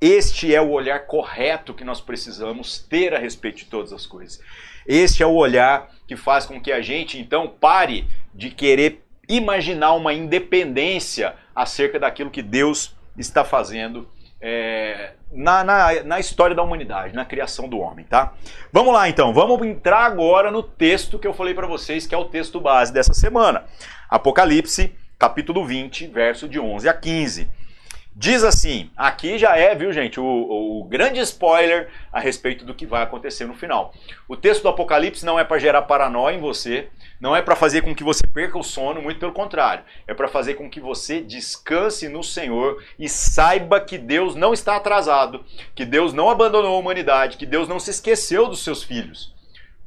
Este 0.00 0.54
é 0.54 0.60
o 0.60 0.70
olhar 0.70 1.06
correto 1.06 1.74
que 1.74 1.82
nós 1.82 2.00
precisamos 2.00 2.78
ter 2.78 3.12
a 3.14 3.18
respeito 3.18 3.58
de 3.58 3.64
todas 3.64 3.92
as 3.92 4.06
coisas. 4.06 4.40
Este 4.86 5.24
é 5.24 5.26
o 5.26 5.34
olhar 5.34 5.90
que 6.06 6.16
faz 6.16 6.46
com 6.46 6.60
que 6.60 6.70
a 6.70 6.80
gente 6.80 7.18
então 7.18 7.48
pare 7.48 8.06
de 8.32 8.50
querer 8.50 9.04
imaginar 9.28 9.94
uma 9.94 10.14
independência 10.14 11.34
acerca 11.54 11.98
daquilo 11.98 12.30
que 12.30 12.42
Deus 12.42 12.96
está 13.16 13.44
fazendo 13.44 14.08
é, 14.40 15.14
na, 15.32 15.64
na, 15.64 16.02
na, 16.04 16.20
história 16.20 16.54
da 16.54 16.62
humanidade, 16.62 17.12
na 17.12 17.24
criação 17.24 17.68
do 17.68 17.78
homem, 17.78 18.04
tá? 18.04 18.34
Vamos 18.72 18.94
lá 18.94 19.08
então, 19.08 19.34
vamos 19.34 19.60
entrar 19.66 20.04
agora 20.04 20.50
no 20.50 20.62
texto 20.62 21.18
que 21.18 21.26
eu 21.26 21.34
falei 21.34 21.54
para 21.54 21.66
vocês, 21.66 22.06
que 22.06 22.14
é 22.14 22.18
o 22.18 22.26
texto 22.26 22.60
base 22.60 22.92
dessa 22.92 23.12
semana. 23.12 23.64
Apocalipse, 24.08 24.94
capítulo 25.18 25.66
20, 25.66 26.06
verso 26.06 26.48
de 26.48 26.60
11 26.60 26.88
a 26.88 26.94
15. 26.94 27.50
Diz 28.20 28.42
assim, 28.42 28.90
aqui 28.96 29.38
já 29.38 29.56
é, 29.56 29.76
viu 29.76 29.92
gente, 29.92 30.18
o, 30.18 30.24
o, 30.24 30.82
grande 30.82 31.20
spoiler 31.20 31.88
a 32.12 32.18
respeito 32.18 32.64
do 32.64 32.74
que 32.74 32.84
vai 32.84 33.00
acontecer 33.00 33.44
no 33.44 33.54
final. 33.54 33.94
O 34.26 34.36
texto 34.36 34.62
do 34.62 34.68
Apocalipse 34.68 35.24
não 35.24 35.38
é 35.38 35.44
para 35.44 35.60
gerar 35.60 35.82
paranoia 35.82 36.34
em 36.34 36.40
você, 36.40 36.88
não 37.20 37.36
é 37.36 37.40
para 37.40 37.54
fazer 37.54 37.82
com 37.82 37.94
que 37.94 38.02
você 38.02 38.26
perca 38.26 38.58
o 38.58 38.62
sono, 38.64 39.00
muito 39.00 39.20
pelo 39.20 39.30
contrário. 39.30 39.84
É 40.04 40.12
para 40.14 40.26
fazer 40.26 40.54
com 40.54 40.68
que 40.68 40.80
você 40.80 41.20
descanse 41.20 42.08
no 42.08 42.24
Senhor 42.24 42.82
e 42.98 43.08
saiba 43.08 43.80
que 43.80 43.96
Deus 43.96 44.34
não 44.34 44.52
está 44.52 44.74
atrasado, 44.74 45.44
que 45.72 45.84
Deus 45.84 46.12
não 46.12 46.28
abandonou 46.28 46.74
a 46.74 46.78
humanidade, 46.80 47.36
que 47.36 47.46
Deus 47.46 47.68
não 47.68 47.78
se 47.78 47.90
esqueceu 47.90 48.48
dos 48.48 48.64
seus 48.64 48.82
filhos. 48.82 49.32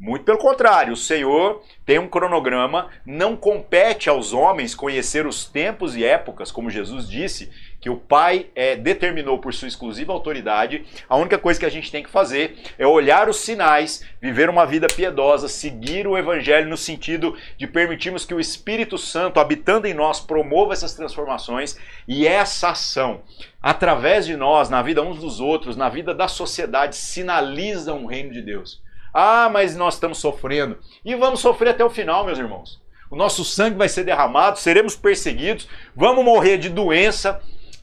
Muito 0.01 0.25
pelo 0.25 0.39
contrário, 0.39 0.93
o 0.93 0.97
Senhor 0.97 1.61
tem 1.85 1.99
um 1.99 2.07
cronograma, 2.07 2.89
não 3.05 3.35
compete 3.37 4.09
aos 4.09 4.33
homens 4.33 4.73
conhecer 4.73 5.27
os 5.27 5.45
tempos 5.45 5.95
e 5.95 6.03
épocas, 6.03 6.51
como 6.51 6.71
Jesus 6.71 7.07
disse, 7.07 7.51
que 7.81 7.89
o 7.89 7.97
Pai 7.97 8.47
é, 8.55 8.75
determinou 8.75 9.39
por 9.39 9.53
sua 9.53 9.67
exclusiva 9.67 10.13
autoridade. 10.13 10.85
A 11.09 11.17
única 11.17 11.39
coisa 11.39 11.59
que 11.59 11.65
a 11.65 11.71
gente 11.71 11.91
tem 11.91 12.03
que 12.03 12.11
fazer 12.11 12.57
é 12.77 12.85
olhar 12.85 13.27
os 13.27 13.37
sinais, 13.37 14.05
viver 14.21 14.49
uma 14.49 14.67
vida 14.67 14.85
piedosa, 14.87 15.47
seguir 15.47 16.05
o 16.07 16.15
Evangelho 16.15 16.69
no 16.69 16.77
sentido 16.77 17.35
de 17.57 17.65
permitirmos 17.65 18.23
que 18.23 18.35
o 18.35 18.39
Espírito 18.39 18.99
Santo, 18.99 19.39
habitando 19.39 19.87
em 19.87 19.95
nós, 19.95 20.19
promova 20.19 20.73
essas 20.73 20.93
transformações 20.93 21.75
e 22.07 22.27
essa 22.27 22.69
ação, 22.69 23.23
através 23.59 24.27
de 24.27 24.37
nós, 24.37 24.69
na 24.69 24.83
vida 24.83 25.01
uns 25.01 25.19
dos 25.19 25.39
outros, 25.39 25.75
na 25.75 25.89
vida 25.89 26.13
da 26.13 26.27
sociedade, 26.27 26.95
sinaliza 26.95 27.93
um 27.93 28.05
reino 28.05 28.31
de 28.31 28.43
Deus. 28.43 28.79
Ah, 29.11 29.49
mas 29.51 29.75
nós 29.75 29.95
estamos 29.95 30.19
sofrendo. 30.19 30.77
E 31.03 31.15
vamos 31.15 31.39
sofrer 31.39 31.69
até 31.69 31.83
o 31.83 31.89
final, 31.89 32.23
meus 32.25 32.37
irmãos. 32.37 32.79
O 33.09 33.15
nosso 33.15 33.43
sangue 33.43 33.77
vai 33.77 33.89
ser 33.89 34.05
derramado, 34.05 34.57
seremos 34.57 34.95
perseguidos, 34.95 35.67
vamos 35.93 36.23
morrer 36.23 36.57
de 36.57 36.69
doença, 36.69 37.41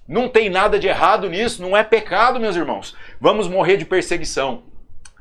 não 0.08 0.26
tem 0.26 0.48
nada 0.48 0.78
de 0.78 0.88
errado 0.88 1.28
nisso, 1.28 1.60
não 1.60 1.76
é 1.76 1.84
pecado, 1.84 2.40
meus 2.40 2.56
irmãos. 2.56 2.96
Vamos 3.20 3.46
morrer 3.46 3.76
de 3.76 3.84
perseguição. 3.84 4.62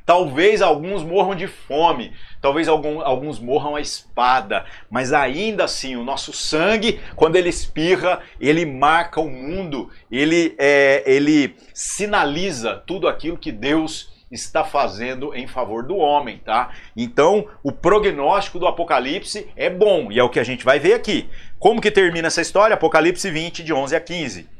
Talvez 0.05 0.61
alguns 0.61 1.03
morram 1.03 1.35
de 1.35 1.47
fome, 1.47 2.13
talvez 2.41 2.69
algum, 2.69 3.01
alguns 3.01 3.39
morram 3.39 3.75
à 3.75 3.81
espada, 3.81 4.63
mas 4.89 5.11
ainda 5.11 5.65
assim 5.65 5.97
o 5.97 6.03
nosso 6.05 6.31
sangue, 6.31 7.01
quando 7.13 7.35
ele 7.35 7.49
espirra, 7.49 8.21
ele 8.39 8.65
marca 8.65 9.19
o 9.19 9.29
mundo, 9.29 9.91
ele, 10.09 10.55
é, 10.57 11.03
ele 11.05 11.57
sinaliza 11.73 12.81
tudo 12.87 13.05
aquilo 13.05 13.37
que 13.37 13.51
Deus 13.51 14.15
está 14.31 14.63
fazendo 14.63 15.35
em 15.35 15.45
favor 15.45 15.83
do 15.83 15.97
homem, 15.97 16.37
tá? 16.37 16.71
Então, 16.95 17.45
o 17.61 17.73
prognóstico 17.73 18.59
do 18.59 18.67
Apocalipse 18.67 19.49
é 19.57 19.69
bom 19.69 20.09
e 20.09 20.19
é 20.19 20.23
o 20.23 20.29
que 20.29 20.39
a 20.39 20.43
gente 20.43 20.63
vai 20.63 20.79
ver 20.79 20.93
aqui. 20.93 21.29
Como 21.59 21.81
que 21.81 21.91
termina 21.91 22.27
essa 22.27 22.41
história? 22.41 22.75
Apocalipse 22.75 23.29
20, 23.29 23.61
de 23.61 23.73
11 23.73 23.93
a 23.93 23.99
15. 23.99 24.56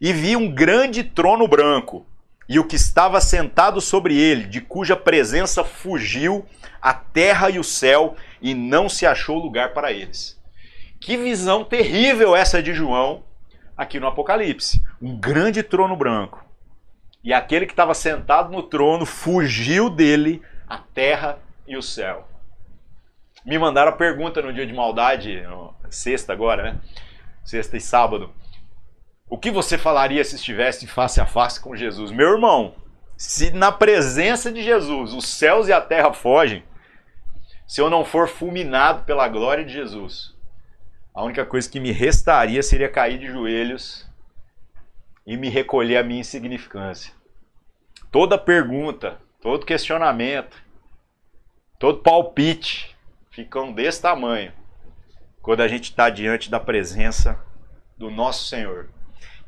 E 0.00 0.12
vi 0.12 0.36
um 0.36 0.50
grande 0.52 1.04
trono 1.04 1.46
branco, 1.46 2.06
e 2.48 2.58
o 2.58 2.66
que 2.66 2.76
estava 2.76 3.20
sentado 3.20 3.80
sobre 3.80 4.16
ele, 4.16 4.44
de 4.44 4.60
cuja 4.60 4.96
presença 4.96 5.64
fugiu 5.64 6.46
a 6.80 6.92
terra 6.92 7.48
e 7.48 7.58
o 7.58 7.64
céu, 7.64 8.16
e 8.40 8.54
não 8.54 8.88
se 8.88 9.06
achou 9.06 9.38
lugar 9.38 9.72
para 9.72 9.92
eles. 9.92 10.38
Que 11.00 11.16
visão 11.16 11.64
terrível 11.64 12.34
essa 12.36 12.62
de 12.62 12.74
João 12.74 13.22
aqui 13.76 13.98
no 13.98 14.06
Apocalipse. 14.06 14.82
Um 15.00 15.16
grande 15.18 15.62
trono 15.62 15.96
branco. 15.96 16.44
E 17.22 17.32
aquele 17.32 17.66
que 17.66 17.72
estava 17.72 17.94
sentado 17.94 18.50
no 18.52 18.62
trono 18.62 19.06
fugiu 19.06 19.88
dele 19.88 20.42
a 20.68 20.78
terra 20.78 21.38
e 21.66 21.76
o 21.76 21.82
céu. 21.82 22.28
Me 23.44 23.58
mandaram 23.58 23.90
a 23.90 23.96
pergunta 23.96 24.42
no 24.42 24.52
dia 24.52 24.66
de 24.66 24.72
maldade, 24.72 25.42
sexta 25.88 26.32
agora, 26.32 26.62
né? 26.62 26.80
Sexta 27.44 27.76
e 27.76 27.80
sábado. 27.80 28.30
O 29.34 29.36
que 29.36 29.50
você 29.50 29.76
falaria 29.76 30.22
se 30.22 30.36
estivesse 30.36 30.86
face 30.86 31.20
a 31.20 31.26
face 31.26 31.58
com 31.58 31.74
Jesus? 31.74 32.12
Meu 32.12 32.34
irmão, 32.34 32.76
se 33.16 33.50
na 33.50 33.72
presença 33.72 34.52
de 34.52 34.62
Jesus 34.62 35.12
os 35.12 35.26
céus 35.26 35.66
e 35.66 35.72
a 35.72 35.80
terra 35.80 36.12
fogem, 36.12 36.62
se 37.66 37.80
eu 37.80 37.90
não 37.90 38.04
for 38.04 38.28
fulminado 38.28 39.02
pela 39.02 39.26
glória 39.26 39.64
de 39.64 39.72
Jesus, 39.72 40.36
a 41.12 41.24
única 41.24 41.44
coisa 41.44 41.68
que 41.68 41.80
me 41.80 41.90
restaria 41.90 42.62
seria 42.62 42.88
cair 42.88 43.18
de 43.18 43.26
joelhos 43.26 44.08
e 45.26 45.36
me 45.36 45.48
recolher 45.48 45.96
a 45.96 46.04
minha 46.04 46.20
insignificância. 46.20 47.12
Toda 48.12 48.38
pergunta, 48.38 49.18
todo 49.42 49.66
questionamento, 49.66 50.56
todo 51.80 52.04
palpite 52.04 52.96
ficam 53.32 53.72
desse 53.72 54.00
tamanho 54.00 54.52
quando 55.42 55.60
a 55.60 55.66
gente 55.66 55.90
está 55.90 56.08
diante 56.08 56.48
da 56.48 56.60
presença 56.60 57.44
do 57.98 58.12
nosso 58.12 58.46
Senhor. 58.46 58.93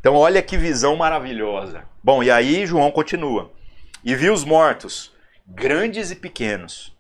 Então, 0.07 0.15
olha 0.15 0.41
que 0.41 0.57
visão 0.57 0.95
maravilhosa. 0.95 1.83
Bom, 2.01 2.23
e 2.23 2.31
aí 2.31 2.65
João 2.65 2.93
continua. 2.93 3.53
E 4.05 4.15
viu 4.15 4.33
os 4.33 4.45
mortos, 4.45 5.13
grandes 5.45 6.13
e 6.13 6.15
pequenos. 6.15 6.97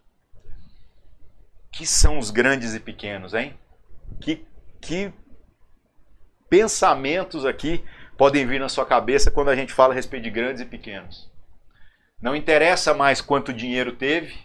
Que 1.70 1.86
são 1.86 2.18
os 2.18 2.32
grandes 2.32 2.74
e 2.74 2.80
pequenos, 2.80 3.32
hein? 3.32 3.56
Que, 4.20 4.44
que 4.80 5.12
pensamentos 6.50 7.46
aqui 7.46 7.84
podem 8.18 8.44
vir 8.44 8.58
na 8.58 8.68
sua 8.68 8.84
cabeça 8.84 9.30
quando 9.30 9.50
a 9.50 9.54
gente 9.54 9.72
fala 9.72 9.92
a 9.92 9.94
respeito 9.94 10.24
de 10.24 10.30
grandes 10.30 10.62
e 10.62 10.66
pequenos? 10.66 11.30
Não 12.20 12.34
interessa 12.34 12.92
mais 12.92 13.20
quanto 13.20 13.52
dinheiro 13.52 13.92
teve, 13.92 14.36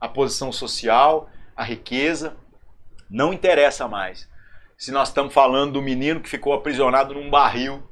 a 0.00 0.08
posição 0.08 0.50
social, 0.50 1.28
a 1.54 1.62
riqueza, 1.62 2.34
não 3.10 3.30
interessa 3.30 3.86
mais. 3.86 4.26
Se 4.78 4.90
nós 4.90 5.08
estamos 5.08 5.34
falando 5.34 5.74
do 5.74 5.82
menino 5.82 6.22
que 6.22 6.30
ficou 6.30 6.54
aprisionado 6.54 7.12
num 7.12 7.28
barril 7.28 7.85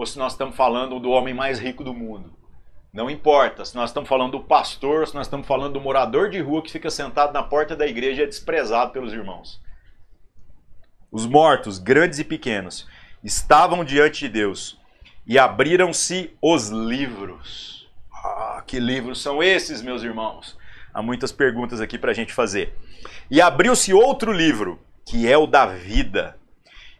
ou 0.00 0.06
se 0.06 0.18
nós 0.18 0.32
estamos 0.32 0.56
falando 0.56 0.98
do 0.98 1.10
homem 1.10 1.34
mais 1.34 1.58
rico 1.58 1.84
do 1.84 1.92
mundo. 1.92 2.32
Não 2.90 3.10
importa 3.10 3.66
se 3.66 3.76
nós 3.76 3.90
estamos 3.90 4.08
falando 4.08 4.32
do 4.32 4.40
pastor, 4.40 5.06
se 5.06 5.14
nós 5.14 5.26
estamos 5.26 5.46
falando 5.46 5.74
do 5.74 5.80
morador 5.80 6.30
de 6.30 6.40
rua 6.40 6.62
que 6.62 6.72
fica 6.72 6.90
sentado 6.90 7.34
na 7.34 7.42
porta 7.42 7.76
da 7.76 7.86
igreja 7.86 8.22
e 8.22 8.24
é 8.24 8.26
desprezado 8.26 8.92
pelos 8.92 9.12
irmãos. 9.12 9.60
Os 11.12 11.26
mortos, 11.26 11.78
grandes 11.78 12.18
e 12.18 12.24
pequenos, 12.24 12.88
estavam 13.22 13.84
diante 13.84 14.20
de 14.20 14.30
Deus 14.30 14.80
e 15.26 15.38
abriram-se 15.38 16.34
os 16.40 16.70
livros. 16.70 17.86
Ah, 18.10 18.64
que 18.66 18.80
livros 18.80 19.20
são 19.20 19.42
esses, 19.42 19.82
meus 19.82 20.02
irmãos? 20.02 20.56
Há 20.94 21.02
muitas 21.02 21.30
perguntas 21.30 21.78
aqui 21.78 21.98
para 21.98 22.12
a 22.12 22.14
gente 22.14 22.32
fazer. 22.32 22.74
E 23.30 23.38
abriu-se 23.38 23.92
outro 23.92 24.32
livro, 24.32 24.80
que 25.04 25.30
é 25.30 25.36
o 25.36 25.46
da 25.46 25.66
vida 25.66 26.39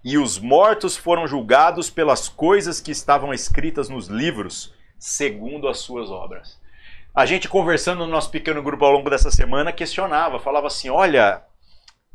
e 0.04 0.16
os 0.16 0.38
mortos 0.38 0.96
foram 0.96 1.26
julgados 1.26 1.90
pelas 1.90 2.28
coisas 2.28 2.80
que 2.80 2.90
estavam 2.90 3.34
escritas 3.34 3.88
nos 3.88 4.08
livros, 4.08 4.74
segundo 4.98 5.68
as 5.68 5.78
suas 5.78 6.10
obras. 6.10 6.58
A 7.14 7.26
gente 7.26 7.48
conversando 7.48 8.00
no 8.00 8.06
nosso 8.06 8.30
pequeno 8.30 8.62
grupo 8.62 8.84
ao 8.84 8.92
longo 8.92 9.10
dessa 9.10 9.30
semana 9.30 9.72
questionava, 9.72 10.38
falava 10.38 10.68
assim: 10.68 10.88
olha, 10.88 11.42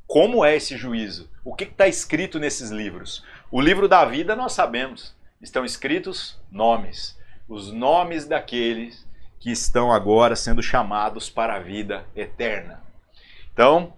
como 0.07 0.43
é 0.43 0.55
esse 0.55 0.77
juízo? 0.77 1.29
O 1.43 1.53
que 1.53 1.65
está 1.65 1.87
escrito 1.87 2.39
nesses 2.39 2.71
livros? 2.71 3.23
O 3.51 3.61
livro 3.61 3.87
da 3.87 4.05
vida 4.05 4.35
nós 4.35 4.53
sabemos, 4.53 5.15
estão 5.41 5.65
escritos 5.65 6.39
nomes, 6.51 7.17
os 7.47 7.71
nomes 7.71 8.25
daqueles 8.25 9.05
que 9.39 9.51
estão 9.51 9.91
agora 9.91 10.35
sendo 10.35 10.63
chamados 10.63 11.29
para 11.29 11.55
a 11.55 11.59
vida 11.59 12.05
eterna. 12.15 12.81
Então, 13.53 13.93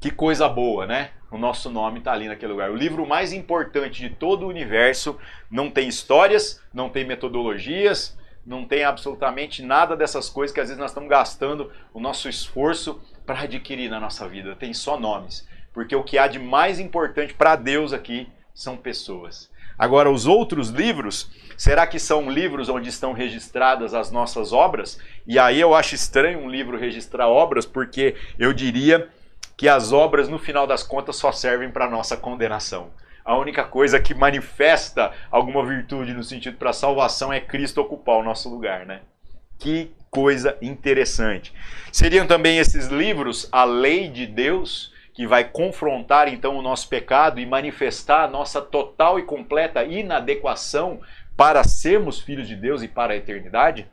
que 0.00 0.10
coisa 0.10 0.48
boa, 0.48 0.86
né? 0.86 1.10
O 1.30 1.36
nosso 1.36 1.70
nome 1.70 1.98
está 1.98 2.12
ali 2.12 2.26
naquele 2.26 2.52
lugar. 2.52 2.70
O 2.70 2.76
livro 2.76 3.06
mais 3.06 3.32
importante 3.32 4.00
de 4.00 4.10
todo 4.10 4.44
o 4.44 4.48
universo 4.48 5.18
não 5.50 5.70
tem 5.70 5.86
histórias, 5.88 6.62
não 6.72 6.88
tem 6.88 7.04
metodologias, 7.04 8.16
não 8.46 8.64
tem 8.64 8.82
absolutamente 8.82 9.62
nada 9.62 9.94
dessas 9.94 10.30
coisas 10.30 10.54
que 10.54 10.60
às 10.60 10.68
vezes 10.68 10.80
nós 10.80 10.90
estamos 10.90 11.10
gastando 11.10 11.70
o 11.92 12.00
nosso 12.00 12.28
esforço 12.30 13.00
para 13.26 13.42
adquirir 13.42 13.90
na 13.90 14.00
nossa 14.00 14.26
vida. 14.26 14.56
Tem 14.56 14.72
só 14.72 14.98
nomes. 14.98 15.46
Porque 15.74 15.94
o 15.94 16.02
que 16.02 16.16
há 16.16 16.26
de 16.26 16.38
mais 16.38 16.80
importante 16.80 17.34
para 17.34 17.56
Deus 17.56 17.92
aqui 17.92 18.26
são 18.54 18.76
pessoas. 18.76 19.50
Agora, 19.78 20.10
os 20.10 20.26
outros 20.26 20.70
livros, 20.70 21.30
será 21.56 21.86
que 21.86 22.00
são 22.00 22.28
livros 22.28 22.68
onde 22.68 22.88
estão 22.88 23.12
registradas 23.12 23.94
as 23.94 24.10
nossas 24.10 24.52
obras? 24.52 24.98
E 25.26 25.38
aí 25.38 25.60
eu 25.60 25.74
acho 25.74 25.94
estranho 25.94 26.40
um 26.40 26.50
livro 26.50 26.76
registrar 26.76 27.28
obras, 27.28 27.64
porque 27.64 28.16
eu 28.38 28.52
diria 28.52 29.08
que 29.58 29.68
as 29.68 29.92
obras, 29.92 30.28
no 30.28 30.38
final 30.38 30.68
das 30.68 30.84
contas, 30.84 31.16
só 31.16 31.32
servem 31.32 31.68
para 31.68 31.90
nossa 31.90 32.16
condenação. 32.16 32.92
A 33.24 33.36
única 33.36 33.64
coisa 33.64 33.98
que 33.98 34.14
manifesta 34.14 35.10
alguma 35.32 35.66
virtude 35.66 36.14
no 36.14 36.22
sentido 36.22 36.56
para 36.56 36.70
a 36.70 36.72
salvação 36.72 37.32
é 37.32 37.40
Cristo 37.40 37.80
ocupar 37.80 38.18
o 38.18 38.22
nosso 38.22 38.48
lugar, 38.48 38.86
né? 38.86 39.00
Que 39.58 39.90
coisa 40.12 40.56
interessante. 40.62 41.52
Seriam 41.90 42.24
também 42.24 42.58
esses 42.58 42.86
livros 42.86 43.48
a 43.50 43.64
lei 43.64 44.08
de 44.08 44.26
Deus, 44.26 44.94
que 45.12 45.26
vai 45.26 45.42
confrontar 45.42 46.32
então 46.32 46.56
o 46.56 46.62
nosso 46.62 46.88
pecado 46.88 47.40
e 47.40 47.44
manifestar 47.44 48.22
a 48.22 48.28
nossa 48.28 48.62
total 48.62 49.18
e 49.18 49.24
completa 49.24 49.82
inadequação 49.82 51.00
para 51.36 51.64
sermos 51.64 52.20
filhos 52.20 52.46
de 52.46 52.54
Deus 52.54 52.80
e 52.80 52.86
para 52.86 53.12
a 53.12 53.16
eternidade? 53.16 53.88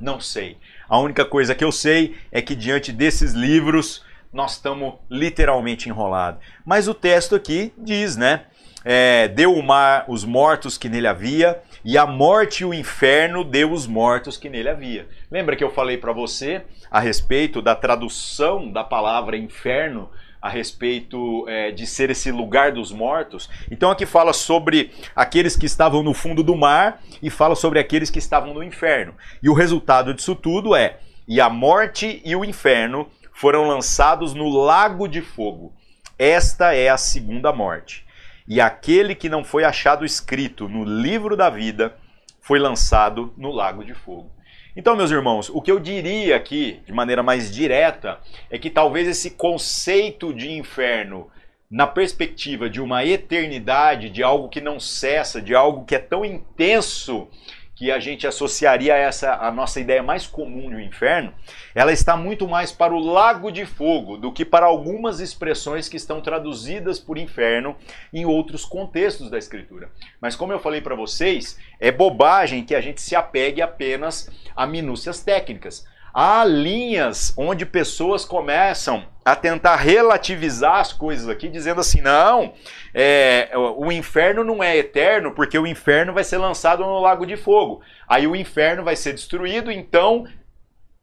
Não 0.00 0.18
sei. 0.18 0.56
A 0.88 0.98
única 0.98 1.26
coisa 1.26 1.54
que 1.54 1.64
eu 1.64 1.70
sei 1.70 2.16
é 2.32 2.40
que 2.40 2.54
diante 2.54 2.92
desses 2.92 3.34
livros 3.34 4.05
nós 4.36 4.52
estamos 4.52 4.94
literalmente 5.10 5.88
enrolados. 5.88 6.40
Mas 6.64 6.86
o 6.86 6.94
texto 6.94 7.34
aqui 7.34 7.72
diz, 7.78 8.16
né? 8.16 8.44
É, 8.84 9.26
deu 9.26 9.52
o 9.52 9.62
mar 9.62 10.04
os 10.06 10.24
mortos 10.24 10.78
que 10.78 10.88
nele 10.88 11.08
havia, 11.08 11.60
e 11.84 11.98
a 11.98 12.06
morte 12.06 12.60
e 12.60 12.64
o 12.64 12.72
inferno 12.72 13.42
deu 13.42 13.72
os 13.72 13.84
mortos 13.84 14.36
que 14.36 14.48
nele 14.48 14.68
havia. 14.68 15.08
Lembra 15.28 15.56
que 15.56 15.64
eu 15.64 15.70
falei 15.70 15.96
para 15.96 16.12
você 16.12 16.62
a 16.88 17.00
respeito 17.00 17.60
da 17.60 17.74
tradução 17.74 18.70
da 18.70 18.84
palavra 18.84 19.36
inferno 19.36 20.08
a 20.40 20.48
respeito 20.48 21.48
é, 21.48 21.72
de 21.72 21.84
ser 21.86 22.10
esse 22.10 22.30
lugar 22.30 22.70
dos 22.70 22.92
mortos. 22.92 23.50
Então 23.68 23.90
aqui 23.90 24.06
fala 24.06 24.32
sobre 24.32 24.92
aqueles 25.16 25.56
que 25.56 25.66
estavam 25.66 26.02
no 26.02 26.14
fundo 26.14 26.44
do 26.44 26.54
mar 26.54 27.02
e 27.20 27.30
fala 27.30 27.56
sobre 27.56 27.80
aqueles 27.80 28.10
que 28.10 28.20
estavam 28.20 28.54
no 28.54 28.62
inferno. 28.62 29.14
E 29.42 29.48
o 29.48 29.54
resultado 29.54 30.14
disso 30.14 30.36
tudo 30.36 30.76
é: 30.76 30.98
e 31.26 31.40
a 31.40 31.50
morte 31.50 32.22
e 32.24 32.36
o 32.36 32.44
inferno 32.44 33.08
foram 33.36 33.68
lançados 33.68 34.32
no 34.32 34.48
lago 34.48 35.06
de 35.06 35.20
fogo. 35.20 35.74
Esta 36.18 36.74
é 36.74 36.88
a 36.88 36.96
segunda 36.96 37.52
morte. 37.52 38.06
E 38.48 38.62
aquele 38.62 39.14
que 39.14 39.28
não 39.28 39.44
foi 39.44 39.62
achado 39.62 40.06
escrito 40.06 40.66
no 40.66 40.84
livro 40.84 41.36
da 41.36 41.50
vida 41.50 41.94
foi 42.40 42.58
lançado 42.58 43.34
no 43.36 43.52
lago 43.52 43.84
de 43.84 43.92
fogo. 43.92 44.30
Então, 44.74 44.96
meus 44.96 45.10
irmãos, 45.10 45.50
o 45.50 45.60
que 45.60 45.70
eu 45.70 45.78
diria 45.78 46.34
aqui, 46.34 46.80
de 46.86 46.94
maneira 46.94 47.22
mais 47.22 47.54
direta, 47.54 48.20
é 48.50 48.58
que 48.58 48.70
talvez 48.70 49.06
esse 49.06 49.32
conceito 49.32 50.32
de 50.32 50.52
inferno, 50.52 51.30
na 51.70 51.86
perspectiva 51.86 52.70
de 52.70 52.80
uma 52.80 53.04
eternidade, 53.04 54.08
de 54.08 54.22
algo 54.22 54.48
que 54.48 54.62
não 54.62 54.80
cessa, 54.80 55.42
de 55.42 55.54
algo 55.54 55.84
que 55.84 55.94
é 55.94 55.98
tão 55.98 56.24
intenso 56.24 57.28
que 57.76 57.92
a 57.92 58.00
gente 58.00 58.26
associaria 58.26 58.94
a 58.94 58.96
essa 58.96 59.34
a 59.34 59.52
nossa 59.52 59.78
ideia 59.78 60.02
mais 60.02 60.26
comum 60.26 60.70
do 60.70 60.80
inferno, 60.80 61.32
ela 61.74 61.92
está 61.92 62.16
muito 62.16 62.48
mais 62.48 62.72
para 62.72 62.94
o 62.94 62.98
lago 62.98 63.52
de 63.52 63.66
fogo 63.66 64.16
do 64.16 64.32
que 64.32 64.46
para 64.46 64.64
algumas 64.64 65.20
expressões 65.20 65.86
que 65.86 65.98
estão 65.98 66.22
traduzidas 66.22 66.98
por 66.98 67.18
inferno 67.18 67.76
em 68.12 68.24
outros 68.24 68.64
contextos 68.64 69.30
da 69.30 69.36
escritura. 69.36 69.90
Mas 70.18 70.34
como 70.34 70.54
eu 70.54 70.58
falei 70.58 70.80
para 70.80 70.94
vocês, 70.94 71.58
é 71.78 71.92
bobagem 71.92 72.64
que 72.64 72.74
a 72.74 72.80
gente 72.80 73.00
se 73.02 73.14
apegue 73.14 73.60
apenas 73.60 74.30
a 74.56 74.66
minúcias 74.66 75.22
técnicas. 75.22 75.86
Há 76.18 76.46
linhas 76.46 77.34
onde 77.36 77.66
pessoas 77.66 78.24
começam 78.24 79.06
a 79.22 79.36
tentar 79.36 79.76
relativizar 79.76 80.76
as 80.76 80.90
coisas 80.90 81.28
aqui, 81.28 81.46
dizendo 81.46 81.82
assim: 81.82 82.00
não, 82.00 82.54
é, 82.94 83.50
o 83.76 83.92
inferno 83.92 84.42
não 84.42 84.64
é 84.64 84.78
eterno, 84.78 85.32
porque 85.32 85.58
o 85.58 85.66
inferno 85.66 86.14
vai 86.14 86.24
ser 86.24 86.38
lançado 86.38 86.82
no 86.82 87.00
lago 87.00 87.26
de 87.26 87.36
fogo. 87.36 87.82
Aí 88.08 88.26
o 88.26 88.34
inferno 88.34 88.82
vai 88.82 88.96
ser 88.96 89.12
destruído, 89.12 89.70
então, 89.70 90.26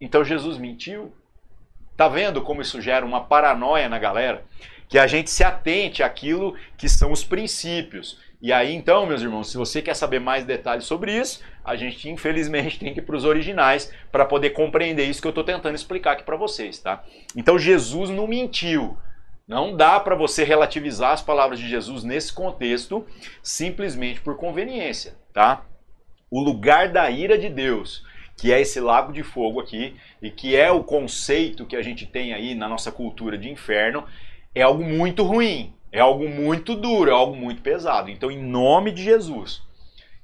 então 0.02 0.26
Jesus 0.26 0.58
mentiu. 0.58 1.14
Tá 1.96 2.08
vendo 2.08 2.42
como 2.42 2.64
isso 2.64 2.82
gera 2.82 3.06
uma 3.06 3.24
paranoia 3.24 3.88
na 3.88 4.00
galera? 4.00 4.44
Que 4.90 4.98
a 4.98 5.06
gente 5.06 5.30
se 5.30 5.44
atente 5.44 6.02
àquilo 6.02 6.56
que 6.76 6.90
são 6.90 7.12
os 7.12 7.24
princípios. 7.24 8.18
E 8.44 8.52
aí, 8.52 8.76
então, 8.76 9.06
meus 9.06 9.22
irmãos, 9.22 9.50
se 9.50 9.56
você 9.56 9.82
quer 9.82 9.94
saber 9.94 10.20
mais 10.20 10.44
detalhes 10.44 10.84
sobre 10.84 11.18
isso, 11.18 11.42
a 11.64 11.78
gente 11.78 12.10
infelizmente 12.10 12.76
tem 12.78 12.94
que 12.94 13.00
ir 13.00 13.04
para 13.04 13.16
os 13.16 13.24
originais 13.24 13.90
para 14.12 14.26
poder 14.26 14.50
compreender 14.50 15.06
isso 15.06 15.22
que 15.22 15.28
eu 15.28 15.30
estou 15.30 15.46
tentando 15.46 15.76
explicar 15.76 16.12
aqui 16.12 16.24
para 16.24 16.36
vocês, 16.36 16.78
tá? 16.78 17.06
Então, 17.38 17.58
Jesus 17.58 18.10
não 18.10 18.28
mentiu. 18.28 18.98
Não 19.48 19.74
dá 19.78 19.98
para 19.98 20.14
você 20.14 20.44
relativizar 20.44 21.14
as 21.14 21.22
palavras 21.22 21.58
de 21.58 21.70
Jesus 21.70 22.04
nesse 22.04 22.34
contexto 22.34 23.06
simplesmente 23.42 24.20
por 24.20 24.36
conveniência, 24.36 25.16
tá? 25.34 25.66
O 26.30 26.42
lugar 26.42 26.90
da 26.90 27.10
ira 27.10 27.38
de 27.38 27.48
Deus, 27.48 28.04
que 28.36 28.52
é 28.52 28.60
esse 28.60 28.82
lago 28.82 29.14
de 29.14 29.24
fogo 29.24 29.62
aqui, 29.62 29.96
e 30.22 30.30
que 30.30 30.54
é 30.54 30.70
o 30.70 30.84
conceito 30.84 31.66
que 31.66 31.78
a 31.78 31.82
gente 31.82 32.06
tem 32.06 32.34
aí 32.34 32.56
na 32.56 32.68
nossa 32.68 32.92
cultura 32.92 33.38
de 33.38 33.50
inferno, 33.50 34.04
é 34.54 34.62
algo 34.62 34.84
muito 34.84 35.24
ruim. 35.24 35.74
É 35.94 36.00
algo 36.00 36.28
muito 36.28 36.76
duro, 36.76 37.12
é 37.12 37.14
algo 37.14 37.36
muito 37.36 37.62
pesado. 37.62 38.10
Então, 38.10 38.32
em 38.32 38.42
nome 38.44 38.92
de 38.92 39.04
Jesus, 39.04 39.62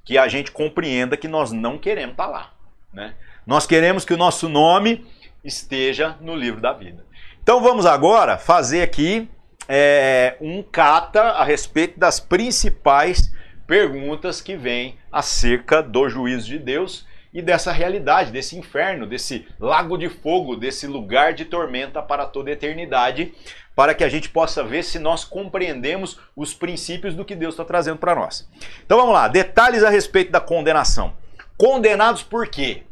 que 0.04 0.18
a 0.18 0.26
gente 0.26 0.50
compreenda 0.50 1.16
que 1.16 1.28
nós 1.28 1.52
não 1.52 1.78
queremos 1.78 2.10
estar 2.10 2.26
tá 2.26 2.30
lá. 2.30 2.52
Né? 2.92 3.14
Nós 3.46 3.66
queremos 3.66 4.04
que 4.04 4.12
o 4.12 4.16
nosso 4.16 4.48
nome 4.48 5.06
esteja 5.44 6.16
no 6.20 6.34
livro 6.34 6.60
da 6.60 6.72
vida. 6.72 7.06
Então, 7.40 7.62
vamos 7.62 7.86
agora 7.86 8.36
fazer 8.36 8.82
aqui 8.82 9.28
é, 9.68 10.36
um 10.40 10.60
cata 10.60 11.22
a 11.22 11.44
respeito 11.44 12.00
das 12.00 12.18
principais 12.18 13.32
perguntas 13.64 14.40
que 14.40 14.56
vêm 14.56 14.98
acerca 15.12 15.80
do 15.80 16.08
juízo 16.08 16.48
de 16.48 16.58
Deus 16.58 17.06
e 17.32 17.40
dessa 17.40 17.70
realidade, 17.70 18.32
desse 18.32 18.58
inferno, 18.58 19.06
desse 19.06 19.46
lago 19.58 19.96
de 19.96 20.08
fogo, 20.08 20.56
desse 20.56 20.86
lugar 20.86 21.32
de 21.32 21.44
tormenta 21.44 22.02
para 22.02 22.26
toda 22.26 22.50
eternidade, 22.50 23.32
para 23.74 23.94
que 23.94 24.02
a 24.02 24.08
gente 24.08 24.28
possa 24.28 24.64
ver 24.64 24.82
se 24.82 24.98
nós 24.98 25.24
compreendemos 25.24 26.18
os 26.34 26.52
princípios 26.52 27.14
do 27.14 27.24
que 27.24 27.36
Deus 27.36 27.54
está 27.54 27.64
trazendo 27.64 27.98
para 27.98 28.14
nós. 28.14 28.48
Então 28.84 28.98
vamos 28.98 29.14
lá, 29.14 29.28
detalhes 29.28 29.84
a 29.84 29.90
respeito 29.90 30.32
da 30.32 30.40
condenação. 30.40 31.14
Condenados 31.56 32.22
por 32.22 32.48
quê? 32.48 32.82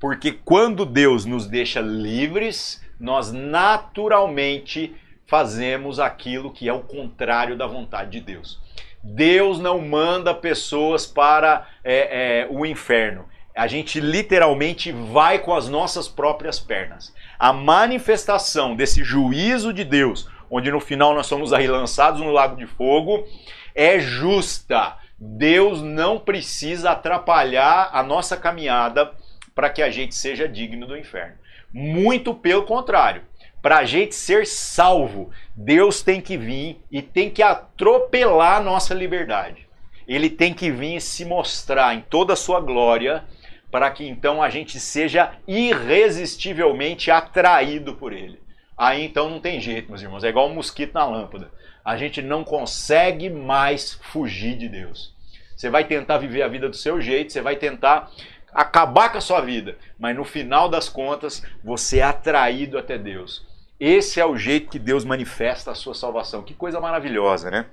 Porque 0.00 0.32
quando 0.32 0.84
Deus 0.84 1.24
nos 1.24 1.46
deixa 1.46 1.80
livres, 1.80 2.82
nós 2.98 3.32
naturalmente 3.32 4.94
fazemos 5.26 6.00
aquilo 6.00 6.52
que 6.52 6.68
é 6.68 6.72
o 6.72 6.80
contrário 6.80 7.56
da 7.56 7.66
vontade 7.66 8.12
de 8.12 8.20
Deus. 8.20 8.60
Deus 9.02 9.60
não 9.60 9.78
manda 9.80 10.34
pessoas 10.34 11.06
para 11.06 11.68
é, 11.84 12.40
é, 12.40 12.48
o 12.50 12.66
inferno 12.66 13.28
a 13.58 13.66
gente 13.66 13.98
literalmente 13.98 14.92
vai 14.92 15.40
com 15.40 15.52
as 15.52 15.68
nossas 15.68 16.06
próprias 16.06 16.60
pernas. 16.60 17.12
A 17.36 17.52
manifestação 17.52 18.76
desse 18.76 19.02
juízo 19.02 19.72
de 19.72 19.82
Deus, 19.82 20.30
onde 20.48 20.70
no 20.70 20.78
final 20.78 21.12
nós 21.12 21.26
somos 21.26 21.52
aí 21.52 21.66
lançados 21.66 22.20
no 22.20 22.30
lago 22.30 22.54
de 22.54 22.66
fogo, 22.66 23.26
é 23.74 23.98
justa. 23.98 24.96
Deus 25.18 25.82
não 25.82 26.20
precisa 26.20 26.92
atrapalhar 26.92 27.90
a 27.92 28.00
nossa 28.00 28.36
caminhada 28.36 29.10
para 29.56 29.68
que 29.68 29.82
a 29.82 29.90
gente 29.90 30.14
seja 30.14 30.48
digno 30.48 30.86
do 30.86 30.96
inferno. 30.96 31.34
Muito 31.74 32.32
pelo 32.32 32.62
contrário. 32.62 33.22
Para 33.60 33.78
a 33.78 33.84
gente 33.84 34.14
ser 34.14 34.46
salvo, 34.46 35.32
Deus 35.56 36.00
tem 36.00 36.20
que 36.20 36.36
vir 36.36 36.80
e 36.92 37.02
tem 37.02 37.28
que 37.28 37.42
atropelar 37.42 38.58
a 38.58 38.62
nossa 38.62 38.94
liberdade. 38.94 39.66
Ele 40.06 40.30
tem 40.30 40.54
que 40.54 40.70
vir 40.70 40.96
e 40.96 41.00
se 41.00 41.24
mostrar 41.24 41.92
em 41.96 42.00
toda 42.02 42.34
a 42.34 42.36
sua 42.36 42.60
glória 42.60 43.24
para 43.70 43.90
que 43.90 44.06
então 44.06 44.42
a 44.42 44.48
gente 44.48 44.78
seja 44.80 45.32
irresistivelmente 45.46 47.10
atraído 47.10 47.94
por 47.94 48.12
ele. 48.12 48.40
Aí 48.76 49.04
então 49.04 49.28
não 49.28 49.40
tem 49.40 49.60
jeito, 49.60 49.88
meus 49.88 50.02
irmãos, 50.02 50.24
é 50.24 50.28
igual 50.28 50.48
um 50.48 50.54
mosquito 50.54 50.94
na 50.94 51.04
lâmpada. 51.04 51.50
A 51.84 51.96
gente 51.96 52.22
não 52.22 52.44
consegue 52.44 53.28
mais 53.28 53.94
fugir 53.94 54.56
de 54.56 54.68
Deus. 54.68 55.14
Você 55.56 55.68
vai 55.68 55.84
tentar 55.84 56.18
viver 56.18 56.42
a 56.42 56.48
vida 56.48 56.68
do 56.68 56.76
seu 56.76 57.00
jeito, 57.00 57.32
você 57.32 57.40
vai 57.40 57.56
tentar 57.56 58.10
acabar 58.52 59.10
com 59.10 59.18
a 59.18 59.20
sua 59.20 59.40
vida, 59.40 59.76
mas 59.98 60.16
no 60.16 60.24
final 60.24 60.68
das 60.68 60.88
contas 60.88 61.42
você 61.62 61.98
é 61.98 62.04
atraído 62.04 62.78
até 62.78 62.96
Deus. 62.96 63.46
Esse 63.80 64.20
é 64.20 64.26
o 64.26 64.36
jeito 64.36 64.70
que 64.70 64.78
Deus 64.78 65.04
manifesta 65.04 65.70
a 65.70 65.74
sua 65.74 65.94
salvação. 65.94 66.42
Que 66.42 66.54
coisa 66.54 66.80
maravilhosa, 66.80 67.50
né? 67.50 67.66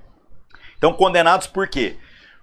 Então, 0.78 0.94
condenados 0.94 1.48
por 1.48 1.68
quê? 1.68 1.98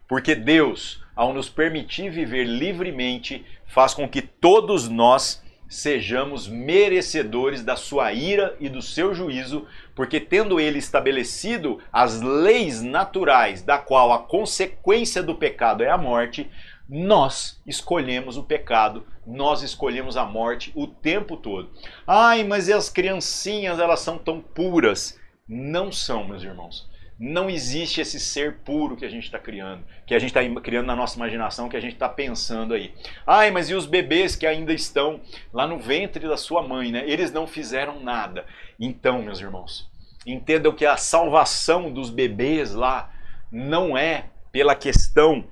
Porque 0.09 0.35
Deus 0.35 1.02
ao 1.15 1.33
nos 1.33 1.49
permitir 1.49 2.11
viver 2.11 2.45
livremente, 2.45 3.45
faz 3.67 3.95
com 3.95 4.09
que 4.09 4.23
todos 4.23 4.89
nós 4.89 5.43
sejamos 5.69 6.47
merecedores 6.47 7.65
da 7.65 7.77
sua 7.77 8.13
ira 8.13 8.55
e 8.61 8.69
do 8.69 8.83
seu 8.83 9.15
juízo, 9.15 9.67
porque 9.95 10.21
tendo 10.21 10.61
ele 10.61 10.79
estabelecido 10.79 11.79
as 11.91 12.21
leis 12.21 12.83
naturais, 12.83 13.63
da 13.63 13.79
qual 13.79 14.13
a 14.13 14.19
consequência 14.19 15.23
do 15.23 15.35
pecado 15.35 15.83
é 15.83 15.91
a 15.91 15.97
morte, 15.97 16.51
nós 16.87 17.59
escolhemos 17.67 18.37
o 18.37 18.43
pecado, 18.43 19.07
nós 19.27 19.63
escolhemos 19.63 20.17
a 20.17 20.27
morte 20.27 20.71
o 20.75 20.87
tempo 20.87 21.39
todo. 21.39 21.71
Ai, 22.07 22.45
mas 22.45 22.69
e 22.69 22.73
as 22.73 22.91
criancinhas, 22.91 23.79
elas 23.79 24.01
são 24.01 24.19
tão 24.19 24.43
puras? 24.43 25.19
Não 25.49 25.91
são, 25.91 26.29
meus 26.29 26.43
irmãos 26.43 26.92
não 27.19 27.49
existe 27.49 28.01
esse 28.01 28.19
ser 28.19 28.59
puro 28.59 28.97
que 28.97 29.05
a 29.05 29.09
gente 29.09 29.25
está 29.25 29.39
criando, 29.39 29.85
que 30.07 30.15
a 30.15 30.19
gente 30.19 30.37
está 30.37 30.61
criando 30.61 30.87
na 30.87 30.97
nossa 30.97 31.17
imaginação, 31.17 31.69
que 31.69 31.77
a 31.77 31.81
gente 31.81 31.95
está 31.95 32.09
pensando 32.09 32.75
aí. 32.75 32.93
Ai, 33.27 33.51
mas 33.51 33.71
e 33.71 33.75
os 33.75 33.87
bebês 33.87 34.35
que 34.35 34.47
ainda 34.47 34.73
estão 34.73 35.21
lá 35.53 35.67
no 35.67 35.79
ventre 35.79 36.27
da 36.27 36.37
sua 36.37 36.63
mãe, 36.63 36.91
né? 36.91 37.05
Eles 37.07 37.31
não 37.33 37.47
fizeram 37.47 38.01
nada. 38.01 38.45
Então, 38.79 39.23
meus 39.23 39.41
irmãos, 39.41 39.89
entendam 40.27 40.73
que 40.73 40.87
a 40.87 40.97
salvação 40.97 41.93
dos 41.93 42.11
bebês 42.11 42.73
lá 42.73 43.13
não 43.51 43.97
é 43.97 44.27
pela 44.51 44.75
questão 44.75 45.45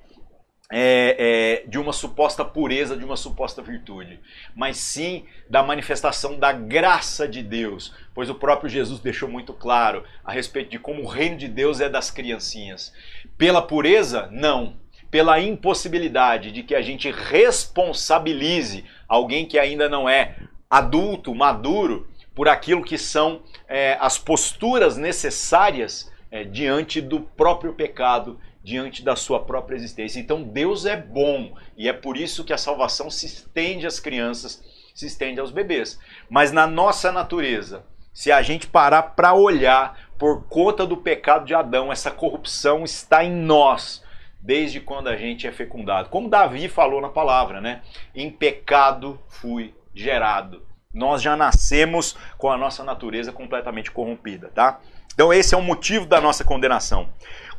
é, 0.72 1.62
é, 1.64 1.68
de 1.68 1.78
uma 1.78 1.92
suposta 1.92 2.44
pureza, 2.44 2.96
de 2.96 3.04
uma 3.04 3.16
suposta 3.16 3.60
virtude, 3.60 4.20
mas 4.54 4.76
sim 4.76 5.24
da 5.48 5.62
manifestação 5.64 6.38
da 6.38 6.52
graça 6.52 7.26
de 7.26 7.42
Deus, 7.42 7.92
pois 8.14 8.30
o 8.30 8.34
próprio 8.36 8.70
Jesus 8.70 9.00
deixou 9.00 9.28
muito 9.28 9.52
claro 9.52 10.04
a 10.24 10.30
respeito 10.30 10.70
de 10.70 10.78
como 10.78 11.02
o 11.02 11.08
reino 11.08 11.36
de 11.36 11.48
Deus 11.48 11.80
é 11.80 11.88
das 11.88 12.10
criancinhas. 12.10 12.92
Pela 13.36 13.60
pureza, 13.60 14.28
não. 14.30 14.76
Pela 15.10 15.40
impossibilidade 15.40 16.52
de 16.52 16.62
que 16.62 16.74
a 16.74 16.82
gente 16.82 17.10
responsabilize 17.10 18.84
alguém 19.08 19.44
que 19.44 19.58
ainda 19.58 19.88
não 19.88 20.08
é 20.08 20.36
adulto, 20.68 21.34
maduro, 21.34 22.08
por 22.32 22.48
aquilo 22.48 22.84
que 22.84 22.96
são 22.96 23.42
é, 23.68 23.98
as 24.00 24.16
posturas 24.18 24.96
necessárias 24.96 26.10
é, 26.30 26.44
diante 26.44 27.00
do 27.00 27.20
próprio 27.20 27.72
pecado 27.72 28.38
diante 28.62 29.02
da 29.02 29.16
sua 29.16 29.40
própria 29.40 29.76
existência. 29.76 30.20
Então 30.20 30.42
Deus 30.42 30.86
é 30.86 30.96
bom 30.96 31.54
e 31.76 31.88
é 31.88 31.92
por 31.92 32.16
isso 32.16 32.44
que 32.44 32.52
a 32.52 32.58
salvação 32.58 33.10
se 33.10 33.26
estende 33.26 33.86
às 33.86 33.98
crianças, 33.98 34.62
se 34.94 35.06
estende 35.06 35.40
aos 35.40 35.50
bebês. 35.50 35.98
Mas 36.28 36.52
na 36.52 36.66
nossa 36.66 37.10
natureza, 37.10 37.84
se 38.12 38.30
a 38.30 38.42
gente 38.42 38.66
parar 38.66 39.02
para 39.02 39.34
olhar 39.34 40.10
por 40.18 40.46
conta 40.46 40.86
do 40.86 40.96
pecado 40.96 41.46
de 41.46 41.54
Adão, 41.54 41.90
essa 41.90 42.10
corrupção 42.10 42.84
está 42.84 43.24
em 43.24 43.32
nós 43.32 44.02
desde 44.40 44.80
quando 44.80 45.08
a 45.08 45.16
gente 45.16 45.46
é 45.46 45.52
fecundado. 45.52 46.08
Como 46.08 46.28
Davi 46.28 46.68
falou 46.68 47.00
na 47.00 47.08
palavra, 47.08 47.60
né? 47.60 47.82
Em 48.14 48.30
pecado 48.30 49.20
fui 49.28 49.74
gerado. 49.94 50.62
Nós 50.92 51.22
já 51.22 51.36
nascemos 51.36 52.16
com 52.36 52.50
a 52.50 52.56
nossa 52.56 52.82
natureza 52.82 53.32
completamente 53.32 53.90
corrompida, 53.90 54.48
tá? 54.48 54.80
Então 55.12 55.32
esse 55.32 55.54
é 55.54 55.58
o 55.58 55.62
motivo 55.62 56.06
da 56.06 56.20
nossa 56.20 56.42
condenação. 56.44 57.08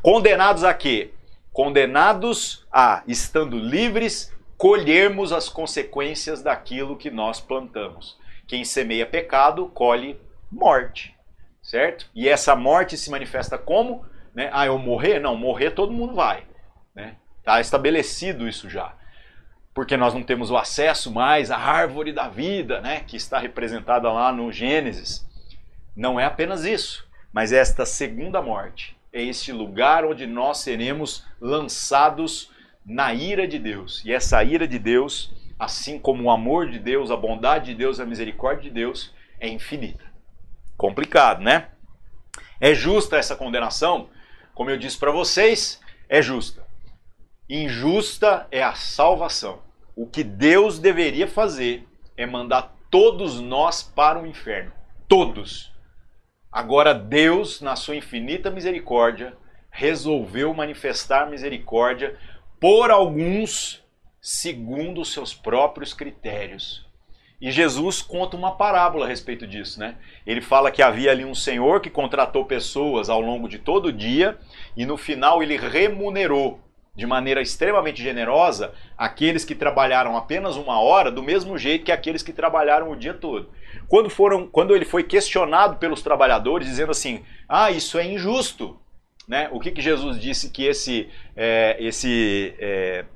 Condenados 0.02 0.64
a 0.64 0.74
quê? 0.74 1.12
Condenados 1.52 2.66
a, 2.72 3.04
estando 3.06 3.56
livres, 3.56 4.36
colhermos 4.56 5.32
as 5.32 5.48
consequências 5.48 6.42
daquilo 6.42 6.96
que 6.96 7.08
nós 7.08 7.40
plantamos. 7.40 8.18
Quem 8.48 8.64
semeia 8.64 9.06
pecado, 9.06 9.68
colhe 9.68 10.20
morte, 10.50 11.14
certo? 11.62 12.10
E 12.16 12.28
essa 12.28 12.56
morte 12.56 12.96
se 12.96 13.12
manifesta 13.12 13.56
como? 13.56 14.04
Né? 14.34 14.50
Ah, 14.52 14.66
eu 14.66 14.76
morrer? 14.76 15.20
Não, 15.20 15.36
morrer 15.36 15.70
todo 15.70 15.92
mundo 15.92 16.16
vai. 16.16 16.42
Né? 16.92 17.14
Tá 17.44 17.60
estabelecido 17.60 18.48
isso 18.48 18.68
já. 18.68 18.96
Porque 19.72 19.96
nós 19.96 20.12
não 20.12 20.24
temos 20.24 20.50
o 20.50 20.56
acesso 20.56 21.12
mais 21.12 21.48
à 21.48 21.56
árvore 21.56 22.12
da 22.12 22.28
vida, 22.28 22.80
né? 22.80 23.04
que 23.06 23.16
está 23.16 23.38
representada 23.38 24.10
lá 24.10 24.32
no 24.32 24.50
Gênesis. 24.50 25.24
Não 25.94 26.18
é 26.18 26.24
apenas 26.24 26.64
isso, 26.64 27.08
mas 27.32 27.52
esta 27.52 27.86
segunda 27.86 28.42
morte 28.42 29.00
é 29.12 29.22
este 29.22 29.52
lugar 29.52 30.04
onde 30.04 30.26
nós 30.26 30.58
seremos 30.58 31.24
lançados 31.40 32.50
na 32.84 33.12
ira 33.12 33.46
de 33.46 33.58
Deus. 33.58 34.02
E 34.04 34.12
essa 34.12 34.42
ira 34.42 34.66
de 34.66 34.78
Deus, 34.78 35.32
assim 35.58 35.98
como 35.98 36.24
o 36.24 36.30
amor 36.30 36.70
de 36.70 36.78
Deus, 36.78 37.10
a 37.10 37.16
bondade 37.16 37.66
de 37.66 37.74
Deus, 37.74 38.00
a 38.00 38.06
misericórdia 38.06 38.64
de 38.64 38.70
Deus, 38.70 39.12
é 39.38 39.48
infinita. 39.48 40.04
Complicado, 40.76 41.42
né? 41.42 41.68
É 42.60 42.74
justa 42.74 43.16
essa 43.16 43.36
condenação? 43.36 44.08
Como 44.54 44.70
eu 44.70 44.78
disse 44.78 44.98
para 44.98 45.12
vocês, 45.12 45.80
é 46.08 46.22
justa. 46.22 46.66
Injusta 47.48 48.46
é 48.50 48.62
a 48.62 48.74
salvação. 48.74 49.62
O 49.94 50.06
que 50.06 50.24
Deus 50.24 50.78
deveria 50.78 51.28
fazer 51.28 51.86
é 52.16 52.24
mandar 52.24 52.74
todos 52.90 53.40
nós 53.40 53.82
para 53.82 54.20
o 54.20 54.26
inferno. 54.26 54.72
Todos 55.06 55.71
Agora 56.52 56.92
Deus, 56.92 57.62
na 57.62 57.74
sua 57.74 57.96
infinita 57.96 58.50
misericórdia, 58.50 59.34
resolveu 59.70 60.52
manifestar 60.52 61.30
misericórdia 61.30 62.18
por 62.60 62.90
alguns 62.90 63.82
segundo 64.20 65.00
os 65.00 65.12
seus 65.12 65.32
próprios 65.32 65.94
critérios. 65.94 66.86
E 67.40 67.50
Jesus 67.50 68.02
conta 68.02 68.36
uma 68.36 68.54
parábola 68.54 69.06
a 69.06 69.08
respeito 69.08 69.46
disso, 69.46 69.80
né? 69.80 69.96
Ele 70.24 70.40
fala 70.40 70.70
que 70.70 70.82
havia 70.82 71.10
ali 71.10 71.24
um 71.24 71.34
senhor 71.34 71.80
que 71.80 71.90
contratou 71.90 72.44
pessoas 72.44 73.08
ao 73.08 73.20
longo 73.20 73.48
de 73.48 73.58
todo 73.58 73.86
o 73.86 73.92
dia 73.92 74.38
e 74.76 74.84
no 74.86 74.96
final 74.96 75.42
ele 75.42 75.56
remunerou 75.56 76.60
de 76.94 77.06
maneira 77.06 77.40
extremamente 77.40 78.02
generosa 78.02 78.74
aqueles 78.98 79.46
que 79.46 79.54
trabalharam 79.54 80.14
apenas 80.14 80.56
uma 80.56 80.78
hora, 80.78 81.10
do 81.10 81.22
mesmo 81.22 81.56
jeito 81.56 81.86
que 81.86 81.92
aqueles 81.92 82.22
que 82.22 82.34
trabalharam 82.34 82.90
o 82.90 82.96
dia 82.96 83.14
todo. 83.14 83.50
Quando, 83.88 84.10
foram, 84.10 84.46
quando 84.46 84.76
ele 84.76 84.84
foi 84.84 85.02
questionado 85.02 85.76
pelos 85.76 86.02
trabalhadores, 86.02 86.68
dizendo 86.68 86.90
assim: 86.90 87.24
ah, 87.48 87.70
isso 87.70 87.98
é 87.98 88.04
injusto. 88.04 88.78
Né? 89.26 89.48
O 89.52 89.58
que, 89.58 89.70
que 89.70 89.80
Jesus 89.80 90.20
disse 90.20 90.50
que 90.50 90.66
esse, 90.66 91.08
é, 91.34 91.76
esse, 91.80 92.54
é, 92.58 93.06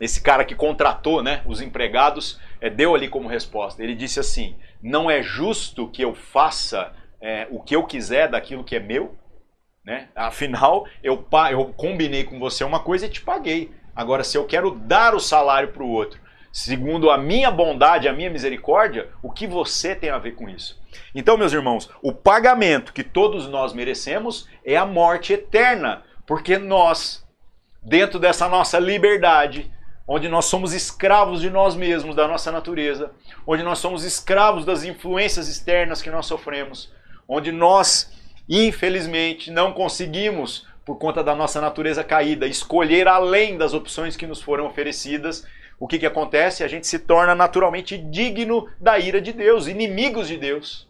esse 0.00 0.20
cara 0.20 0.44
que 0.44 0.56
contratou 0.56 1.22
né, 1.22 1.42
os 1.46 1.60
empregados 1.60 2.40
é, 2.60 2.68
deu 2.68 2.96
ali 2.96 3.08
como 3.08 3.28
resposta? 3.28 3.80
Ele 3.80 3.94
disse 3.94 4.18
assim: 4.18 4.56
não 4.82 5.08
é 5.08 5.22
justo 5.22 5.86
que 5.86 6.02
eu 6.02 6.16
faça 6.16 6.92
é, 7.20 7.46
o 7.50 7.60
que 7.60 7.76
eu 7.76 7.84
quiser 7.84 8.28
daquilo 8.28 8.64
que 8.64 8.74
é 8.74 8.80
meu? 8.80 9.14
Né? 9.84 10.08
Afinal, 10.14 10.86
eu, 11.02 11.26
eu 11.50 11.66
combinei 11.76 12.24
com 12.24 12.38
você 12.38 12.64
uma 12.64 12.80
coisa 12.80 13.06
e 13.06 13.10
te 13.10 13.20
paguei. 13.22 13.72
Agora, 13.94 14.22
se 14.22 14.36
eu 14.36 14.46
quero 14.46 14.72
dar 14.72 15.14
o 15.14 15.20
salário 15.20 15.72
para 15.72 15.82
o 15.82 15.90
outro, 15.90 16.20
segundo 16.52 17.10
a 17.10 17.18
minha 17.18 17.50
bondade, 17.50 18.08
a 18.08 18.12
minha 18.12 18.30
misericórdia, 18.30 19.08
o 19.22 19.30
que 19.30 19.46
você 19.46 19.94
tem 19.94 20.10
a 20.10 20.18
ver 20.18 20.32
com 20.32 20.48
isso? 20.48 20.80
Então, 21.14 21.36
meus 21.36 21.52
irmãos, 21.52 21.90
o 22.02 22.12
pagamento 22.12 22.92
que 22.92 23.04
todos 23.04 23.48
nós 23.48 23.72
merecemos 23.72 24.48
é 24.64 24.76
a 24.76 24.86
morte 24.86 25.32
eterna, 25.32 26.02
porque 26.26 26.58
nós, 26.58 27.26
dentro 27.82 28.18
dessa 28.18 28.48
nossa 28.48 28.78
liberdade, 28.78 29.70
onde 30.06 30.28
nós 30.28 30.46
somos 30.46 30.72
escravos 30.72 31.40
de 31.40 31.48
nós 31.48 31.76
mesmos, 31.76 32.16
da 32.16 32.26
nossa 32.26 32.50
natureza, 32.50 33.12
onde 33.46 33.62
nós 33.62 33.78
somos 33.78 34.04
escravos 34.04 34.64
das 34.64 34.82
influências 34.84 35.48
externas 35.48 36.02
que 36.02 36.10
nós 36.10 36.26
sofremos, 36.26 36.92
onde 37.28 37.52
nós 37.52 38.10
Infelizmente, 38.48 39.50
não 39.50 39.72
conseguimos, 39.72 40.66
por 40.84 40.96
conta 40.96 41.22
da 41.22 41.34
nossa 41.34 41.60
natureza 41.60 42.02
caída, 42.02 42.46
escolher 42.46 43.06
além 43.06 43.56
das 43.56 43.74
opções 43.74 44.16
que 44.16 44.26
nos 44.26 44.42
foram 44.42 44.66
oferecidas. 44.66 45.46
O 45.78 45.86
que, 45.86 45.98
que 45.98 46.06
acontece? 46.06 46.64
A 46.64 46.68
gente 46.68 46.86
se 46.86 46.98
torna 46.98 47.34
naturalmente 47.34 47.96
digno 47.96 48.68
da 48.80 48.98
ira 48.98 49.20
de 49.20 49.32
Deus, 49.32 49.66
inimigos 49.66 50.28
de 50.28 50.36
Deus. 50.36 50.88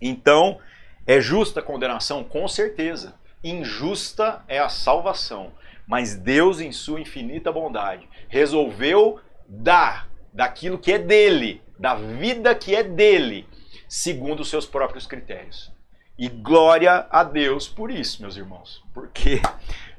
Então, 0.00 0.58
é 1.06 1.20
justa 1.20 1.60
a 1.60 1.62
condenação? 1.62 2.22
Com 2.22 2.46
certeza. 2.46 3.14
Injusta 3.42 4.42
é 4.46 4.58
a 4.58 4.68
salvação. 4.68 5.52
Mas 5.86 6.14
Deus, 6.14 6.60
em 6.60 6.70
sua 6.70 7.00
infinita 7.00 7.50
bondade, 7.50 8.08
resolveu 8.28 9.18
dar 9.48 10.08
daquilo 10.32 10.78
que 10.78 10.92
é 10.92 10.98
dele, 10.98 11.60
da 11.78 11.94
vida 11.96 12.54
que 12.54 12.74
é 12.74 12.82
dele, 12.82 13.46
segundo 13.88 14.40
os 14.40 14.48
seus 14.48 14.66
próprios 14.66 15.06
critérios. 15.06 15.72
E 16.20 16.28
glória 16.28 17.06
a 17.08 17.24
Deus 17.24 17.66
por 17.66 17.90
isso, 17.90 18.20
meus 18.20 18.36
irmãos. 18.36 18.84
Porque 18.92 19.40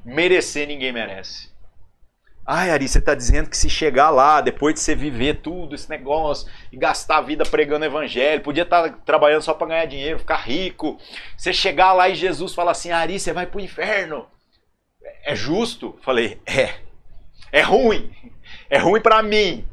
merecer 0.04 0.68
ninguém 0.68 0.92
merece. 0.92 1.50
Ai, 2.46 2.70
Ari, 2.70 2.86
você 2.86 2.98
está 2.98 3.12
dizendo 3.12 3.50
que 3.50 3.56
se 3.56 3.68
chegar 3.68 4.08
lá, 4.10 4.40
depois 4.40 4.74
de 4.74 4.80
você 4.80 4.94
viver 4.94 5.40
tudo 5.40 5.74
esse 5.74 5.90
negócio 5.90 6.48
e 6.70 6.76
gastar 6.76 7.18
a 7.18 7.22
vida 7.22 7.44
pregando 7.44 7.84
evangelho, 7.84 8.40
podia 8.40 8.62
estar 8.62 8.88
tá 8.88 8.98
trabalhando 9.04 9.42
só 9.42 9.52
para 9.52 9.66
ganhar 9.66 9.86
dinheiro, 9.86 10.20
ficar 10.20 10.36
rico. 10.36 10.96
Você 11.36 11.52
chegar 11.52 11.92
lá 11.92 12.08
e 12.08 12.14
Jesus 12.14 12.54
fala 12.54 12.70
assim: 12.70 12.92
Ari, 12.92 13.18
você 13.18 13.32
vai 13.32 13.46
para 13.46 13.58
o 13.58 13.60
inferno. 13.60 14.24
É 15.24 15.34
justo? 15.34 15.98
Falei: 16.02 16.40
é. 16.46 16.74
É 17.50 17.62
ruim. 17.62 18.14
É 18.70 18.78
ruim 18.78 19.00
para 19.00 19.24
mim. 19.24 19.66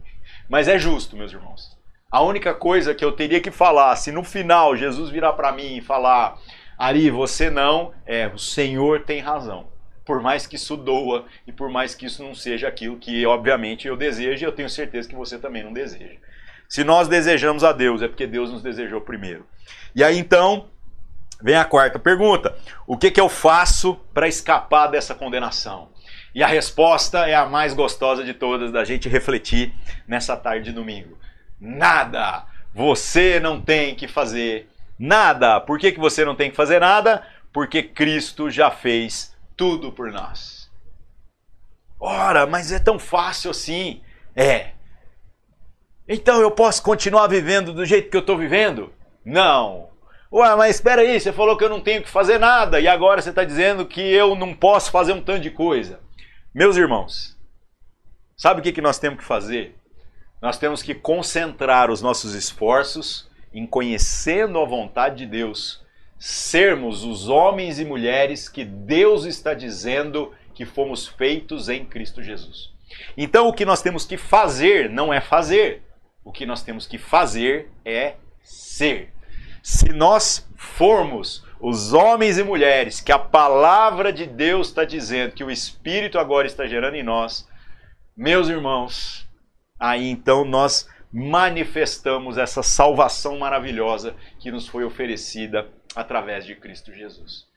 Mas 0.50 0.68
é 0.68 0.80
justo, 0.80 1.16
meus 1.16 1.32
irmãos. 1.32 1.79
A 2.12 2.24
única 2.24 2.55
coisa 2.55 2.95
que 2.95 3.05
eu 3.05 3.12
teria 3.12 3.39
que 3.39 3.51
falar, 3.51 3.95
se 3.95 4.12
no 4.12 4.24
final 4.24 4.76
Jesus 4.76 5.12
virar 5.12 5.34
para 5.34 5.51
mim 5.51 5.78
e 5.78 5.82
falar, 5.82 6.39
Ari, 6.76 7.12
você 7.12 7.51
não, 7.51 7.93
é, 8.03 8.28
o 8.28 8.39
Senhor 8.39 9.01
tem 9.01 9.20
razão. 9.20 9.68
Por 10.03 10.20
mais 10.20 10.47
que 10.47 10.55
isso 10.55 10.76
doa 10.76 11.26
e 11.45 11.51
por 11.51 11.70
mais 11.70 11.93
que 11.93 12.07
isso 12.07 12.24
não 12.24 12.34
seja 12.34 12.68
aquilo 12.68 12.97
que, 12.97 13.28
obviamente, 13.28 13.88
eu 13.88 13.95
desejo, 13.95 14.43
eu 14.43 14.51
tenho 14.51 14.68
certeza 14.68 15.07
que 15.07 15.14
você 15.14 15.38
também 15.38 15.64
não 15.64 15.72
deseja. 15.72 16.18
Se 16.68 16.84
nós 16.84 17.07
desejamos 17.07 17.64
a 17.64 17.72
Deus, 17.72 18.01
é 18.01 18.07
porque 18.07 18.26
Deus 18.26 18.51
nos 18.51 18.64
desejou 18.64 19.01
primeiro. 19.01 19.45
E 19.93 20.03
aí 20.03 20.18
então, 20.18 20.68
vem 21.39 21.57
a 21.57 21.66
quarta 21.66 21.99
pergunta: 21.99 22.55
o 22.88 22.97
que, 22.97 23.12
que 23.12 23.22
eu 23.22 23.30
faço 23.30 23.95
para 24.16 24.28
escapar 24.28 24.88
dessa 24.88 25.14
condenação? 25.14 25.89
E 26.34 26.41
a 26.41 26.47
resposta 26.47 27.28
é 27.28 27.36
a 27.36 27.45
mais 27.45 27.76
gostosa 27.76 28.24
de 28.24 28.34
todas 28.34 28.72
da 28.72 28.84
gente 28.84 29.07
refletir 29.07 29.74
nessa 30.07 30.36
tarde 30.36 30.66
de 30.66 30.72
domingo. 30.72 31.20
Nada! 31.60 32.45
Você 32.74 33.39
não 33.39 33.60
tem 33.60 33.95
que 33.95 34.07
fazer 34.07 34.70
nada. 34.97 35.60
Por 35.60 35.80
que, 35.80 35.91
que 35.91 35.99
você 35.99 36.24
não 36.24 36.36
tem 36.36 36.49
que 36.49 36.55
fazer 36.55 36.80
nada? 36.80 37.26
Porque 37.51 37.82
Cristo 37.82 38.49
já 38.49 38.70
fez 38.70 39.36
tudo 39.57 39.91
por 39.91 40.12
nós. 40.12 40.70
Ora, 41.99 42.45
mas 42.45 42.72
é 42.72 42.80
tão 42.80 42.97
fácil 42.97 43.51
assim. 43.51 44.01
É. 44.36 44.72
Então 46.07 46.41
eu 46.41 46.51
posso 46.51 46.82
continuar 46.82 47.28
vivendo 47.28 47.74
do 47.74 47.86
jeito 47.86 48.10
que 48.10 48.18
eu 48.18 48.22
estou 48.22 48.38
vivendo? 48.38 48.93
Não. 49.26 49.89
Ué, 50.32 50.55
mas 50.55 50.76
espera 50.76 51.01
aí, 51.01 51.20
você 51.20 51.34
falou 51.34 51.57
que 51.57 51.64
eu 51.64 51.70
não 51.70 51.82
tenho 51.82 52.03
que 52.03 52.10
fazer 52.10 52.38
nada 52.38 52.80
e 52.80 52.88
agora 52.88 53.22
você 53.22 53.30
está 53.30 53.43
dizendo 53.43 53.86
que 53.86 54.01
eu 54.01 54.36
não 54.36 54.53
posso 54.53 54.91
fazer 54.91 55.12
um 55.12 55.22
tanto 55.22 55.41
de 55.41 55.49
coisa. 55.49 55.99
Meus 56.53 56.78
irmãos, 56.78 57.38
sabe 58.38 58.60
o 58.60 58.64
que, 58.64 58.72
que 58.72 58.82
nós 58.82 58.99
temos 58.99 59.20
que 59.20 59.26
fazer? 59.26 59.76
Nós 60.42 60.58
temos 60.58 60.82
que 60.82 60.96
concentrar 60.96 61.92
os 61.92 62.02
nossos 62.02 62.34
esforços 62.34 63.30
em 63.54 63.66
conhecendo 63.66 64.60
a 64.60 64.66
vontade 64.66 65.18
de 65.18 65.26
Deus, 65.26 65.84
sermos 66.18 67.04
os 67.04 67.28
homens 67.28 67.80
e 67.80 67.86
mulheres 67.86 68.48
que 68.48 68.64
Deus 68.64 69.26
está 69.26 69.54
dizendo 69.54 70.34
que 70.54 70.66
fomos 70.66 71.08
feitos 71.08 71.68
em 71.70 71.86
Cristo 71.86 72.22
Jesus. 72.22 72.72
Então 73.18 73.48
o 73.48 73.54
que 73.54 73.66
nós 73.66 73.82
temos 73.82 74.06
que 74.06 74.18
fazer 74.18 74.90
não 74.90 75.14
é 75.14 75.22
fazer, 75.22 75.84
o 76.24 76.32
que 76.32 76.46
nós 76.46 76.62
temos 76.62 76.86
que 76.86 76.98
fazer 76.98 77.70
é 77.84 78.16
ser. 78.44 79.14
Se 79.64 79.90
nós 79.90 80.48
formos 80.56 81.44
os 81.60 81.94
homens 81.94 82.38
e 82.38 82.44
mulheres 82.44 83.02
que 83.02 83.12
a 83.12 83.20
palavra 83.20 84.14
de 84.14 84.26
Deus 84.26 84.68
está 84.68 84.86
dizendo, 84.86 85.34
que 85.34 85.44
o 85.44 85.52
Espírito 85.52 86.18
agora 86.18 86.48
está 86.48 86.66
gerando 86.66 86.96
em 86.96 87.04
nós, 87.04 87.48
meus 88.16 88.48
irmãos, 88.48 89.29
aí 89.80 90.10
então 90.10 90.44
nós 90.44 90.88
manifestamos 91.12 92.38
essa 92.38 92.62
salvação 92.62 93.40
maravilhosa 93.40 94.16
que 94.40 94.52
nos 94.52 94.68
foi 94.68 94.84
oferecida 94.84 95.68
através 95.96 96.46
de 96.46 96.56
Cristo 96.56 96.94
Jesus. 96.94 97.48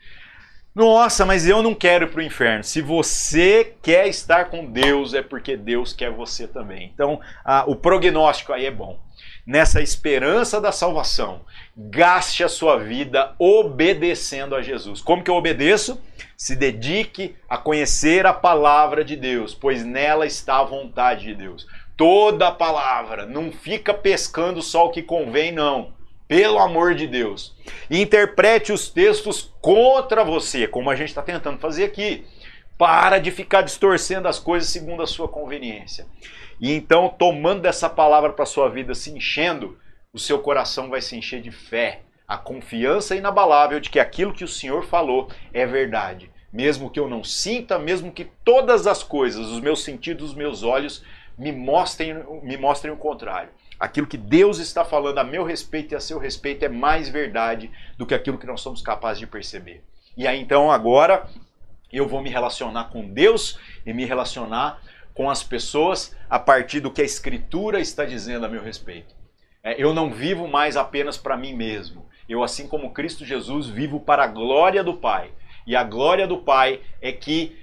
Nossa, 0.75 1.27
mas 1.27 1.47
eu 1.47 1.62
não 1.62 1.75
quero 1.75 2.07
ir 2.07 2.11
para 2.11 2.20
o 2.20 2.25
inferno. 2.25 2.64
Se 2.64 2.81
você 2.81 3.75
quer 3.83 4.09
estar 4.09 4.47
com 4.47 4.64
Deus, 4.64 5.12
é 5.12 5.20
porque 5.20 5.55
Deus 5.55 5.93
quer 5.93 6.11
você 6.11 6.49
também. 6.49 6.91
Então, 6.95 7.20
a, 7.45 7.64
o 7.66 7.77
prognóstico 7.77 8.55
aí 8.55 8.64
é 8.64 8.70
bom. 8.70 8.99
Nessa 9.47 9.83
esperança 9.83 10.61
da 10.62 10.73
salvação, 10.73 11.43
gaste 11.77 12.43
a 12.43 12.49
sua 12.49 12.79
vida 12.79 13.35
obedecendo 13.39 14.55
a 14.55 14.62
Jesus. 14.62 15.03
Como 15.03 15.23
que 15.23 15.31
eu 15.31 15.35
obedeço? 15.35 16.01
Se 16.39 16.57
dedique 16.57 17.37
a 17.49 17.59
conhecer 17.59 18.25
a 18.25 18.33
palavra 18.33 19.05
de 19.05 19.14
Deus, 19.14 19.55
pois 19.55 19.85
nela 19.85 20.25
está 20.25 20.61
a 20.61 20.64
vontade 20.64 21.25
de 21.25 21.35
Deus. 21.35 21.66
Toda 22.05 22.48
a 22.48 22.50
palavra, 22.50 23.26
não 23.26 23.53
fica 23.53 23.94
pescando 23.94 24.61
só 24.61 24.86
o 24.86 24.90
que 24.90 25.05
convém, 25.05 25.53
não 25.53 25.92
pelo 26.26 26.59
amor 26.59 26.96
de 26.96 27.07
Deus. 27.07 27.55
Interprete 27.88 28.72
os 28.72 28.88
textos 28.88 29.55
contra 29.61 30.24
você, 30.24 30.66
como 30.66 30.90
a 30.90 30.96
gente 30.96 31.11
está 31.11 31.22
tentando 31.22 31.61
fazer 31.61 31.84
aqui. 31.84 32.26
Para 32.76 33.20
de 33.20 33.30
ficar 33.30 33.62
distorcendo 33.62 34.26
as 34.26 34.40
coisas 34.40 34.68
segundo 34.68 35.00
a 35.00 35.07
sua 35.07 35.28
conveniência. 35.28 36.05
E 36.61 36.72
então, 36.72 37.09
tomando 37.09 37.62
dessa 37.62 37.88
palavra 37.88 38.32
para 38.32 38.42
a 38.42 38.46
sua 38.46 38.68
vida, 38.68 38.96
se 38.96 39.12
enchendo, 39.12 39.78
o 40.12 40.18
seu 40.18 40.40
coração 40.40 40.90
vai 40.90 41.00
se 41.00 41.14
encher 41.14 41.40
de 41.40 41.53
fé, 41.53 42.00
a 42.26 42.36
confiança 42.36 43.14
inabalável 43.14 43.78
de 43.78 43.90
que 43.90 44.00
aquilo 44.00 44.34
que 44.34 44.42
o 44.42 44.48
Senhor 44.48 44.84
falou 44.86 45.30
é 45.55 45.64
verdade. 45.66 46.28
Mesmo 46.53 46.90
que 46.90 46.98
eu 46.98 47.09
não 47.09 47.22
sinta, 47.22 47.78
mesmo 47.78 48.11
que 48.11 48.24
todas 48.44 48.88
as 48.88 49.05
coisas, 49.05 49.46
os 49.46 49.61
meus 49.61 49.84
sentidos, 49.84 50.30
os 50.30 50.34
meus 50.34 50.64
olhos, 50.64 51.05
me 51.39 51.53
mostrem, 51.53 52.14
me 52.43 52.57
mostrem 52.57 52.93
o 52.93 52.97
contrário. 52.97 53.51
Aquilo 53.78 54.07
que 54.07 54.16
Deus 54.16 54.59
está 54.59 54.85
falando 54.85 55.18
a 55.18 55.24
meu 55.24 55.45
respeito 55.45 55.93
e 55.93 55.97
a 55.97 56.01
seu 56.01 56.18
respeito 56.18 56.64
é 56.64 56.68
mais 56.68 57.09
verdade 57.09 57.70
do 57.99 58.07
que 58.07 58.14
aquilo 58.14 58.39
que 58.39 58.47
nós 58.47 58.61
somos 58.61 58.83
capazes 58.83 59.18
de 59.18 59.26
perceber. 59.26 59.83
E 60.16 60.26
aí 60.26 60.41
então 60.41 60.70
agora 60.70 61.26
eu 61.93 62.07
vou 62.09 62.22
me 62.22 62.30
relacionar 62.30 62.85
com 62.85 63.09
Deus 63.09 63.59
e 63.85 63.93
me 63.93 64.05
relacionar 64.05 64.80
com 65.14 65.28
as 65.28 65.43
pessoas 65.43 66.16
a 66.28 66.39
partir 66.39 66.80
do 66.80 66.91
que 66.91 67.03
a 67.03 67.05
Escritura 67.05 67.80
está 67.80 68.05
dizendo 68.05 68.47
a 68.47 68.49
meu 68.49 68.62
respeito. 68.62 69.14
É, 69.62 69.80
eu 69.80 69.95
não 69.95 70.11
vivo 70.11 70.49
mais 70.49 70.76
apenas 70.76 71.16
para 71.16 71.37
mim 71.37 71.55
mesmo. 71.55 72.07
Eu, 72.28 72.43
assim 72.43 72.66
como 72.66 72.93
Cristo 72.93 73.24
Jesus, 73.24 73.68
vivo 73.68 74.01
para 74.01 74.24
a 74.24 74.28
glória 74.28 74.83
do 74.83 74.95
Pai. 74.95 75.30
E 75.66 75.76
a 75.76 75.85
glória 75.85 76.26
do 76.26 76.39
Pai 76.39 76.80
é 77.01 77.12
que 77.12 77.57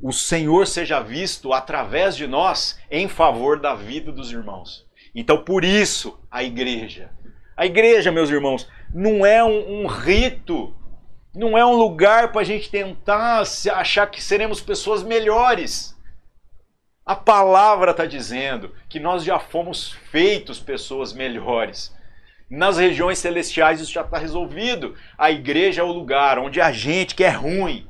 o 0.00 0.12
Senhor 0.12 0.66
seja 0.66 1.00
visto 1.00 1.52
através 1.52 2.16
de 2.16 2.26
nós 2.26 2.78
em 2.90 3.08
favor 3.08 3.58
da 3.58 3.74
vida 3.74 4.12
dos 4.12 4.30
irmãos. 4.30 4.86
Então, 5.14 5.42
por 5.42 5.64
isso, 5.64 6.18
a 6.30 6.42
igreja. 6.42 7.10
A 7.56 7.64
igreja, 7.64 8.12
meus 8.12 8.28
irmãos, 8.28 8.68
não 8.92 9.24
é 9.24 9.42
um, 9.42 9.82
um 9.82 9.86
rito, 9.86 10.74
não 11.34 11.56
é 11.56 11.64
um 11.64 11.74
lugar 11.74 12.32
para 12.32 12.42
a 12.42 12.44
gente 12.44 12.70
tentar 12.70 13.42
achar 13.74 14.06
que 14.08 14.22
seremos 14.22 14.60
pessoas 14.60 15.02
melhores. 15.02 15.96
A 17.04 17.14
palavra 17.14 17.92
está 17.92 18.04
dizendo 18.04 18.74
que 18.88 19.00
nós 19.00 19.24
já 19.24 19.38
fomos 19.38 19.92
feitos 20.10 20.60
pessoas 20.60 21.12
melhores. 21.14 21.94
Nas 22.50 22.76
regiões 22.76 23.18
celestiais 23.18 23.80
isso 23.80 23.92
já 23.92 24.02
está 24.02 24.18
resolvido. 24.18 24.94
A 25.16 25.30
igreja 25.30 25.80
é 25.80 25.84
o 25.84 25.92
lugar 25.92 26.38
onde 26.38 26.60
a 26.60 26.70
gente 26.70 27.14
que 27.14 27.24
é 27.24 27.30
ruim 27.30 27.86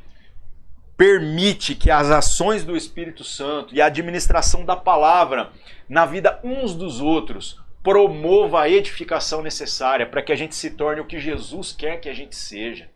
permite 0.97 1.75
que 1.75 1.91
as 1.91 2.11
ações 2.11 2.65
do 2.65 2.77
Espírito 2.77 3.23
Santo 3.23 3.75
e 3.75 3.81
a 3.81 3.87
administração 3.87 4.65
da 4.65 4.75
palavra 4.75 5.51
na 5.89 6.07
vida 6.07 6.41
uns 6.43 6.75
dos 6.75 7.01
outros 7.01 7.61
promova 7.83 8.63
a 8.63 8.69
edificação 8.69 9.43
necessária 9.43 10.07
para 10.07 10.23
que 10.23 10.33
a 10.33 10.37
gente 10.37 10.57
se 10.57 10.71
torne 10.71 11.01
o 11.01 11.07
que 11.07 11.21
Jesus 11.21 11.71
quer 11.73 12.01
que 12.01 12.09
a 12.09 12.15
gente 12.15 12.35
seja. 12.35 12.91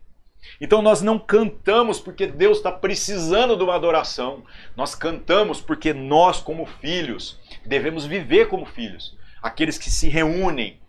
Então 0.59 0.81
nós 0.81 1.01
não 1.01 1.17
cantamos 1.17 1.99
porque 1.99 2.27
Deus 2.27 2.57
está 2.57 2.71
precisando 2.71 3.55
de 3.55 3.63
uma 3.63 3.75
adoração. 3.75 4.43
Nós 4.75 4.95
cantamos 4.95 5.61
porque 5.61 5.93
nós, 5.93 6.39
como 6.39 6.65
filhos, 6.65 7.39
devemos 7.65 8.05
viver 8.05 8.47
como 8.47 8.65
filhos. 8.65 9.15
Aqueles 9.41 9.77
que 9.77 9.89
se 9.89 10.09
reúnem 10.09 10.80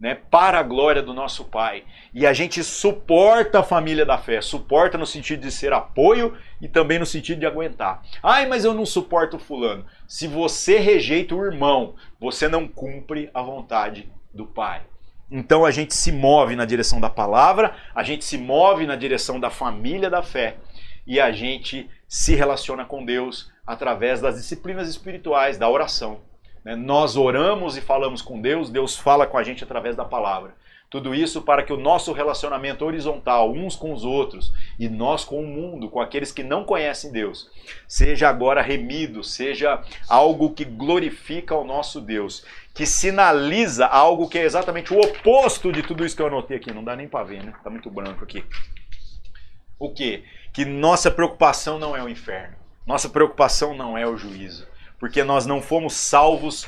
né, 0.00 0.14
para 0.14 0.60
a 0.60 0.62
glória 0.62 1.02
do 1.02 1.12
nosso 1.12 1.44
Pai. 1.44 1.84
E 2.14 2.26
a 2.26 2.32
gente 2.32 2.62
suporta 2.62 3.60
a 3.60 3.64
família 3.64 4.06
da 4.06 4.16
fé, 4.16 4.40
suporta 4.40 4.96
no 4.96 5.06
sentido 5.06 5.40
de 5.40 5.50
ser 5.50 5.72
apoio 5.72 6.36
e 6.60 6.68
também 6.68 6.98
no 6.98 7.06
sentido 7.06 7.40
de 7.40 7.46
aguentar. 7.46 8.02
Ai, 8.22 8.46
mas 8.46 8.64
eu 8.64 8.72
não 8.72 8.86
suporto 8.86 9.36
o 9.36 9.40
fulano. 9.40 9.84
Se 10.06 10.26
você 10.26 10.78
rejeita 10.78 11.34
o 11.34 11.44
irmão, 11.44 11.94
você 12.20 12.48
não 12.48 12.68
cumpre 12.68 13.30
a 13.34 13.42
vontade 13.42 14.10
do 14.32 14.46
Pai. 14.46 14.82
Então 15.30 15.64
a 15.64 15.70
gente 15.70 15.94
se 15.94 16.10
move 16.10 16.56
na 16.56 16.64
direção 16.64 17.00
da 17.00 17.10
palavra, 17.10 17.74
a 17.94 18.02
gente 18.02 18.24
se 18.24 18.38
move 18.38 18.86
na 18.86 18.96
direção 18.96 19.38
da 19.38 19.50
família 19.50 20.08
da 20.08 20.22
fé 20.22 20.56
e 21.06 21.20
a 21.20 21.30
gente 21.32 21.88
se 22.06 22.34
relaciona 22.34 22.84
com 22.84 23.04
Deus 23.04 23.52
através 23.66 24.20
das 24.20 24.36
disciplinas 24.36 24.88
espirituais, 24.88 25.58
da 25.58 25.68
oração. 25.68 26.20
Né? 26.68 26.76
Nós 26.76 27.16
oramos 27.16 27.78
e 27.78 27.80
falamos 27.80 28.20
com 28.20 28.38
Deus, 28.38 28.68
Deus 28.68 28.94
fala 28.94 29.26
com 29.26 29.38
a 29.38 29.42
gente 29.42 29.64
através 29.64 29.96
da 29.96 30.04
palavra. 30.04 30.54
Tudo 30.90 31.14
isso 31.14 31.40
para 31.40 31.62
que 31.62 31.72
o 31.72 31.78
nosso 31.78 32.12
relacionamento 32.12 32.84
horizontal, 32.84 33.52
uns 33.52 33.74
com 33.74 33.92
os 33.92 34.04
outros, 34.04 34.52
e 34.78 34.86
nós 34.86 35.24
com 35.24 35.42
o 35.42 35.46
mundo, 35.46 35.88
com 35.88 35.98
aqueles 35.98 36.30
que 36.30 36.42
não 36.42 36.64
conhecem 36.64 37.10
Deus, 37.10 37.50
seja 37.86 38.28
agora 38.28 38.60
remido, 38.60 39.24
seja 39.24 39.82
algo 40.08 40.52
que 40.52 40.64
glorifica 40.64 41.54
o 41.54 41.64
nosso 41.64 42.02
Deus, 42.02 42.44
que 42.74 42.84
sinaliza 42.84 43.86
algo 43.86 44.28
que 44.28 44.38
é 44.38 44.44
exatamente 44.44 44.92
o 44.92 45.00
oposto 45.00 45.72
de 45.72 45.82
tudo 45.82 46.04
isso 46.04 46.16
que 46.16 46.22
eu 46.22 46.26
anotei 46.26 46.58
aqui. 46.58 46.72
Não 46.72 46.84
dá 46.84 46.94
nem 46.94 47.08
para 47.08 47.24
ver, 47.24 47.42
né? 47.42 47.54
Tá 47.64 47.70
muito 47.70 47.90
branco 47.90 48.24
aqui. 48.24 48.44
O 49.78 49.90
que? 49.90 50.22
Que 50.52 50.66
nossa 50.66 51.10
preocupação 51.10 51.78
não 51.78 51.96
é 51.96 52.02
o 52.02 52.08
inferno. 52.08 52.56
Nossa 52.86 53.08
preocupação 53.08 53.74
não 53.74 53.96
é 53.96 54.06
o 54.06 54.16
juízo 54.16 54.66
porque 54.98 55.22
nós 55.22 55.46
não 55.46 55.62
fomos 55.62 55.94
salvos 55.94 56.66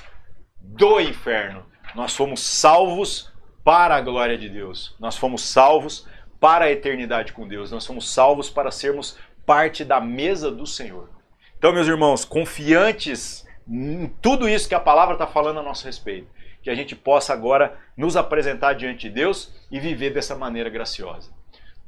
do 0.61 1.01
inferno, 1.01 1.65
nós 1.95 2.15
fomos 2.15 2.41
salvos 2.41 3.33
para 3.65 3.97
a 3.97 4.01
glória 4.01 4.39
de 4.39 4.49
Deus, 4.49 4.95
nós 4.99 5.17
fomos 5.17 5.43
salvos 5.43 6.07
para 6.39 6.67
a 6.67 6.71
eternidade 6.71 7.33
com 7.33 7.47
Deus, 7.47 7.71
nós 7.71 7.87
fomos 7.87 8.11
salvos 8.11 8.49
para 8.49 8.71
sermos 8.71 9.19
parte 9.45 9.85
da 9.85 10.01
mesa 10.01 10.51
do 10.51 10.67
Senhor. 10.67 11.09
Então, 11.59 11.73
meus 11.73 11.87
irmãos, 11.87 12.25
confiantes 12.25 13.45
em 13.69 14.07
tudo 14.23 14.49
isso 14.49 14.69
que 14.69 14.75
a 14.75 14.81
palavra 14.81 15.15
está 15.15 15.27
falando 15.27 15.61
a 15.61 15.63
nosso 15.63 15.85
respeito, 15.85 16.29
que 16.63 16.71
a 16.71 16.75
gente 16.75 16.97
possa 16.97 17.33
agora 17.33 17.79
nos 17.97 18.17
apresentar 18.17 18.75
diante 18.75 19.09
de 19.09 19.15
Deus 19.15 19.53
e 19.71 19.79
viver 19.79 20.11
dessa 20.11 20.35
maneira 20.35 20.71
graciosa. 20.71 21.31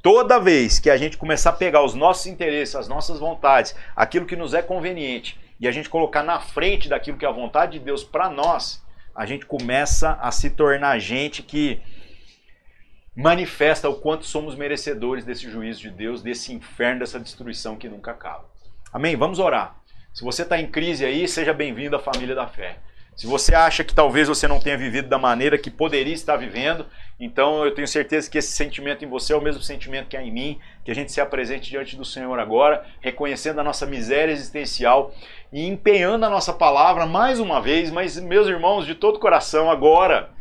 Toda 0.01 0.39
vez 0.39 0.79
que 0.79 0.89
a 0.89 0.97
gente 0.97 1.17
começar 1.17 1.51
a 1.51 1.53
pegar 1.53 1.81
os 1.83 1.93
nossos 1.93 2.27
interesses, 2.27 2.75
as 2.75 2.87
nossas 2.87 3.19
vontades, 3.19 3.75
aquilo 3.95 4.25
que 4.25 4.35
nos 4.35 4.53
é 4.53 4.61
conveniente, 4.61 5.39
e 5.63 5.67
a 5.67 5.71
gente 5.71 5.89
colocar 5.89 6.23
na 6.23 6.41
frente 6.41 6.89
daquilo 6.89 7.17
que 7.17 7.23
é 7.23 7.27
a 7.27 7.31
vontade 7.31 7.79
de 7.79 7.85
Deus 7.85 8.03
para 8.03 8.29
nós, 8.29 8.83
a 9.15 9.25
gente 9.25 9.45
começa 9.45 10.19
a 10.21 10.29
se 10.29 10.49
tornar 10.49 10.99
gente 10.99 11.41
que 11.41 11.81
manifesta 13.15 13.87
o 13.87 13.95
quanto 13.95 14.25
somos 14.25 14.55
merecedores 14.55 15.23
desse 15.23 15.49
juízo 15.49 15.79
de 15.79 15.89
Deus, 15.89 16.21
desse 16.21 16.51
inferno, 16.51 16.99
dessa 16.99 17.17
destruição 17.17 17.77
que 17.77 17.87
nunca 17.87 18.11
acaba. 18.11 18.43
Amém? 18.91 19.15
Vamos 19.15 19.39
orar. 19.39 19.77
Se 20.13 20.21
você 20.21 20.41
está 20.41 20.59
em 20.59 20.69
crise 20.69 21.05
aí, 21.05 21.25
seja 21.29 21.53
bem-vindo 21.53 21.95
à 21.95 21.99
família 21.99 22.35
da 22.35 22.45
fé. 22.45 22.79
Se 23.15 23.25
você 23.25 23.55
acha 23.55 23.85
que 23.85 23.95
talvez 23.95 24.27
você 24.27 24.49
não 24.49 24.59
tenha 24.59 24.77
vivido 24.77 25.07
da 25.07 25.17
maneira 25.17 25.57
que 25.57 25.71
poderia 25.71 26.13
estar 26.13 26.35
vivendo, 26.35 26.85
então 27.19 27.63
eu 27.63 27.73
tenho 27.73 27.87
certeza 27.87 28.29
que 28.29 28.37
esse 28.37 28.53
sentimento 28.53 29.05
em 29.05 29.07
você 29.07 29.33
é 29.33 29.35
o 29.35 29.41
mesmo 29.41 29.61
sentimento 29.61 30.07
que 30.07 30.17
há 30.17 30.23
em 30.23 30.31
mim, 30.31 30.59
que 30.83 30.91
a 30.91 30.95
gente 30.95 31.11
se 31.11 31.21
apresente 31.21 31.69
diante 31.69 31.95
do 31.95 32.03
Senhor 32.03 32.37
agora, 32.39 32.85
reconhecendo 32.99 33.59
a 33.59 33.63
nossa 33.63 33.85
miséria 33.85 34.31
existencial 34.31 35.13
e 35.51 35.65
empenhando 35.67 36.25
a 36.25 36.29
nossa 36.29 36.51
palavra 36.53 37.05
mais 37.05 37.39
uma 37.39 37.61
vez, 37.61 37.91
mas 37.91 38.19
meus 38.19 38.47
irmãos, 38.47 38.85
de 38.85 38.95
todo 38.95 39.19
coração 39.19 39.69
agora, 39.69 40.31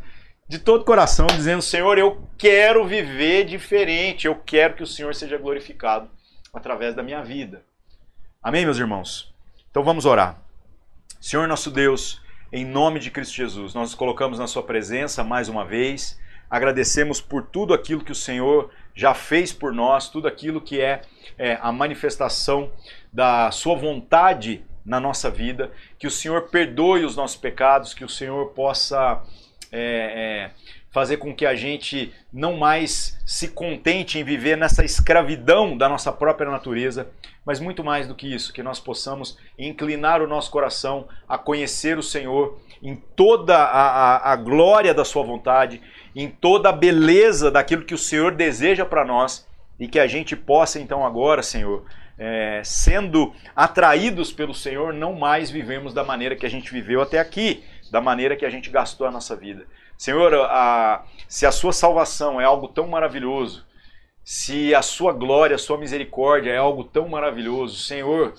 de 0.49 0.59
todo 0.59 0.85
coração, 0.85 1.27
dizendo: 1.27 1.63
Senhor, 1.63 1.99
eu 1.99 2.27
quero 2.37 2.87
viver 2.87 3.45
diferente, 3.45 4.27
eu 4.27 4.35
quero 4.35 4.75
que 4.75 4.83
o 4.83 4.87
Senhor 4.87 5.15
seja 5.15 5.39
glorificado 5.39 6.11
através 6.53 6.95
da 6.95 7.03
minha 7.03 7.23
vida. 7.23 7.65
Amém, 8.43 8.65
meus 8.65 8.79
irmãos? 8.79 9.33
Então 9.71 9.85
vamos 9.85 10.05
orar. 10.05 10.43
Senhor 11.21 11.47
nosso 11.47 11.71
Deus, 11.71 12.21
em 12.53 12.65
nome 12.65 12.99
de 12.99 13.11
Cristo 13.11 13.35
Jesus, 13.35 13.73
nós 13.73 13.91
nos 13.91 13.95
colocamos 13.95 14.39
na 14.39 14.47
Sua 14.47 14.63
presença 14.63 15.23
mais 15.23 15.49
uma 15.49 15.65
vez, 15.65 16.21
agradecemos 16.53 17.19
por 17.19 17.45
tudo 17.45 17.73
aquilo 17.73 18.05
que 18.05 18.13
o 18.13 18.15
Senhor 18.15 18.71
já 18.95 19.15
fez 19.15 19.55
por 19.55 19.73
nós, 19.73 20.11
tudo 20.11 20.29
aquilo 20.29 20.61
que 20.61 20.83
é, 20.83 21.01
é 21.39 21.59
a 21.63 21.73
manifestação 21.73 22.71
da 23.11 23.51
Sua 23.51 23.75
vontade 23.75 24.63
na 24.85 25.01
nossa 25.01 25.31
vida, 25.31 25.73
que 25.99 26.07
o 26.07 26.11
Senhor 26.11 26.51
perdoe 26.51 27.07
os 27.07 27.17
nossos 27.17 27.39
pecados, 27.39 27.95
que 27.95 28.05
o 28.05 28.09
Senhor 28.09 28.51
possa 28.51 29.23
é, 29.73 29.81
é, 29.81 30.51
fazer 30.91 31.17
com 31.17 31.35
que 31.35 31.47
a 31.47 31.55
gente 31.55 32.13
não 32.31 32.59
mais 32.59 33.19
se 33.25 33.49
contente 33.49 34.19
em 34.19 34.25
viver 34.25 34.59
nessa 34.59 34.85
escravidão 34.85 35.75
da 35.75 35.89
nossa 35.89 36.13
própria 36.13 36.51
natureza, 36.51 37.09
mas 37.47 37.61
muito 37.61 37.83
mais 37.83 38.07
do 38.07 38.15
que 38.15 38.27
isso, 38.33 38.53
que 38.53 38.63
nós 38.63 38.79
possamos 38.79 39.39
inclinar 39.59 40.21
o 40.21 40.29
nosso 40.29 40.51
coração 40.51 41.09
a 41.27 41.39
conhecer 41.39 41.97
o 41.97 42.03
Senhor 42.03 42.61
em 42.83 42.95
toda 42.95 43.57
a, 43.57 44.17
a, 44.17 44.33
a 44.33 44.37
glória 44.37 44.93
da 44.93 45.05
Sua 45.05 45.23
vontade, 45.23 45.81
em 46.15 46.29
toda 46.29 46.69
a 46.69 46.73
beleza 46.73 47.51
daquilo 47.51 47.85
que 47.85 47.95
o 47.95 47.99
Senhor 47.99 48.33
deseja 48.33 48.85
para 48.85 49.05
nós 49.05 49.47
e 49.79 49.89
que 49.89 49.99
a 49.99 50.07
gente 50.07 50.37
possa 50.37 50.79
então 50.79 51.05
agora, 51.05 51.43
Senhor, 51.43 51.85
é, 52.19 52.63
sendo 52.65 53.35
atraídos 53.57 54.33
pelo 54.33 54.55
Senhor, 54.55 54.93
não 54.93 55.15
mais 55.15 55.51
vivemos 55.51 55.95
da 55.95 56.05
maneira 56.05 56.37
que 56.37 56.47
a 56.47 56.51
gente 56.51 56.73
viveu 56.73 57.01
até 57.01 57.19
aqui, 57.19 57.65
da 57.91 58.01
maneira 58.01 58.37
que 58.37 58.45
a 58.45 58.51
gente 58.51 58.71
gastou 58.71 59.07
a 59.07 59.11
nossa 59.11 59.35
vida. 59.35 59.67
Senhor, 59.97 60.35
a, 60.35 61.05
se 61.29 61.47
a 61.47 61.53
sua 61.53 61.73
salvação 61.73 62.41
é 62.41 62.45
algo 62.45 62.69
tão 62.69 62.87
maravilhoso, 62.87 63.67
se 64.25 64.75
a 64.75 64.83
sua 64.83 65.13
glória, 65.13 65.57
a 65.57 65.59
sua 65.59 65.79
misericórdia 65.79 66.53
é 66.53 66.57
algo 66.57 66.85
tão 66.85 67.09
maravilhoso, 67.09 67.83
Senhor, 67.83 68.35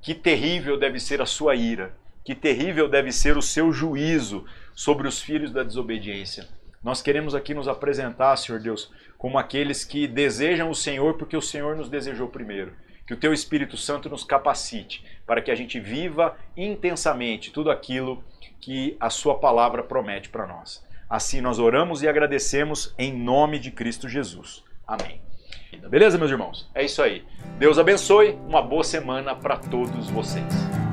que 0.00 0.14
terrível 0.14 0.78
deve 0.78 0.98
ser 0.98 1.20
a 1.22 1.26
sua 1.26 1.54
ira, 1.54 1.94
que 2.24 2.34
terrível 2.34 2.88
deve 2.88 3.12
ser 3.12 3.36
o 3.36 3.42
seu 3.42 3.72
juízo 3.72 4.44
sobre 4.74 5.06
os 5.06 5.20
filhos 5.20 5.52
da 5.52 5.62
desobediência. 5.62 6.48
Nós 6.82 7.02
queremos 7.02 7.34
aqui 7.34 7.54
nos 7.54 7.68
apresentar, 7.68 8.36
Senhor 8.36 8.60
Deus, 8.60 8.90
como 9.16 9.38
aqueles 9.38 9.84
que 9.84 10.06
desejam 10.06 10.70
o 10.70 10.74
Senhor 10.74 11.14
porque 11.14 11.36
o 11.36 11.42
Senhor 11.42 11.76
nos 11.76 11.88
desejou 11.88 12.28
primeiro. 12.28 12.72
Que 13.06 13.14
o 13.14 13.16
Teu 13.16 13.32
Espírito 13.32 13.76
Santo 13.76 14.08
nos 14.08 14.22
capacite 14.22 15.04
para 15.26 15.40
que 15.40 15.50
a 15.50 15.54
gente 15.54 15.80
viva 15.80 16.36
intensamente 16.56 17.50
tudo 17.50 17.70
aquilo 17.70 18.22
que 18.60 18.96
a 19.00 19.10
Sua 19.10 19.38
palavra 19.38 19.82
promete 19.82 20.28
para 20.28 20.46
nós. 20.46 20.86
Assim 21.08 21.40
nós 21.40 21.58
oramos 21.58 22.02
e 22.02 22.08
agradecemos 22.08 22.94
em 22.98 23.12
nome 23.12 23.58
de 23.58 23.70
Cristo 23.70 24.08
Jesus. 24.08 24.62
Amém. 24.86 25.20
Beleza, 25.88 26.18
meus 26.18 26.30
irmãos? 26.30 26.70
É 26.74 26.84
isso 26.84 27.02
aí. 27.02 27.24
Deus 27.58 27.78
abençoe. 27.78 28.38
Uma 28.46 28.62
boa 28.62 28.84
semana 28.84 29.34
para 29.34 29.56
todos 29.56 30.08
vocês. 30.10 30.87